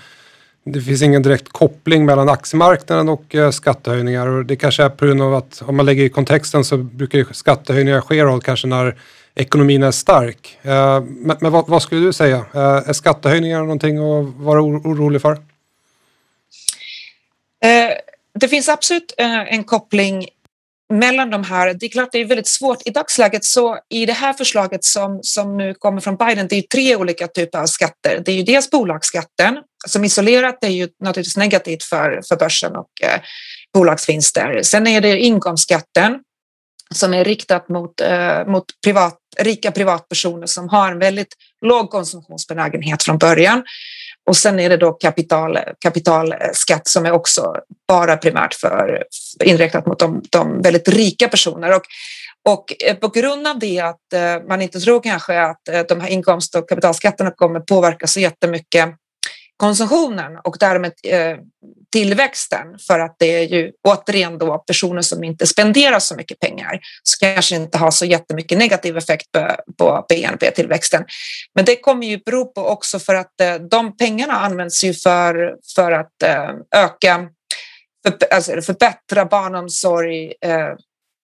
det 0.63 0.81
finns 0.81 1.01
ingen 1.01 1.21
direkt 1.21 1.49
koppling 1.49 2.05
mellan 2.05 2.29
aktiemarknaden 2.29 3.09
och 3.09 3.35
skattehöjningar 3.51 4.27
och 4.27 4.45
det 4.45 4.55
kanske 4.55 4.83
är 4.83 4.89
på 4.89 5.05
grund 5.05 5.21
av 5.21 5.35
att 5.35 5.63
om 5.65 5.77
man 5.77 5.85
lägger 5.85 6.03
i 6.03 6.09
kontexten 6.09 6.63
så 6.65 6.77
brukar 6.77 7.33
skattehöjningar 7.33 8.01
ske 8.01 8.23
då, 8.23 8.39
kanske 8.39 8.67
när 8.67 8.97
ekonomin 9.35 9.83
är 9.83 9.91
stark. 9.91 10.59
Men, 10.61 11.37
men 11.39 11.51
vad, 11.51 11.67
vad, 11.67 11.81
skulle 11.81 12.05
du 12.05 12.13
säga? 12.13 12.45
Är 12.53 12.93
skattehöjningar 12.93 13.59
någonting 13.59 13.97
att 13.97 14.35
vara 14.35 14.61
orolig 14.61 15.21
för? 15.21 15.37
Det 18.33 18.47
finns 18.47 18.69
absolut 18.69 19.13
en 19.17 19.63
koppling 19.63 20.27
mellan 20.93 21.29
de 21.29 21.43
här, 21.43 21.73
det 21.73 21.85
är 21.85 21.89
klart 21.89 22.09
det 22.11 22.17
är 22.17 22.25
väldigt 22.25 22.47
svårt 22.47 22.77
i 22.85 22.89
dagsläget 22.89 23.45
så 23.45 23.79
i 23.89 24.05
det 24.05 24.13
här 24.13 24.33
förslaget 24.33 24.83
som, 24.83 25.19
som 25.23 25.57
nu 25.57 25.73
kommer 25.73 26.01
från 26.01 26.15
Biden, 26.15 26.47
det 26.47 26.55
är 26.55 26.61
tre 26.61 26.95
olika 26.95 27.27
typer 27.27 27.59
av 27.59 27.65
skatter. 27.65 28.21
Det 28.25 28.31
är 28.31 28.35
ju 28.35 28.43
dels 28.43 28.69
bolagsskatten 28.69 29.57
som 29.87 30.03
isolerat 30.03 30.63
är 30.63 30.69
ju 30.69 30.87
naturligtvis 31.03 31.37
negativt 31.37 31.83
för, 31.83 32.21
för 32.29 32.35
börsen 32.35 32.75
och 32.75 32.89
eh, 33.01 33.21
bolagsvinster. 33.73 34.61
Sen 34.63 34.87
är 34.87 35.01
det 35.01 35.19
inkomstskatten 35.19 36.19
som 36.93 37.13
är 37.13 37.23
riktat 37.23 37.69
mot, 37.69 38.01
eh, 38.01 38.47
mot 38.47 38.65
privat, 38.83 39.17
rika 39.37 39.71
privatpersoner 39.71 40.47
som 40.47 40.69
har 40.69 40.91
en 40.91 40.99
väldigt 40.99 41.33
låg 41.65 41.89
konsumtionsbenägenhet 41.89 43.03
från 43.03 43.17
början. 43.17 43.63
Och 44.30 44.38
sen 44.38 44.59
är 44.59 44.69
det 44.69 44.77
då 44.77 44.91
kapital, 44.91 45.59
kapitalskatt 45.80 46.88
som 46.88 47.05
är 47.05 47.11
också 47.11 47.55
bara 47.88 48.17
primärt 48.17 48.53
för, 48.53 49.03
inriktat 49.43 49.86
mot 49.86 49.99
de, 49.99 50.21
de 50.30 50.61
väldigt 50.61 50.88
rika 50.88 51.27
personer. 51.27 51.75
Och, 51.75 51.82
och 52.49 52.84
eh, 52.84 52.95
på 52.95 53.07
grund 53.07 53.47
av 53.47 53.59
det 53.59 53.80
att 53.80 54.13
eh, 54.13 54.47
man 54.47 54.61
inte 54.61 54.80
tror 54.80 55.03
kanske 55.03 55.41
att 55.41 55.67
eh, 55.67 55.82
de 55.89 56.01
här 56.01 56.09
inkomst 56.09 56.55
och 56.55 56.69
kapitalskatterna 56.69 57.32
kommer 57.32 57.59
påverka 57.59 58.07
så 58.07 58.19
jättemycket 58.19 58.89
konsumtionen 59.57 60.38
och 60.43 60.57
därmed 60.59 60.93
tillväxten 61.91 62.79
för 62.87 62.99
att 62.99 63.15
det 63.19 63.35
är 63.35 63.47
ju 63.47 63.71
återigen 63.87 64.37
då 64.37 64.57
personer 64.57 65.01
som 65.01 65.23
inte 65.23 65.47
spenderar 65.47 65.99
så 65.99 66.15
mycket 66.15 66.39
pengar 66.39 66.79
så 67.03 67.25
kanske 67.25 67.55
inte 67.55 67.77
har 67.77 67.91
så 67.91 68.05
jättemycket 68.05 68.57
negativ 68.57 68.97
effekt 68.97 69.31
på, 69.31 69.55
på 69.77 70.05
BNP-tillväxten. 70.09 71.05
Men 71.55 71.65
det 71.65 71.75
kommer 71.75 72.07
ju 72.07 72.17
bero 72.17 72.45
på 72.45 72.67
också 72.67 72.99
för 72.99 73.15
att 73.15 73.41
eh, 73.41 73.55
de 73.55 73.97
pengarna 73.97 74.33
används 74.33 74.83
ju 74.83 74.93
för, 74.93 75.55
för 75.75 75.91
att 75.91 76.23
eh, 76.23 76.51
öka, 76.75 77.29
för, 78.07 78.33
alltså 78.33 78.61
förbättra 78.61 79.25
barnomsorg, 79.25 80.33
eh, 80.45 80.73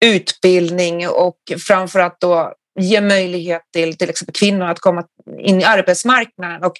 utbildning 0.05 1.09
och 1.09 1.38
framför 1.66 2.00
allt 2.00 2.20
då 2.20 2.52
ge 2.80 3.00
möjlighet 3.00 3.62
till 3.72 3.96
till 3.96 4.11
exempel 4.11 4.34
kvinnor 4.34 4.66
att 4.66 4.78
komma 4.78 5.05
in 5.38 5.61
i 5.61 5.64
arbetsmarknaden. 5.64 6.62
Och 6.62 6.74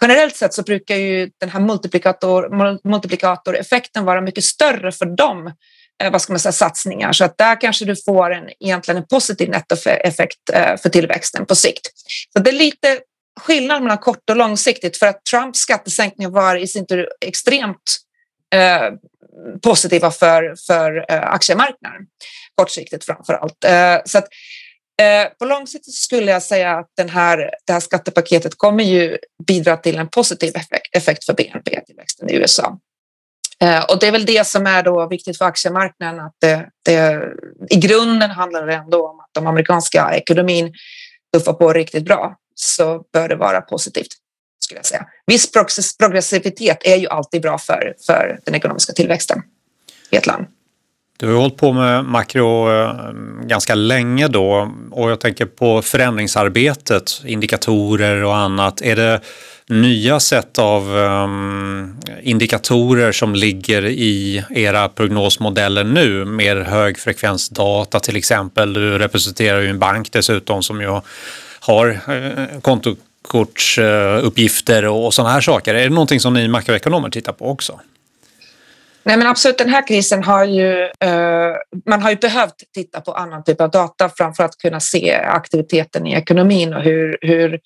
generellt 0.00 0.36
sett 0.36 0.54
så 0.54 0.62
brukar 0.62 0.96
ju 0.96 1.30
den 1.40 1.48
här 1.48 1.60
multiplikator, 1.60 2.48
multiplikatoreffekten 2.88 4.04
vara 4.04 4.20
mycket 4.20 4.44
större 4.44 4.92
för 4.92 5.06
dem 5.06 5.52
eh, 6.02 6.12
vad 6.12 6.22
ska 6.22 6.32
man 6.32 6.40
säga, 6.40 6.52
satsningar. 6.52 7.12
Så 7.12 7.24
att 7.24 7.38
där 7.38 7.60
kanske 7.60 7.84
du 7.84 7.96
får 7.96 8.34
en, 8.34 8.44
egentligen 8.60 9.02
en 9.02 9.06
positiv 9.06 9.48
nettoeffekt 9.48 10.50
eh, 10.52 10.76
för 10.76 10.88
tillväxten 10.88 11.46
på 11.46 11.54
sikt. 11.54 11.90
Så 12.32 12.38
det 12.38 12.50
är 12.50 12.54
lite 12.54 13.00
skillnad 13.40 13.82
mellan 13.82 13.98
kort 13.98 14.30
och 14.30 14.36
långsiktigt 14.36 14.96
för 14.96 15.06
att 15.06 15.24
Trumps 15.24 15.58
skattesänkningar 15.58 16.30
var 16.30 16.56
i 16.56 16.66
sin 16.66 16.86
tur 16.86 17.08
extremt 17.26 17.98
eh, 18.54 18.92
positiva 19.62 20.10
för, 20.10 20.54
för 20.66 21.12
eh, 21.12 21.32
aktiemarknaden, 21.32 22.06
kortsiktigt 22.54 23.04
framför 23.04 23.34
allt. 23.34 23.64
Eh, 23.64 23.96
så 24.04 24.18
att 24.18 24.28
Eh, 25.02 25.28
på 25.38 25.44
lång 25.44 25.66
sikt 25.66 25.84
skulle 25.92 26.30
jag 26.30 26.42
säga 26.42 26.78
att 26.78 26.90
den 26.96 27.08
här, 27.08 27.50
det 27.66 27.72
här 27.72 27.80
skattepaketet 27.80 28.58
kommer 28.58 28.84
ju 28.84 29.18
bidra 29.46 29.76
till 29.76 29.98
en 29.98 30.08
positiv 30.08 30.56
effekt, 30.56 30.96
effekt 30.96 31.24
för 31.24 31.34
BNP-tillväxten 31.34 32.30
i 32.30 32.34
USA. 32.34 32.78
Eh, 33.60 33.84
och 33.84 33.98
det 34.00 34.06
är 34.06 34.12
väl 34.12 34.26
det 34.26 34.46
som 34.46 34.66
är 34.66 34.82
då 34.82 35.08
viktigt 35.08 35.38
för 35.38 35.44
aktiemarknaden, 35.44 36.20
att 36.20 36.34
det, 36.38 36.68
det, 36.84 37.22
i 37.70 37.76
grunden 37.76 38.30
handlar 38.30 38.66
det 38.66 38.74
ändå 38.74 39.08
om 39.08 39.20
att 39.20 39.30
de 39.32 39.46
amerikanska 39.46 40.10
ekonomin 40.14 40.74
tuffar 41.32 41.52
på 41.52 41.72
riktigt 41.72 42.04
bra, 42.04 42.36
så 42.54 43.04
bör 43.12 43.28
det 43.28 43.36
vara 43.36 43.60
positivt. 43.60 44.08
Skulle 44.60 44.78
jag 44.78 44.86
säga. 44.86 45.06
Viss 45.26 45.52
progressivitet 45.98 46.78
är 46.86 46.96
ju 46.96 47.08
alltid 47.08 47.42
bra 47.42 47.58
för, 47.58 47.94
för 48.06 48.40
den 48.44 48.54
ekonomiska 48.54 48.92
tillväxten 48.92 49.42
i 50.10 50.16
ett 50.16 50.26
land. 50.26 50.46
Du 51.20 51.26
har 51.26 51.32
ju 51.32 51.38
hållit 51.38 51.56
på 51.56 51.72
med 51.72 52.04
makro 52.04 52.70
eh, 52.70 52.92
ganska 53.42 53.74
länge 53.74 54.28
då 54.28 54.72
och 54.90 55.10
jag 55.10 55.20
tänker 55.20 55.46
på 55.46 55.82
förändringsarbetet, 55.82 57.22
indikatorer 57.24 58.24
och 58.24 58.36
annat. 58.36 58.82
Är 58.82 58.96
det 58.96 59.20
nya 59.68 60.20
sätt 60.20 60.58
av 60.58 60.96
um, 60.96 61.96
indikatorer 62.22 63.12
som 63.12 63.34
ligger 63.34 63.86
i 63.86 64.44
era 64.50 64.88
prognosmodeller 64.88 65.84
nu? 65.84 66.24
Mer 66.24 66.56
högfrekvensdata 66.56 68.00
till 68.00 68.16
exempel. 68.16 68.72
Du 68.72 68.98
representerar 68.98 69.60
ju 69.60 69.68
en 69.68 69.78
bank 69.78 70.12
dessutom 70.12 70.62
som 70.62 70.80
ju 70.80 71.00
har 71.60 72.00
uh, 72.08 72.60
kontokortsuppgifter 72.60 74.84
uh, 74.84 74.90
och 74.90 75.14
sådana 75.14 75.34
här 75.34 75.40
saker. 75.40 75.74
Är 75.74 75.82
det 75.82 75.94
någonting 75.94 76.20
som 76.20 76.34
ni 76.34 76.48
makroekonomer 76.48 77.10
tittar 77.10 77.32
på 77.32 77.50
också? 77.50 77.80
Nej, 79.02 79.16
men 79.16 79.26
absolut. 79.26 79.58
Den 79.58 79.68
här 79.68 79.86
krisen 79.86 80.24
har 80.24 80.44
ju... 80.44 80.82
Eh, 80.82 81.56
man 81.86 82.02
har 82.02 82.10
ju 82.10 82.16
behövt 82.16 82.54
titta 82.74 83.00
på 83.00 83.12
annan 83.12 83.44
typ 83.44 83.60
av 83.60 83.70
data 83.70 84.10
framför 84.16 84.44
att 84.44 84.58
kunna 84.58 84.80
se 84.80 85.14
aktiviteten 85.14 86.06
i 86.06 86.12
ekonomin 86.12 86.74
och 86.74 86.82
hur, 86.82 87.18
hur 87.20 87.60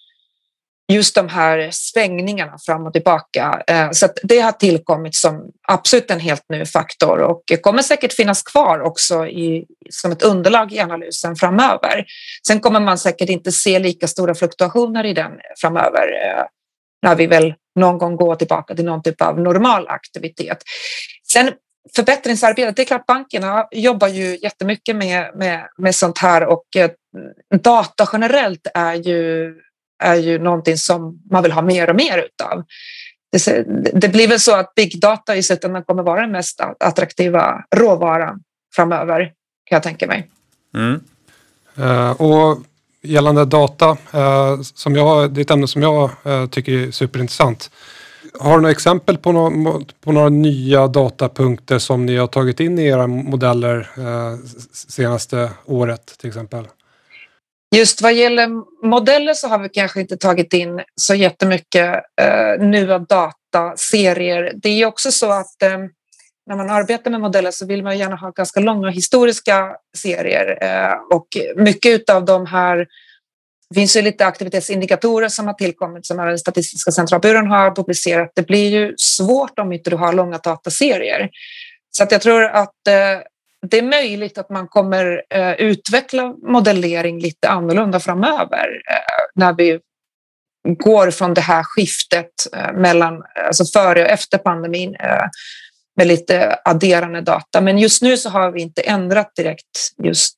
just 0.92 1.14
de 1.14 1.28
här 1.28 1.68
svängningarna 1.72 2.58
fram 2.66 2.86
och 2.86 2.92
tillbaka. 2.92 3.62
Eh, 3.66 3.90
så 3.90 4.08
det 4.22 4.40
har 4.40 4.52
tillkommit 4.52 5.14
som 5.14 5.50
absolut 5.68 6.10
en 6.10 6.20
helt 6.20 6.44
ny 6.48 6.64
faktor 6.64 7.18
och 7.18 7.42
kommer 7.60 7.82
säkert 7.82 8.12
finnas 8.12 8.42
kvar 8.42 8.80
också 8.80 9.26
i, 9.26 9.64
som 9.90 10.12
ett 10.12 10.22
underlag 10.22 10.72
i 10.72 10.80
analysen 10.80 11.36
framöver. 11.36 12.04
Sen 12.46 12.60
kommer 12.60 12.80
man 12.80 12.98
säkert 12.98 13.28
inte 13.28 13.52
se 13.52 13.78
lika 13.78 14.08
stora 14.08 14.34
fluktuationer 14.34 15.04
i 15.04 15.12
den 15.12 15.32
framöver 15.60 16.02
eh, 16.02 16.44
när 17.02 17.16
vi 17.16 17.26
väl 17.26 17.54
någon 17.80 17.98
gång 17.98 18.16
går 18.16 18.34
tillbaka 18.34 18.74
till 18.74 18.84
någon 18.84 19.02
typ 19.02 19.22
av 19.22 19.40
normal 19.40 19.88
aktivitet. 19.88 20.58
Sen 21.32 21.50
förbättringsarbetet, 21.96 22.76
det 22.76 22.82
är 22.82 22.86
klart 22.86 23.06
bankerna 23.06 23.66
jobbar 23.70 24.08
ju 24.08 24.38
jättemycket 24.42 24.96
med, 24.96 25.36
med, 25.36 25.68
med 25.78 25.94
sånt 25.94 26.18
här 26.18 26.44
och 26.44 26.64
eh, 26.76 26.90
data 27.62 28.08
generellt 28.12 28.66
är 28.74 28.94
ju, 28.94 29.54
är 30.02 30.14
ju 30.14 30.38
någonting 30.38 30.76
som 30.76 31.22
man 31.30 31.42
vill 31.42 31.52
ha 31.52 31.62
mer 31.62 31.90
och 31.90 31.96
mer 31.96 32.18
utav. 32.18 32.64
Det, 33.32 33.64
det 34.00 34.08
blir 34.08 34.28
väl 34.28 34.40
så 34.40 34.56
att 34.56 34.74
big 34.74 35.00
data 35.00 35.36
i 35.36 35.42
slutändan 35.42 35.84
kommer 35.84 36.02
vara 36.02 36.20
den 36.20 36.32
mest 36.32 36.60
attraktiva 36.60 37.64
råvaran 37.76 38.42
framöver 38.74 39.32
kan 39.64 39.76
jag 39.76 39.82
tänka 39.82 40.06
mig. 40.06 40.28
Mm. 40.74 41.00
Uh, 41.78 42.10
och 42.10 42.58
gällande 43.02 43.44
data, 43.44 43.90
uh, 43.90 44.62
som 44.62 44.96
jag, 44.96 45.34
det 45.34 45.40
är 45.40 45.42
ett 45.42 45.50
ämne 45.50 45.68
som 45.68 45.82
jag 45.82 46.10
uh, 46.26 46.46
tycker 46.46 46.72
är 46.72 46.90
superintressant. 46.90 47.70
Har 48.38 48.54
du 48.54 48.60
några 48.62 48.70
exempel 48.70 49.18
på, 49.18 49.32
no 49.32 49.84
på 50.00 50.12
några 50.12 50.28
nya 50.28 50.86
datapunkter 50.86 51.78
som 51.78 52.06
ni 52.06 52.16
har 52.16 52.26
tagit 52.26 52.60
in 52.60 52.78
i 52.78 52.86
era 52.86 53.06
modeller 53.06 53.88
eh, 53.96 54.38
senaste 54.72 55.50
året 55.64 56.18
till 56.18 56.28
exempel? 56.28 56.68
Just 57.74 58.02
vad 58.02 58.14
gäller 58.14 58.48
modeller 58.86 59.34
så 59.34 59.48
har 59.48 59.58
vi 59.58 59.68
kanske 59.68 60.00
inte 60.00 60.16
tagit 60.16 60.52
in 60.52 60.80
så 61.00 61.14
jättemycket 61.14 61.94
eh, 62.20 62.66
nya 62.66 62.98
dataserier. 62.98 64.52
Det 64.54 64.68
är 64.68 64.86
också 64.86 65.12
så 65.12 65.30
att 65.30 65.62
eh, 65.62 65.78
när 66.46 66.56
man 66.56 66.70
arbetar 66.70 67.10
med 67.10 67.20
modeller 67.20 67.50
så 67.50 67.66
vill 67.66 67.82
man 67.82 67.98
gärna 67.98 68.16
ha 68.16 68.30
ganska 68.30 68.60
långa 68.60 68.90
historiska 68.90 69.76
serier 69.96 70.58
eh, 70.62 71.16
och 71.16 71.26
mycket 71.56 72.10
av 72.10 72.24
de 72.24 72.46
här 72.46 72.86
det 73.72 73.80
finns 73.80 73.96
ju 73.96 74.02
lite 74.02 74.26
aktivitetsindikatorer 74.26 75.28
som 75.28 75.46
har 75.46 75.54
tillkommit 75.54 76.06
som 76.06 76.20
även 76.20 76.38
Statistiska 76.38 76.90
centralbyrån 76.90 77.46
har 77.46 77.74
publicerat. 77.74 78.32
Det 78.34 78.46
blir 78.46 78.70
ju 78.70 78.94
svårt 78.96 79.58
om 79.58 79.72
inte 79.72 79.90
du 79.90 79.96
har 79.96 80.12
långa 80.12 80.38
dataserier. 80.38 81.30
Så 81.90 82.02
att 82.02 82.12
jag 82.12 82.22
tror 82.22 82.42
att 82.42 82.86
eh, 82.88 83.20
det 83.66 83.78
är 83.78 83.82
möjligt 83.82 84.38
att 84.38 84.50
man 84.50 84.68
kommer 84.68 85.22
eh, 85.30 85.52
utveckla 85.52 86.34
modellering 86.42 87.20
lite 87.20 87.48
annorlunda 87.48 88.00
framöver 88.00 88.82
eh, 88.90 89.24
när 89.34 89.52
vi 89.52 89.80
går 90.68 91.10
från 91.10 91.34
det 91.34 91.40
här 91.40 91.62
skiftet 91.62 92.32
eh, 92.56 92.72
mellan, 92.72 93.14
eh, 93.14 93.46
alltså 93.46 93.64
före 93.64 94.02
och 94.02 94.10
efter 94.10 94.38
pandemin 94.38 94.94
eh, 94.94 95.24
med 95.96 96.06
lite 96.06 96.58
adderande 96.64 97.20
data. 97.20 97.60
Men 97.60 97.78
just 97.78 98.02
nu 98.02 98.16
så 98.16 98.30
har 98.30 98.50
vi 98.50 98.60
inte 98.60 98.82
ändrat 98.82 99.36
direkt 99.36 99.92
just 100.04 100.36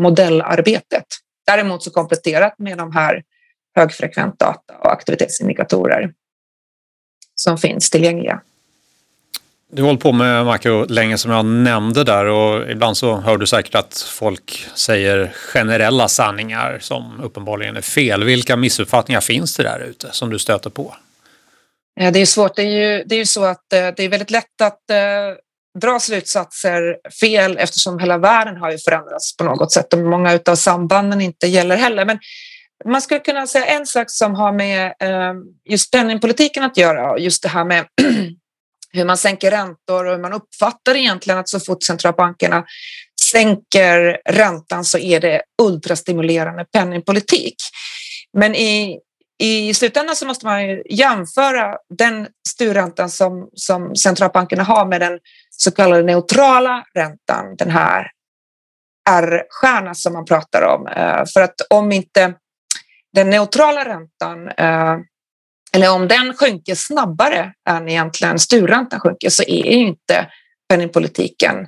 modellarbetet. 0.00 1.06
Däremot 1.46 1.82
så 1.82 1.90
kompletterat 1.90 2.58
med 2.58 2.78
de 2.78 2.92
här 2.92 3.22
högfrekvent 3.76 4.38
data 4.38 4.74
och 4.78 4.92
aktivitetsindikatorer 4.92 6.12
som 7.34 7.58
finns 7.58 7.90
tillgängliga. 7.90 8.40
Du 9.74 9.82
har 9.82 9.86
hållit 9.86 10.02
på 10.02 10.12
med 10.12 10.44
makro 10.44 10.86
länge 10.88 11.18
som 11.18 11.30
jag 11.30 11.44
nämnde 11.44 12.04
där 12.04 12.24
och 12.24 12.70
ibland 12.70 12.96
så 12.96 13.16
hör 13.16 13.36
du 13.36 13.46
säkert 13.46 13.74
att 13.74 13.98
folk 13.98 14.66
säger 14.74 15.32
generella 15.34 16.08
sanningar 16.08 16.78
som 16.80 17.20
uppenbarligen 17.22 17.76
är 17.76 17.80
fel. 17.80 18.24
Vilka 18.24 18.56
missuppfattningar 18.56 19.20
finns 19.20 19.56
det 19.56 19.62
där 19.62 19.80
ute 19.80 20.08
som 20.12 20.30
du 20.30 20.38
stöter 20.38 20.70
på? 20.70 20.94
Det 21.94 22.20
är 22.20 22.26
svårt. 22.26 22.56
Det 22.56 22.62
är 22.62 22.66
ju, 22.66 23.04
det 23.04 23.14
är 23.14 23.18
ju 23.18 23.26
så 23.26 23.44
att 23.44 23.72
eh, 23.72 23.88
det 23.96 24.02
är 24.02 24.08
väldigt 24.08 24.30
lätt 24.30 24.60
att 24.62 24.90
eh, 24.90 24.96
dra 25.80 26.00
slutsatser 26.00 26.96
fel 27.20 27.56
eftersom 27.58 27.98
hela 27.98 28.18
världen 28.18 28.56
har 28.56 28.70
ju 28.70 28.78
förändrats 28.78 29.36
på 29.36 29.44
något 29.44 29.72
sätt 29.72 29.92
och 29.92 29.98
många 29.98 30.40
av 30.46 30.54
sambanden 30.54 31.20
inte 31.20 31.46
gäller 31.46 31.76
heller. 31.76 32.04
Men 32.04 32.18
man 32.84 33.02
skulle 33.02 33.20
kunna 33.20 33.46
säga 33.46 33.64
en 33.64 33.86
sak 33.86 34.10
som 34.10 34.34
har 34.34 34.52
med 34.52 34.94
eh, 35.00 35.34
just 35.70 35.90
penningpolitiken 35.90 36.62
att 36.62 36.76
göra, 36.76 37.18
just 37.18 37.42
det 37.42 37.48
här 37.48 37.64
med 37.64 37.86
hur 38.92 39.04
man 39.04 39.16
sänker 39.16 39.50
räntor 39.50 40.04
och 40.04 40.12
hur 40.12 40.22
man 40.22 40.32
uppfattar 40.32 40.96
egentligen 40.96 41.38
att 41.38 41.48
så 41.48 41.60
fort 41.60 41.82
centralbankerna 41.82 42.64
sänker 43.32 44.20
räntan 44.28 44.84
så 44.84 44.98
är 44.98 45.20
det 45.20 45.42
ultrastimulerande 45.62 46.64
penningpolitik. 46.64 47.56
Men 48.38 48.54
i, 48.54 48.98
i 49.38 49.74
slutändan 49.74 50.16
så 50.16 50.26
måste 50.26 50.46
man 50.46 50.82
jämföra 50.90 51.76
den 51.98 52.26
styrräntan 52.48 53.10
som, 53.10 53.48
som 53.54 53.96
centralbankerna 53.96 54.62
har 54.62 54.86
med 54.86 55.00
den 55.00 55.18
så 55.56 55.70
kallade 55.70 56.02
neutrala 56.02 56.84
räntan, 56.94 57.56
den 57.58 57.70
här 57.70 58.10
R-stjärna 59.10 59.94
som 59.94 60.12
man 60.12 60.24
pratar 60.24 60.62
om. 60.62 60.86
Eh, 60.86 61.24
för 61.34 61.40
att 61.40 61.54
om 61.70 61.92
inte 61.92 62.34
den 63.12 63.30
neutrala 63.30 63.84
räntan 63.84 64.48
eh, 64.48 64.98
eller 65.74 65.94
om 65.94 66.08
den 66.08 66.34
sjunker 66.34 66.74
snabbare 66.74 67.52
än 67.68 67.88
egentligen 67.88 68.38
styrräntan 68.38 69.00
sjunker 69.00 69.30
så 69.30 69.42
är 69.42 69.66
inte 69.66 70.30
penningpolitiken 70.68 71.66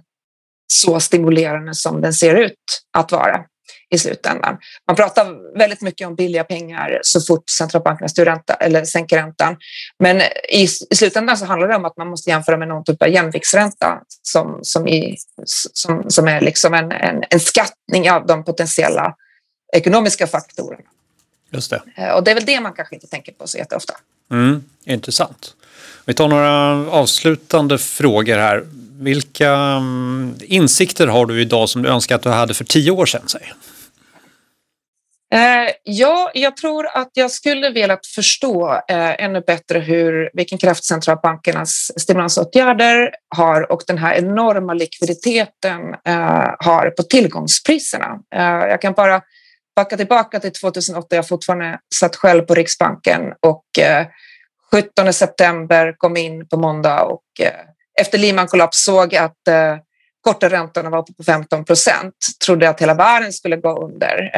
så 0.73 1.01
stimulerande 1.01 1.75
som 1.75 2.01
den 2.01 2.13
ser 2.13 2.35
ut 2.35 2.83
att 2.99 3.13
vara 3.13 3.45
i 3.91 3.99
slutändan. 3.99 4.57
Man 4.87 4.97
pratar 4.97 5.59
väldigt 5.59 5.81
mycket 5.81 6.09
om 6.09 6.15
billiga 6.15 6.45
pengar 6.45 7.01
så 7.03 7.21
fort 7.21 7.51
centralbankerna 7.51 8.09
styr 8.09 8.25
ränta, 8.25 8.55
eller 8.55 8.85
sänker 8.85 9.17
räntan. 9.17 9.57
Men 9.99 10.21
i, 10.21 10.69
i 10.91 10.95
slutändan 10.95 11.37
så 11.37 11.45
handlar 11.45 11.69
det 11.69 11.77
om 11.77 11.85
att 11.85 11.97
man 11.97 12.09
måste 12.09 12.31
jämföra 12.31 12.57
med 12.57 12.69
någon 12.69 12.85
typ 12.85 13.03
av 13.03 13.09
jämviktsränta 13.09 14.01
som, 14.23 14.59
som, 14.63 14.89
i, 14.89 15.17
som, 15.73 16.05
som 16.09 16.29
är 16.29 16.41
liksom 16.41 16.75
en, 16.75 16.93
en, 16.93 17.25
en 17.31 17.41
skattning 17.41 18.11
av 18.11 18.27
de 18.27 18.45
potentiella 18.45 19.15
ekonomiska 19.73 20.27
faktorerna. 20.27 20.85
Just 21.51 21.71
det. 21.71 21.83
Eh, 21.97 22.09
och 22.09 22.25
det 22.25 22.31
är 22.31 22.35
väl 22.35 22.45
det 22.45 22.61
man 22.61 22.73
kanske 22.73 22.95
inte 22.95 23.07
tänker 23.07 23.33
på 23.33 23.47
så 23.47 23.59
jätteofta. 23.59 23.95
Mm, 24.31 24.65
intressant. 24.85 25.55
Vi 26.05 26.15
tar 26.15 26.29
några 26.29 26.51
avslutande 26.91 27.79
frågor 27.79 28.37
här. 28.37 28.65
Vilka 28.99 29.51
mm, 29.51 30.35
insikter 30.41 31.07
har 31.07 31.27
du 31.27 31.41
idag 31.41 31.69
som 31.69 31.83
du 31.83 31.89
önskar 31.89 32.15
att 32.15 32.23
du 32.23 32.29
hade 32.29 32.55
för 32.55 32.65
tio 32.65 32.91
år 32.91 33.07
sedan? 33.07 33.23
Säg? 33.27 33.53
Eh, 35.35 35.71
ja, 35.83 36.31
jag 36.35 36.57
tror 36.57 36.87
att 36.87 37.11
jag 37.13 37.31
skulle 37.31 37.71
velat 37.71 38.07
förstå 38.07 38.73
eh, 38.73 39.25
ännu 39.25 39.41
bättre 39.41 39.79
hur, 39.79 40.31
vilken 40.33 40.59
kraft 40.59 40.85
centralbankernas 40.85 41.91
stimulansåtgärder 41.97 43.15
har 43.37 43.73
och 43.73 43.83
den 43.87 43.99
här 43.99 44.15
enorma 44.15 44.75
likviditeten 44.75 45.95
eh, 46.07 46.55
har 46.59 46.91
på 46.91 47.03
tillgångspriserna. 47.03 48.19
Eh, 48.35 48.43
jag 48.43 48.83
kan 48.83 48.93
bara 48.93 49.23
backa 49.77 49.97
tillbaka 49.97 50.41
till 50.41 50.53
2008. 50.53 51.17
Jag 51.17 51.29
fortfarande 51.29 51.79
satt 51.95 52.17
själv 52.17 52.43
på 52.43 52.55
Riksbanken 52.55 53.21
och 53.41 53.79
eh, 53.79 54.07
17 54.73 55.13
september 55.13 55.95
kom 55.99 56.17
in 56.17 56.49
på 56.49 56.57
måndag 56.57 57.03
och 57.03 57.25
eh, 57.41 58.01
efter 58.01 58.19
Lehman-kollaps 58.19 58.85
såg 58.85 59.15
att 59.15 59.49
eh, 59.49 59.77
korta 60.21 60.49
räntorna 60.49 60.91
var 60.91 61.03
på 61.03 61.25
15 61.25 61.65
procent, 61.65 62.15
trodde 62.47 62.69
att 62.69 62.81
hela 62.81 62.95
världen 62.95 63.33
skulle 63.33 63.57
gå 63.57 63.85
under. 63.85 64.31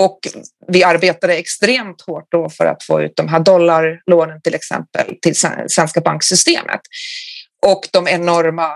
Och 0.00 0.18
vi 0.66 0.84
arbetade 0.84 1.34
extremt 1.34 2.00
hårt 2.00 2.26
då 2.30 2.50
för 2.50 2.64
att 2.64 2.82
få 2.82 3.02
ut 3.02 3.16
de 3.16 3.28
här 3.28 3.40
dollarlånen 3.40 4.40
till 4.42 4.54
exempel 4.54 5.14
till 5.22 5.36
svenska 5.68 6.00
banksystemet. 6.00 6.80
och 7.66 7.88
de 7.92 8.08
enorma 8.08 8.72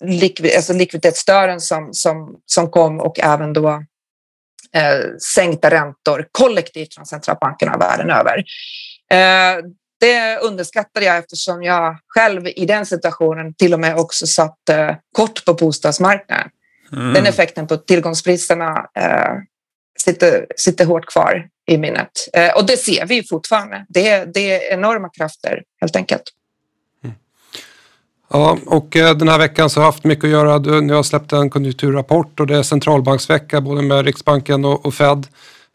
likvid, 0.00 0.56
alltså 0.56 0.72
likviditetsstöden 0.72 1.60
som, 1.60 1.88
som, 1.92 2.36
som 2.46 2.70
kom 2.70 3.00
och 3.00 3.20
även 3.20 3.52
då 3.52 3.68
eh, 4.74 5.00
sänkta 5.34 5.70
räntor 5.70 6.26
kollektivt 6.32 6.94
från 6.94 7.06
centralbankerna 7.06 7.76
världen 7.76 8.10
över. 8.10 8.44
Eh, 9.10 9.64
det 10.00 10.38
underskattade 10.38 11.06
jag 11.06 11.16
eftersom 11.16 11.62
jag 11.62 11.98
själv 12.06 12.46
i 12.46 12.66
den 12.66 12.86
situationen 12.86 13.54
till 13.54 13.74
och 13.74 13.80
med 13.80 13.96
också 13.96 14.26
satt 14.26 14.68
eh, 14.70 14.94
kort 15.12 15.44
på 15.44 15.54
bostadsmarknaden. 15.54 16.48
Mm. 16.92 17.14
Den 17.14 17.26
effekten 17.26 17.66
på 17.66 17.76
tillgångspriserna 17.76 18.86
eh, 18.98 19.34
sitter, 20.02 20.46
sitter 20.56 20.84
hårt 20.84 21.06
kvar 21.06 21.48
i 21.66 21.78
minnet. 21.78 22.10
Eh, 22.32 22.56
och 22.56 22.66
det 22.66 22.76
ser 22.76 23.06
vi 23.06 23.22
fortfarande. 23.22 23.86
Det, 23.88 24.24
det 24.34 24.52
är 24.52 24.74
enorma 24.74 25.08
krafter 25.08 25.62
helt 25.80 25.96
enkelt. 25.96 26.22
Mm. 27.04 27.16
Ja, 28.30 28.58
och 28.66 28.96
eh, 28.96 29.16
den 29.16 29.28
här 29.28 29.38
veckan 29.38 29.70
så 29.70 29.80
har 29.80 29.84
haft 29.84 30.04
mycket 30.04 30.24
att 30.24 30.30
göra. 30.30 30.58
Du, 30.58 30.80
ni 30.80 30.92
har 30.92 31.02
släppt 31.02 31.32
en 31.32 31.50
konjunkturrapport 31.50 32.40
och 32.40 32.46
det 32.46 32.56
är 32.56 32.62
centralbanksvecka 32.62 33.60
både 33.60 33.82
med 33.82 34.04
Riksbanken 34.04 34.64
och, 34.64 34.86
och 34.86 34.94
Fed. 34.94 35.26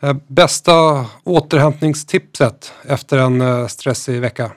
Eh, 0.01 0.13
bästa 0.28 1.05
återhämtningstipset 1.23 2.73
efter 2.88 3.17
en 3.17 3.41
eh, 3.41 3.67
stressig 3.67 4.21
vecka? 4.21 4.51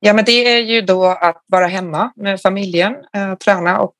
Ja, 0.00 0.12
men 0.12 0.24
det 0.24 0.32
är 0.32 0.58
ju 0.58 0.80
då 0.80 1.04
att 1.04 1.44
vara 1.46 1.66
hemma 1.66 2.12
med 2.16 2.40
familjen, 2.40 2.94
träna 3.44 3.80
och 3.80 3.94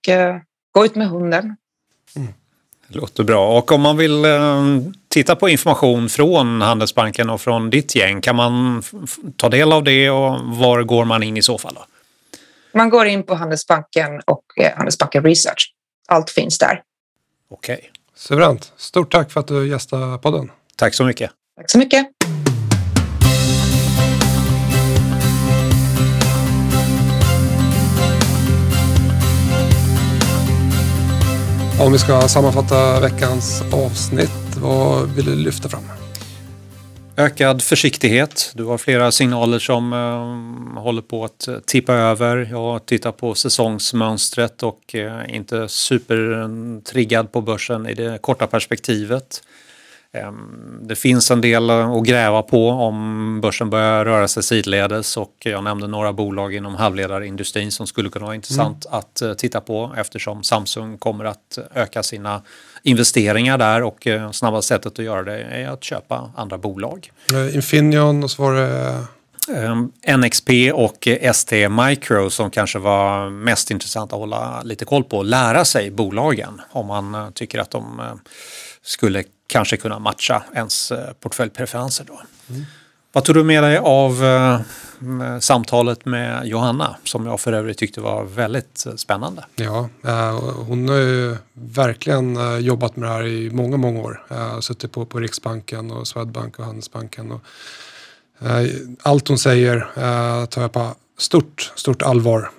gå 0.73 0.85
ut 0.85 0.95
med 0.95 1.09
hunden. 1.09 1.57
Låter 2.93 3.25
bra. 3.25 3.59
Och 3.59 3.73
om 3.73 3.81
man 3.81 3.97
vill 3.97 4.25
eh, 4.25 4.63
titta 5.09 5.37
på 5.37 5.49
information 5.49 6.09
från 6.09 6.61
Handelsbanken 6.61 7.31
och 7.31 7.41
från 7.41 7.71
ditt 7.71 7.95
gäng, 7.95 8.21
kan 8.21 8.37
man 8.37 8.83
ta 9.37 9.49
del 9.49 9.73
av 9.73 9.85
det 9.85 10.11
och 10.11 10.41
var 10.41 10.83
går 10.83 11.05
man 11.05 11.23
in 11.23 11.37
i 11.37 11.43
så 11.43 11.59
fall? 11.59 11.75
Då? 11.75 11.85
Man 12.75 12.91
går 12.91 13.07
in 13.07 13.23
på 13.23 13.35
Handelsbanken 13.35 14.21
och 14.27 14.45
eh, 14.57 14.77
Handelsbanken 14.77 15.25
Research. 15.25 15.75
Allt 16.09 16.31
finns 16.31 16.59
där. 16.59 16.83
Okej. 17.51 17.75
Okay. 17.75 17.89
Suveränt. 18.15 18.73
Stort 18.77 19.13
tack 19.13 19.33
för 19.33 19.41
att 19.41 19.49
du 19.49 19.69
gästade 19.69 20.19
podden. 20.19 20.51
Tack 20.77 20.95
så 20.95 21.05
mycket. 21.05 21.31
Tack 21.57 21.71
så 21.71 21.79
mycket. 21.79 22.07
Om 31.81 31.93
vi 31.93 31.99
ska 31.99 32.21
sammanfatta 32.21 33.01
veckans 33.01 33.63
avsnitt, 33.73 34.57
vad 34.63 35.09
vill 35.09 35.25
du 35.25 35.37
lyfta 35.37 35.69
fram? 35.69 35.83
Ökad 37.17 37.63
försiktighet. 37.63 38.53
Du 38.55 38.65
har 38.65 38.79
flera 38.79 39.13
signaler 39.13 39.59
som 39.59 39.93
eh, 39.93 40.83
håller 40.83 41.03
på 41.03 41.25
att 41.25 41.49
eh, 41.49 41.59
tippa 41.59 41.95
över. 41.95 42.49
Jag 42.51 42.87
tittar 42.87 43.13
på 43.13 43.35
säsongsmönstret 43.35 44.63
och 44.63 44.95
eh, 44.95 45.35
inte 45.35 45.69
supertriggad 45.69 47.33
på 47.33 47.41
börsen 47.41 47.87
i 47.87 47.95
det 47.95 48.19
korta 48.23 48.47
perspektivet. 48.47 49.43
Ehm, 50.13 50.79
det 50.83 50.97
finns 50.97 51.31
en 51.31 51.41
del 51.41 51.71
att 51.71 52.05
gräva 52.05 52.43
på 52.43 52.69
om 52.69 53.41
börsen 53.41 53.71
börjar 53.71 54.05
röra 54.05 54.29
sig 54.29 54.43
sidledes 54.43 55.17
och 55.17 55.35
jag 55.39 55.65
nämnde 55.65 55.87
några 55.87 56.13
bolag 56.13 56.55
inom 56.55 56.75
halvledarindustrin 56.75 57.73
som 57.73 57.87
skulle 57.87 58.11
kunna 58.11 58.25
vara 58.25 58.35
intressant 58.35 58.87
mm. 58.87 58.99
att 58.99 59.23
eh, 59.23 59.35
titta 59.35 59.61
på 59.61 59.95
eftersom 59.97 60.43
Samsung 60.43 60.99
kommer 60.99 61.25
att 61.25 61.59
öka 61.75 62.03
sina 62.03 62.43
investeringar 62.83 63.59
där 63.59 63.83
och 63.83 64.07
eh, 64.07 64.31
snabba 64.31 64.63
sättet 64.63 64.99
att 64.99 65.05
göra 65.05 65.23
det 65.23 65.43
är 65.43 65.69
att 65.69 65.85
köpa 65.85 66.31
andra 66.37 66.59
bolag. 66.59 67.13
Eh, 67.33 67.55
Infineon 67.55 68.25
och 68.25 68.31
så 68.31 68.43
var 68.43 68.55
det 68.55 69.05
ehm, 69.57 69.93
NXP 70.19 70.73
och 70.73 71.07
ST 71.07 71.69
Micro 71.69 72.31
som 72.31 72.51
kanske 72.51 72.79
var 72.79 73.31
mest 73.31 73.71
intressant 73.71 74.13
att 74.13 74.19
hålla 74.19 74.63
lite 74.63 74.85
koll 74.85 75.05
på. 75.05 75.23
Lära 75.23 75.65
sig 75.65 75.91
bolagen 75.91 76.61
om 76.71 76.87
man 76.87 77.33
tycker 77.35 77.59
att 77.59 77.71
de 77.71 78.01
skulle 78.83 79.25
kanske 79.51 79.77
kunna 79.77 79.99
matcha 79.99 80.43
ens 80.55 80.93
eh, 80.93 81.13
portföljpreferenser. 81.21 82.05
Då. 82.09 82.21
Mm. 82.51 82.65
Vad 83.13 83.25
tog 83.25 83.35
du 83.35 83.45
med 83.45 83.63
dig 83.63 83.79
av 83.79 84.25
eh, 84.25 84.61
samtalet 85.41 86.05
med 86.05 86.47
Johanna 86.47 86.97
som 87.05 87.27
jag 87.27 87.41
för 87.41 87.53
övrigt 87.53 87.79
tyckte 87.79 88.01
var 88.01 88.25
väldigt 88.25 88.87
eh, 88.87 88.95
spännande? 88.95 89.45
Ja, 89.57 89.89
hon 90.67 90.89
har 90.89 90.97
ju 90.97 91.37
verkligen 91.53 92.39
jobbat 92.65 92.97
med 92.97 93.09
det 93.09 93.13
här 93.13 93.27
i 93.27 93.51
många, 93.51 93.77
många 93.77 94.01
år. 94.01 94.23
Suttit 94.61 94.93
på, 94.93 95.07
på 95.07 95.19
Riksbanken 95.19 95.91
och 95.91 96.09
Swedbank 96.09 96.59
och 96.59 96.65
Handelsbanken. 96.65 97.33
Och, 97.33 97.41
allt 99.03 99.29
hon 99.29 99.39
säger 99.39 99.89
tar 100.47 100.63
jag 100.63 100.73
på 100.73 100.95
stort, 101.19 101.73
stort 101.77 102.03
allvar. 102.03 102.51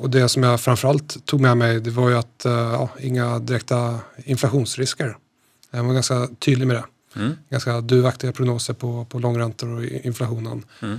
och 0.00 0.10
det 0.10 0.28
som 0.28 0.42
jag 0.42 0.60
framförallt 0.60 1.26
tog 1.26 1.40
med 1.40 1.56
mig 1.56 1.80
det 1.80 1.90
var 1.90 2.08
ju 2.08 2.18
att 2.18 2.42
ja, 2.44 2.88
inga 3.00 3.38
direkta 3.38 3.98
inflationsrisker. 4.24 5.16
Jag 5.70 5.84
var 5.84 5.94
ganska 5.94 6.28
tydlig 6.38 6.66
med 6.66 6.76
det. 6.76 6.84
Mm. 7.16 7.36
Ganska 7.50 7.80
duvaktiga 7.80 8.32
prognoser 8.32 8.74
på, 8.74 9.04
på 9.04 9.18
långräntor 9.18 9.76
och 9.76 9.84
inflationen. 9.84 10.64
Mm. 10.82 10.98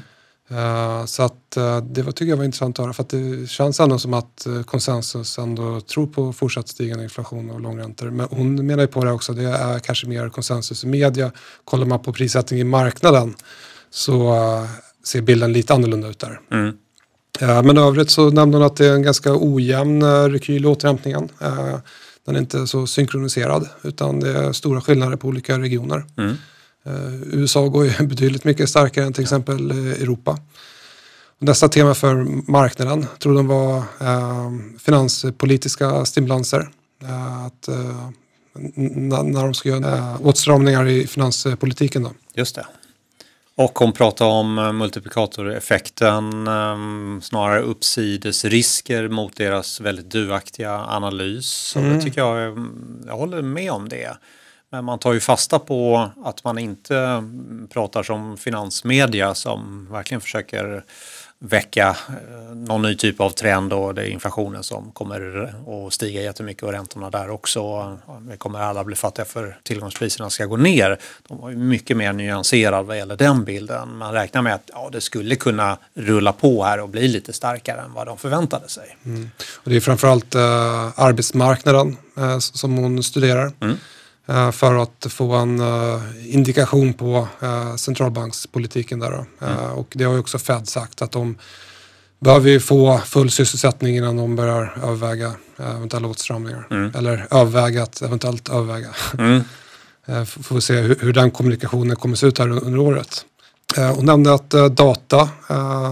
Uh, 0.51 1.05
så 1.05 1.23
att 1.23 1.57
uh, 1.57 1.77
det 1.77 2.01
var, 2.01 2.11
tycker 2.11 2.29
jag 2.29 2.37
var 2.37 2.43
intressant 2.43 2.79
att 2.79 2.85
höra 2.85 2.93
för 2.93 3.03
att 3.03 3.09
det 3.09 3.49
känns 3.49 3.79
ändå 3.79 3.99
som 3.99 4.13
att 4.13 4.45
uh, 4.47 4.63
konsensus 4.63 5.37
ändå 5.37 5.81
tror 5.81 6.07
på 6.07 6.33
fortsatt 6.33 6.67
stigande 6.67 7.03
inflation 7.03 7.49
och 7.49 7.61
långräntor. 7.61 8.09
Men 8.09 8.27
hon 8.31 8.65
menar 8.65 8.83
ju 8.83 8.87
på 8.87 9.03
det 9.03 9.11
också, 9.11 9.33
det 9.33 9.43
är 9.43 9.79
kanske 9.79 10.07
mer 10.07 10.29
konsensus 10.29 10.83
i 10.83 10.87
media. 10.87 11.31
Kollar 11.63 11.85
man 11.85 11.99
på 11.99 12.13
prissättning 12.13 12.59
i 12.59 12.63
marknaden 12.63 13.35
så 13.89 14.35
ser 15.03 15.21
bilden 15.21 15.53
lite 15.53 15.73
annorlunda 15.73 16.07
ut 16.07 16.19
där. 16.19 16.39
Mm. 16.51 16.75
men 17.65 17.77
övrigt 17.77 18.11
så 18.11 18.29
nämnde 18.29 18.57
hon 18.57 18.65
att 18.65 18.75
det 18.75 18.85
är 18.85 18.93
en 18.93 19.03
ganska 19.03 19.35
ojämn 19.35 20.03
rekyl 20.31 20.65
i 20.65 20.67
återhämtningen. 20.67 21.29
Den 22.29 22.35
är 22.35 22.39
inte 22.39 22.67
så 22.67 22.87
synkroniserad 22.87 23.69
utan 23.83 24.19
det 24.19 24.29
är 24.29 24.51
stora 24.53 24.81
skillnader 24.81 25.17
på 25.17 25.27
olika 25.27 25.59
regioner. 25.59 26.05
Mm. 26.17 26.29
Uh, 26.87 27.21
USA 27.31 27.67
går 27.67 27.85
ju 27.85 27.91
betydligt 28.07 28.43
mycket 28.43 28.69
starkare 28.69 29.05
än 29.05 29.13
till 29.13 29.23
exempel 29.23 29.71
uh, 29.71 29.91
Europa. 29.91 30.39
Nästa 31.39 31.69
tema 31.69 31.93
för 31.95 32.15
marknaden 32.51 33.05
tror 33.19 33.35
de 33.35 33.47
var 33.47 33.77
uh, 33.77 34.51
finanspolitiska 34.79 36.05
stimulanser. 36.05 36.69
att, 37.45 37.69
när 38.75 39.43
de 39.43 39.53
ska 39.53 39.69
göra 39.69 40.17
åtstramningar 40.17 40.87
i 40.87 41.07
finanspolitiken. 41.07 42.03
Då. 42.03 42.11
Just 42.33 42.55
det. 42.55 42.65
Och 43.59 43.79
hon 43.79 43.91
pratar 43.91 44.25
om 44.25 44.57
eh, 44.57 44.71
multiplikatoreffekten, 44.71 46.47
ehm, 46.47 47.21
snarare 47.23 47.61
uppsidesrisker 47.61 49.07
mot 49.07 49.35
deras 49.35 49.81
väldigt 49.81 50.11
duaktiga 50.11 50.71
analys. 50.71 51.75
Mm. 51.75 51.93
det 51.93 52.01
tycker 52.01 52.21
jag, 52.21 52.57
jag 53.05 53.17
håller 53.17 53.41
med 53.41 53.71
om 53.71 53.89
det. 53.89 54.17
Men 54.71 54.85
man 54.85 54.99
tar 54.99 55.13
ju 55.13 55.19
fasta 55.19 55.59
på 55.59 56.09
att 56.25 56.43
man 56.43 56.57
inte 56.57 57.23
pratar 57.73 58.03
som 58.03 58.37
finansmedia 58.37 59.35
som 59.35 59.87
verkligen 59.91 60.21
försöker 60.21 60.83
väcka 61.39 61.89
eh, 61.89 62.55
någon 62.55 62.81
ny 62.81 62.95
typ 62.95 63.21
av 63.21 63.29
trend 63.29 63.73
och 63.73 63.95
det 63.95 64.01
är 64.01 64.05
inflationen 64.05 64.63
som 64.63 64.91
kommer 64.91 65.43
att 65.87 65.93
stiga 65.93 66.21
jättemycket 66.21 66.63
och 66.63 66.71
räntorna 66.71 67.09
där 67.09 67.29
också. 67.29 67.97
Vi 68.29 68.37
kommer 68.37 68.59
alla 68.59 68.83
bli 68.83 68.95
fattiga 68.95 69.25
för 69.25 69.57
tillgångspriserna 69.63 70.29
ska 70.29 70.45
gå 70.45 70.57
ner. 70.57 70.99
De 71.27 71.37
var 71.37 71.51
mycket 71.51 71.97
mer 71.97 72.13
nyanserade 72.13 72.83
vad 72.83 72.97
gäller 72.97 73.15
den 73.15 73.43
bilden. 73.43 73.97
Man 73.97 74.13
räknar 74.13 74.41
med 74.41 74.55
att 74.55 74.69
ja, 74.73 74.89
det 74.91 75.01
skulle 75.01 75.35
kunna 75.35 75.77
rulla 75.93 76.33
på 76.33 76.63
här 76.63 76.79
och 76.79 76.89
bli 76.89 77.07
lite 77.07 77.33
starkare 77.33 77.81
än 77.81 77.93
vad 77.93 78.07
de 78.07 78.17
förväntade 78.17 78.69
sig. 78.69 78.97
Mm. 79.05 79.29
Och 79.55 79.69
det 79.69 79.75
är 79.75 79.79
framförallt 79.79 80.35
eh, 80.35 80.99
arbetsmarknaden 80.99 81.97
eh, 82.17 82.39
som 82.39 82.77
hon 82.77 83.03
studerar. 83.03 83.51
Mm. 83.59 83.77
Eh, 84.29 84.51
för 84.51 84.75
att 84.75 85.07
få 85.09 85.33
en 85.33 85.61
uh, 85.61 86.01
indikation 86.25 86.93
på 86.93 87.27
uh, 87.43 87.75
centralbankspolitiken 87.75 88.99
där. 88.99 89.25
Mm. 89.41 89.71
Och 89.71 89.93
det 89.95 90.03
har 90.03 90.13
ju 90.13 90.19
också 90.19 90.39
Fed 90.39 90.67
sagt 90.67 91.01
att 91.01 91.11
de 91.11 91.35
behöver 92.19 92.59
få 92.59 92.97
full 92.97 93.31
sysselsättning 93.31 93.97
innan 93.97 94.17
de 94.17 94.35
börjar 94.35 94.77
överväga 94.83 95.31
eventuella 95.57 96.07
åtstramningar. 96.07 96.67
Mm. 96.71 96.91
Eller 96.95 97.27
överväga 97.31 97.83
att 97.83 98.01
eventuellt 98.01 98.49
överväga. 98.49 98.89
Mm. 99.17 99.43
Får 100.25 100.55
vi 100.55 100.61
se 100.61 100.73
hur, 100.73 100.97
hur, 101.01 101.13
den 101.13 101.31
kommunikationen 101.31 101.95
kommer 101.95 102.15
se 102.15 102.27
ut 102.27 102.37
här 102.37 102.49
under 102.49 102.79
året. 102.79 103.25
Hon 103.95 104.05
nämnde 104.05 104.33
att 104.33 104.49
data, 104.71 105.29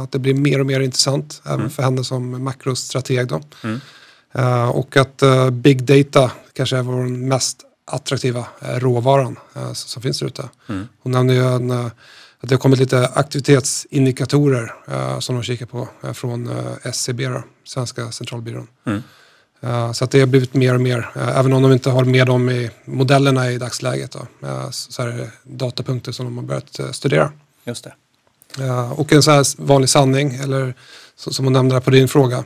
att 0.04 0.12
det 0.12 0.20
blir 0.20 0.34
mer 0.34 0.60
och 0.60 0.66
mer 0.66 0.80
intressant 0.80 1.42
även 1.46 1.60
mm. 1.60 1.70
för 1.70 1.84
henne 1.84 2.04
som 2.04 2.44
makrostrateg. 2.44 3.28
Då. 3.28 3.42
Mm. 3.64 4.70
Och 4.70 4.98
att 4.98 5.24
big 5.52 5.84
data 5.84 6.32
kanske 6.54 6.78
är 6.78 6.82
vår 6.82 7.04
mest 7.04 7.67
attraktiva 7.88 8.48
eh, 8.62 8.80
råvaran 8.80 9.40
eh, 9.56 9.74
som 9.74 10.02
finns 10.02 10.20
där 10.20 10.28
ute. 10.28 10.50
Mm. 10.70 10.88
Hon 11.04 11.12
nämnde 11.12 11.34
ju 11.34 11.46
en, 11.46 11.72
eh, 11.72 11.86
att 12.40 12.50
det 12.50 12.56
har 12.56 12.60
kommit 12.60 12.80
lite 12.80 13.08
aktivitetsindikatorer 13.08 14.74
som 15.20 15.36
de 15.36 15.44
kikar 15.44 15.66
på 15.66 15.88
från 16.14 16.50
SCB, 16.84 17.28
då, 17.28 17.44
Svenska 17.64 18.12
centralbyrån. 18.12 18.68
Mm. 18.86 19.02
Så 19.94 20.04
att 20.04 20.12
det 20.12 20.20
har 20.20 20.28
blivit 20.28 20.54
mer 20.54 20.74
och 20.74 20.82
mer, 20.82 21.10
även 21.16 21.54
om 21.54 21.62
de 21.64 21.72
inte 21.72 21.90
har 21.90 22.04
med 22.04 22.28
dem 22.28 22.50
i 22.50 22.70
modellerna 22.86 23.52
i 23.52 23.58
dagsläget, 23.58 24.12
då, 24.12 24.28
så 24.72 25.02
är 25.02 25.08
det 25.08 25.32
datapunkter 25.44 26.12
som 26.12 26.26
de 26.26 26.38
har 26.38 26.44
börjat 26.44 26.96
studera. 26.96 27.32
Just 27.64 27.84
det. 27.84 27.94
Och 28.96 29.14
en 29.14 29.24
så 29.24 29.32
här 29.32 29.62
vanlig 29.62 29.90
sanning, 29.90 30.36
eller 30.36 30.74
som 31.16 31.46
hon 31.46 31.54
nämnde 31.54 31.82
på 31.82 31.90
din 31.90 32.08
fråga, 32.08 32.44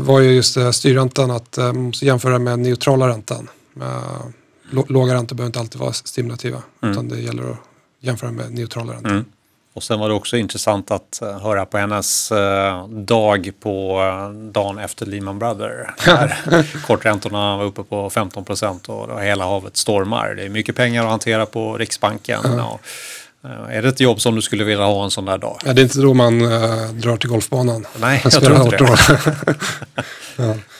var 0.00 0.20
ju 0.20 0.32
just 0.32 0.56
styrräntan 0.72 1.30
att 1.30 1.56
man 1.56 1.82
måste 1.82 2.06
jämföra 2.06 2.38
med 2.38 2.58
neutrala 2.58 3.08
räntan. 3.08 3.48
Eh, 3.80 4.26
lå- 4.70 4.86
låga 4.92 5.14
räntor 5.14 5.36
behöver 5.36 5.46
inte 5.48 5.58
alltid 5.60 5.80
vara 5.80 5.92
stimulativa 5.92 6.62
utan 6.82 7.08
det 7.08 7.20
gäller 7.20 7.50
att 7.50 7.56
jämföra 8.00 8.30
med 8.30 8.52
neutrala 8.52 8.92
räntor. 8.92 9.10
Mm. 9.10 9.24
Och 9.72 9.82
sen 9.82 10.00
var 10.00 10.08
det 10.08 10.14
också 10.14 10.36
intressant 10.36 10.90
att 10.90 11.22
eh, 11.22 11.38
höra 11.40 11.66
på 11.66 11.78
hennes 11.78 12.32
eh, 12.32 12.88
dag 12.88 13.50
på 13.60 14.00
dagen 14.52 14.78
efter 14.78 15.06
Lehman 15.06 15.38
Brothers. 15.38 15.86
Där 16.04 16.76
korträntorna 16.86 17.56
var 17.56 17.64
uppe 17.64 17.82
på 17.82 18.10
15 18.10 18.44
procent 18.44 18.88
och 18.88 19.20
hela 19.22 19.44
havet 19.44 19.76
stormar. 19.76 20.34
Det 20.34 20.42
är 20.44 20.48
mycket 20.48 20.76
pengar 20.76 21.02
att 21.04 21.10
hantera 21.10 21.46
på 21.46 21.76
Riksbanken. 21.78 22.60
Och, 22.60 22.80
eh, 23.44 23.76
är 23.76 23.82
det 23.82 23.88
ett 23.88 24.00
jobb 24.00 24.20
som 24.20 24.34
du 24.34 24.42
skulle 24.42 24.64
vilja 24.64 24.84
ha 24.84 25.04
en 25.04 25.10
sån 25.10 25.24
där 25.24 25.38
dag? 25.38 25.58
Ja, 25.64 25.72
det 25.72 25.80
är 25.80 25.82
inte 25.82 26.00
då 26.00 26.14
man 26.14 26.40
eh, 26.52 26.88
drar 26.92 27.16
till 27.16 27.28
golfbanan. 27.30 27.86
Nej, 28.00 28.20
jag 28.24 28.32
tror 28.32 28.56
inte 28.62 28.76
det. 28.76 28.84
18 28.84 30.46
år. 30.46 30.56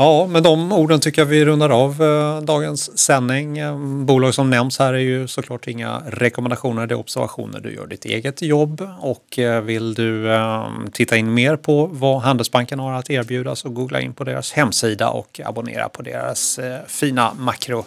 Ja, 0.00 0.26
med 0.26 0.42
de 0.42 0.72
orden 0.72 1.00
tycker 1.00 1.22
jag 1.22 1.26
vi 1.26 1.44
rundar 1.44 1.70
av 1.70 2.02
eh, 2.02 2.42
dagens 2.42 2.98
sändning. 2.98 3.58
Eh, 3.58 3.78
bolag 4.04 4.34
som 4.34 4.50
nämns 4.50 4.78
här 4.78 4.94
är 4.94 4.98
ju 4.98 5.28
såklart 5.28 5.66
inga 5.66 6.02
rekommendationer, 6.06 6.86
det 6.86 6.94
är 6.94 6.98
observationer. 6.98 7.60
Du 7.60 7.74
gör 7.74 7.86
ditt 7.86 8.04
eget 8.04 8.42
jobb 8.42 8.88
och 9.00 9.38
eh, 9.38 9.60
vill 9.60 9.94
du 9.94 10.32
eh, 10.32 10.68
titta 10.92 11.16
in 11.16 11.34
mer 11.34 11.56
på 11.56 11.86
vad 11.86 12.20
Handelsbanken 12.20 12.78
har 12.78 12.92
att 12.92 13.10
erbjuda 13.10 13.56
så 13.56 13.68
googla 13.68 14.00
in 14.00 14.12
på 14.12 14.24
deras 14.24 14.52
hemsida 14.52 15.10
och 15.10 15.40
abonnera 15.44 15.88
på 15.88 16.02
deras 16.02 16.60
fina 16.86 17.34
makro 17.34 17.84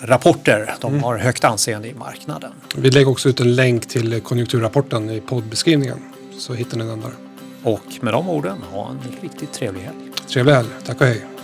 rapporter. 0.00 0.74
De 0.80 1.02
har 1.02 1.16
högt 1.16 1.44
anseende 1.44 1.88
i 1.88 1.94
marknaden. 1.94 2.52
Vi 2.76 2.90
lägger 2.90 3.10
också 3.10 3.28
ut 3.28 3.40
en 3.40 3.54
länk 3.54 3.86
till 3.88 4.20
konjunkturrapporten 4.20 5.10
i 5.10 5.20
poddbeskrivningen. 5.20 5.98
Så 6.38 6.54
hittar 6.54 6.78
ni 6.78 6.84
den 6.84 7.00
där. 7.00 7.25
Och 7.62 7.98
med 8.00 8.14
de 8.14 8.28
orden, 8.28 8.62
ha 8.72 8.90
en 8.90 9.00
riktigt 9.22 9.52
trevlig 9.52 9.80
helg. 9.80 9.96
Trevlig 10.28 10.52
helg. 10.52 10.68
Tack 10.84 11.00
och 11.00 11.06
hej. 11.06 11.35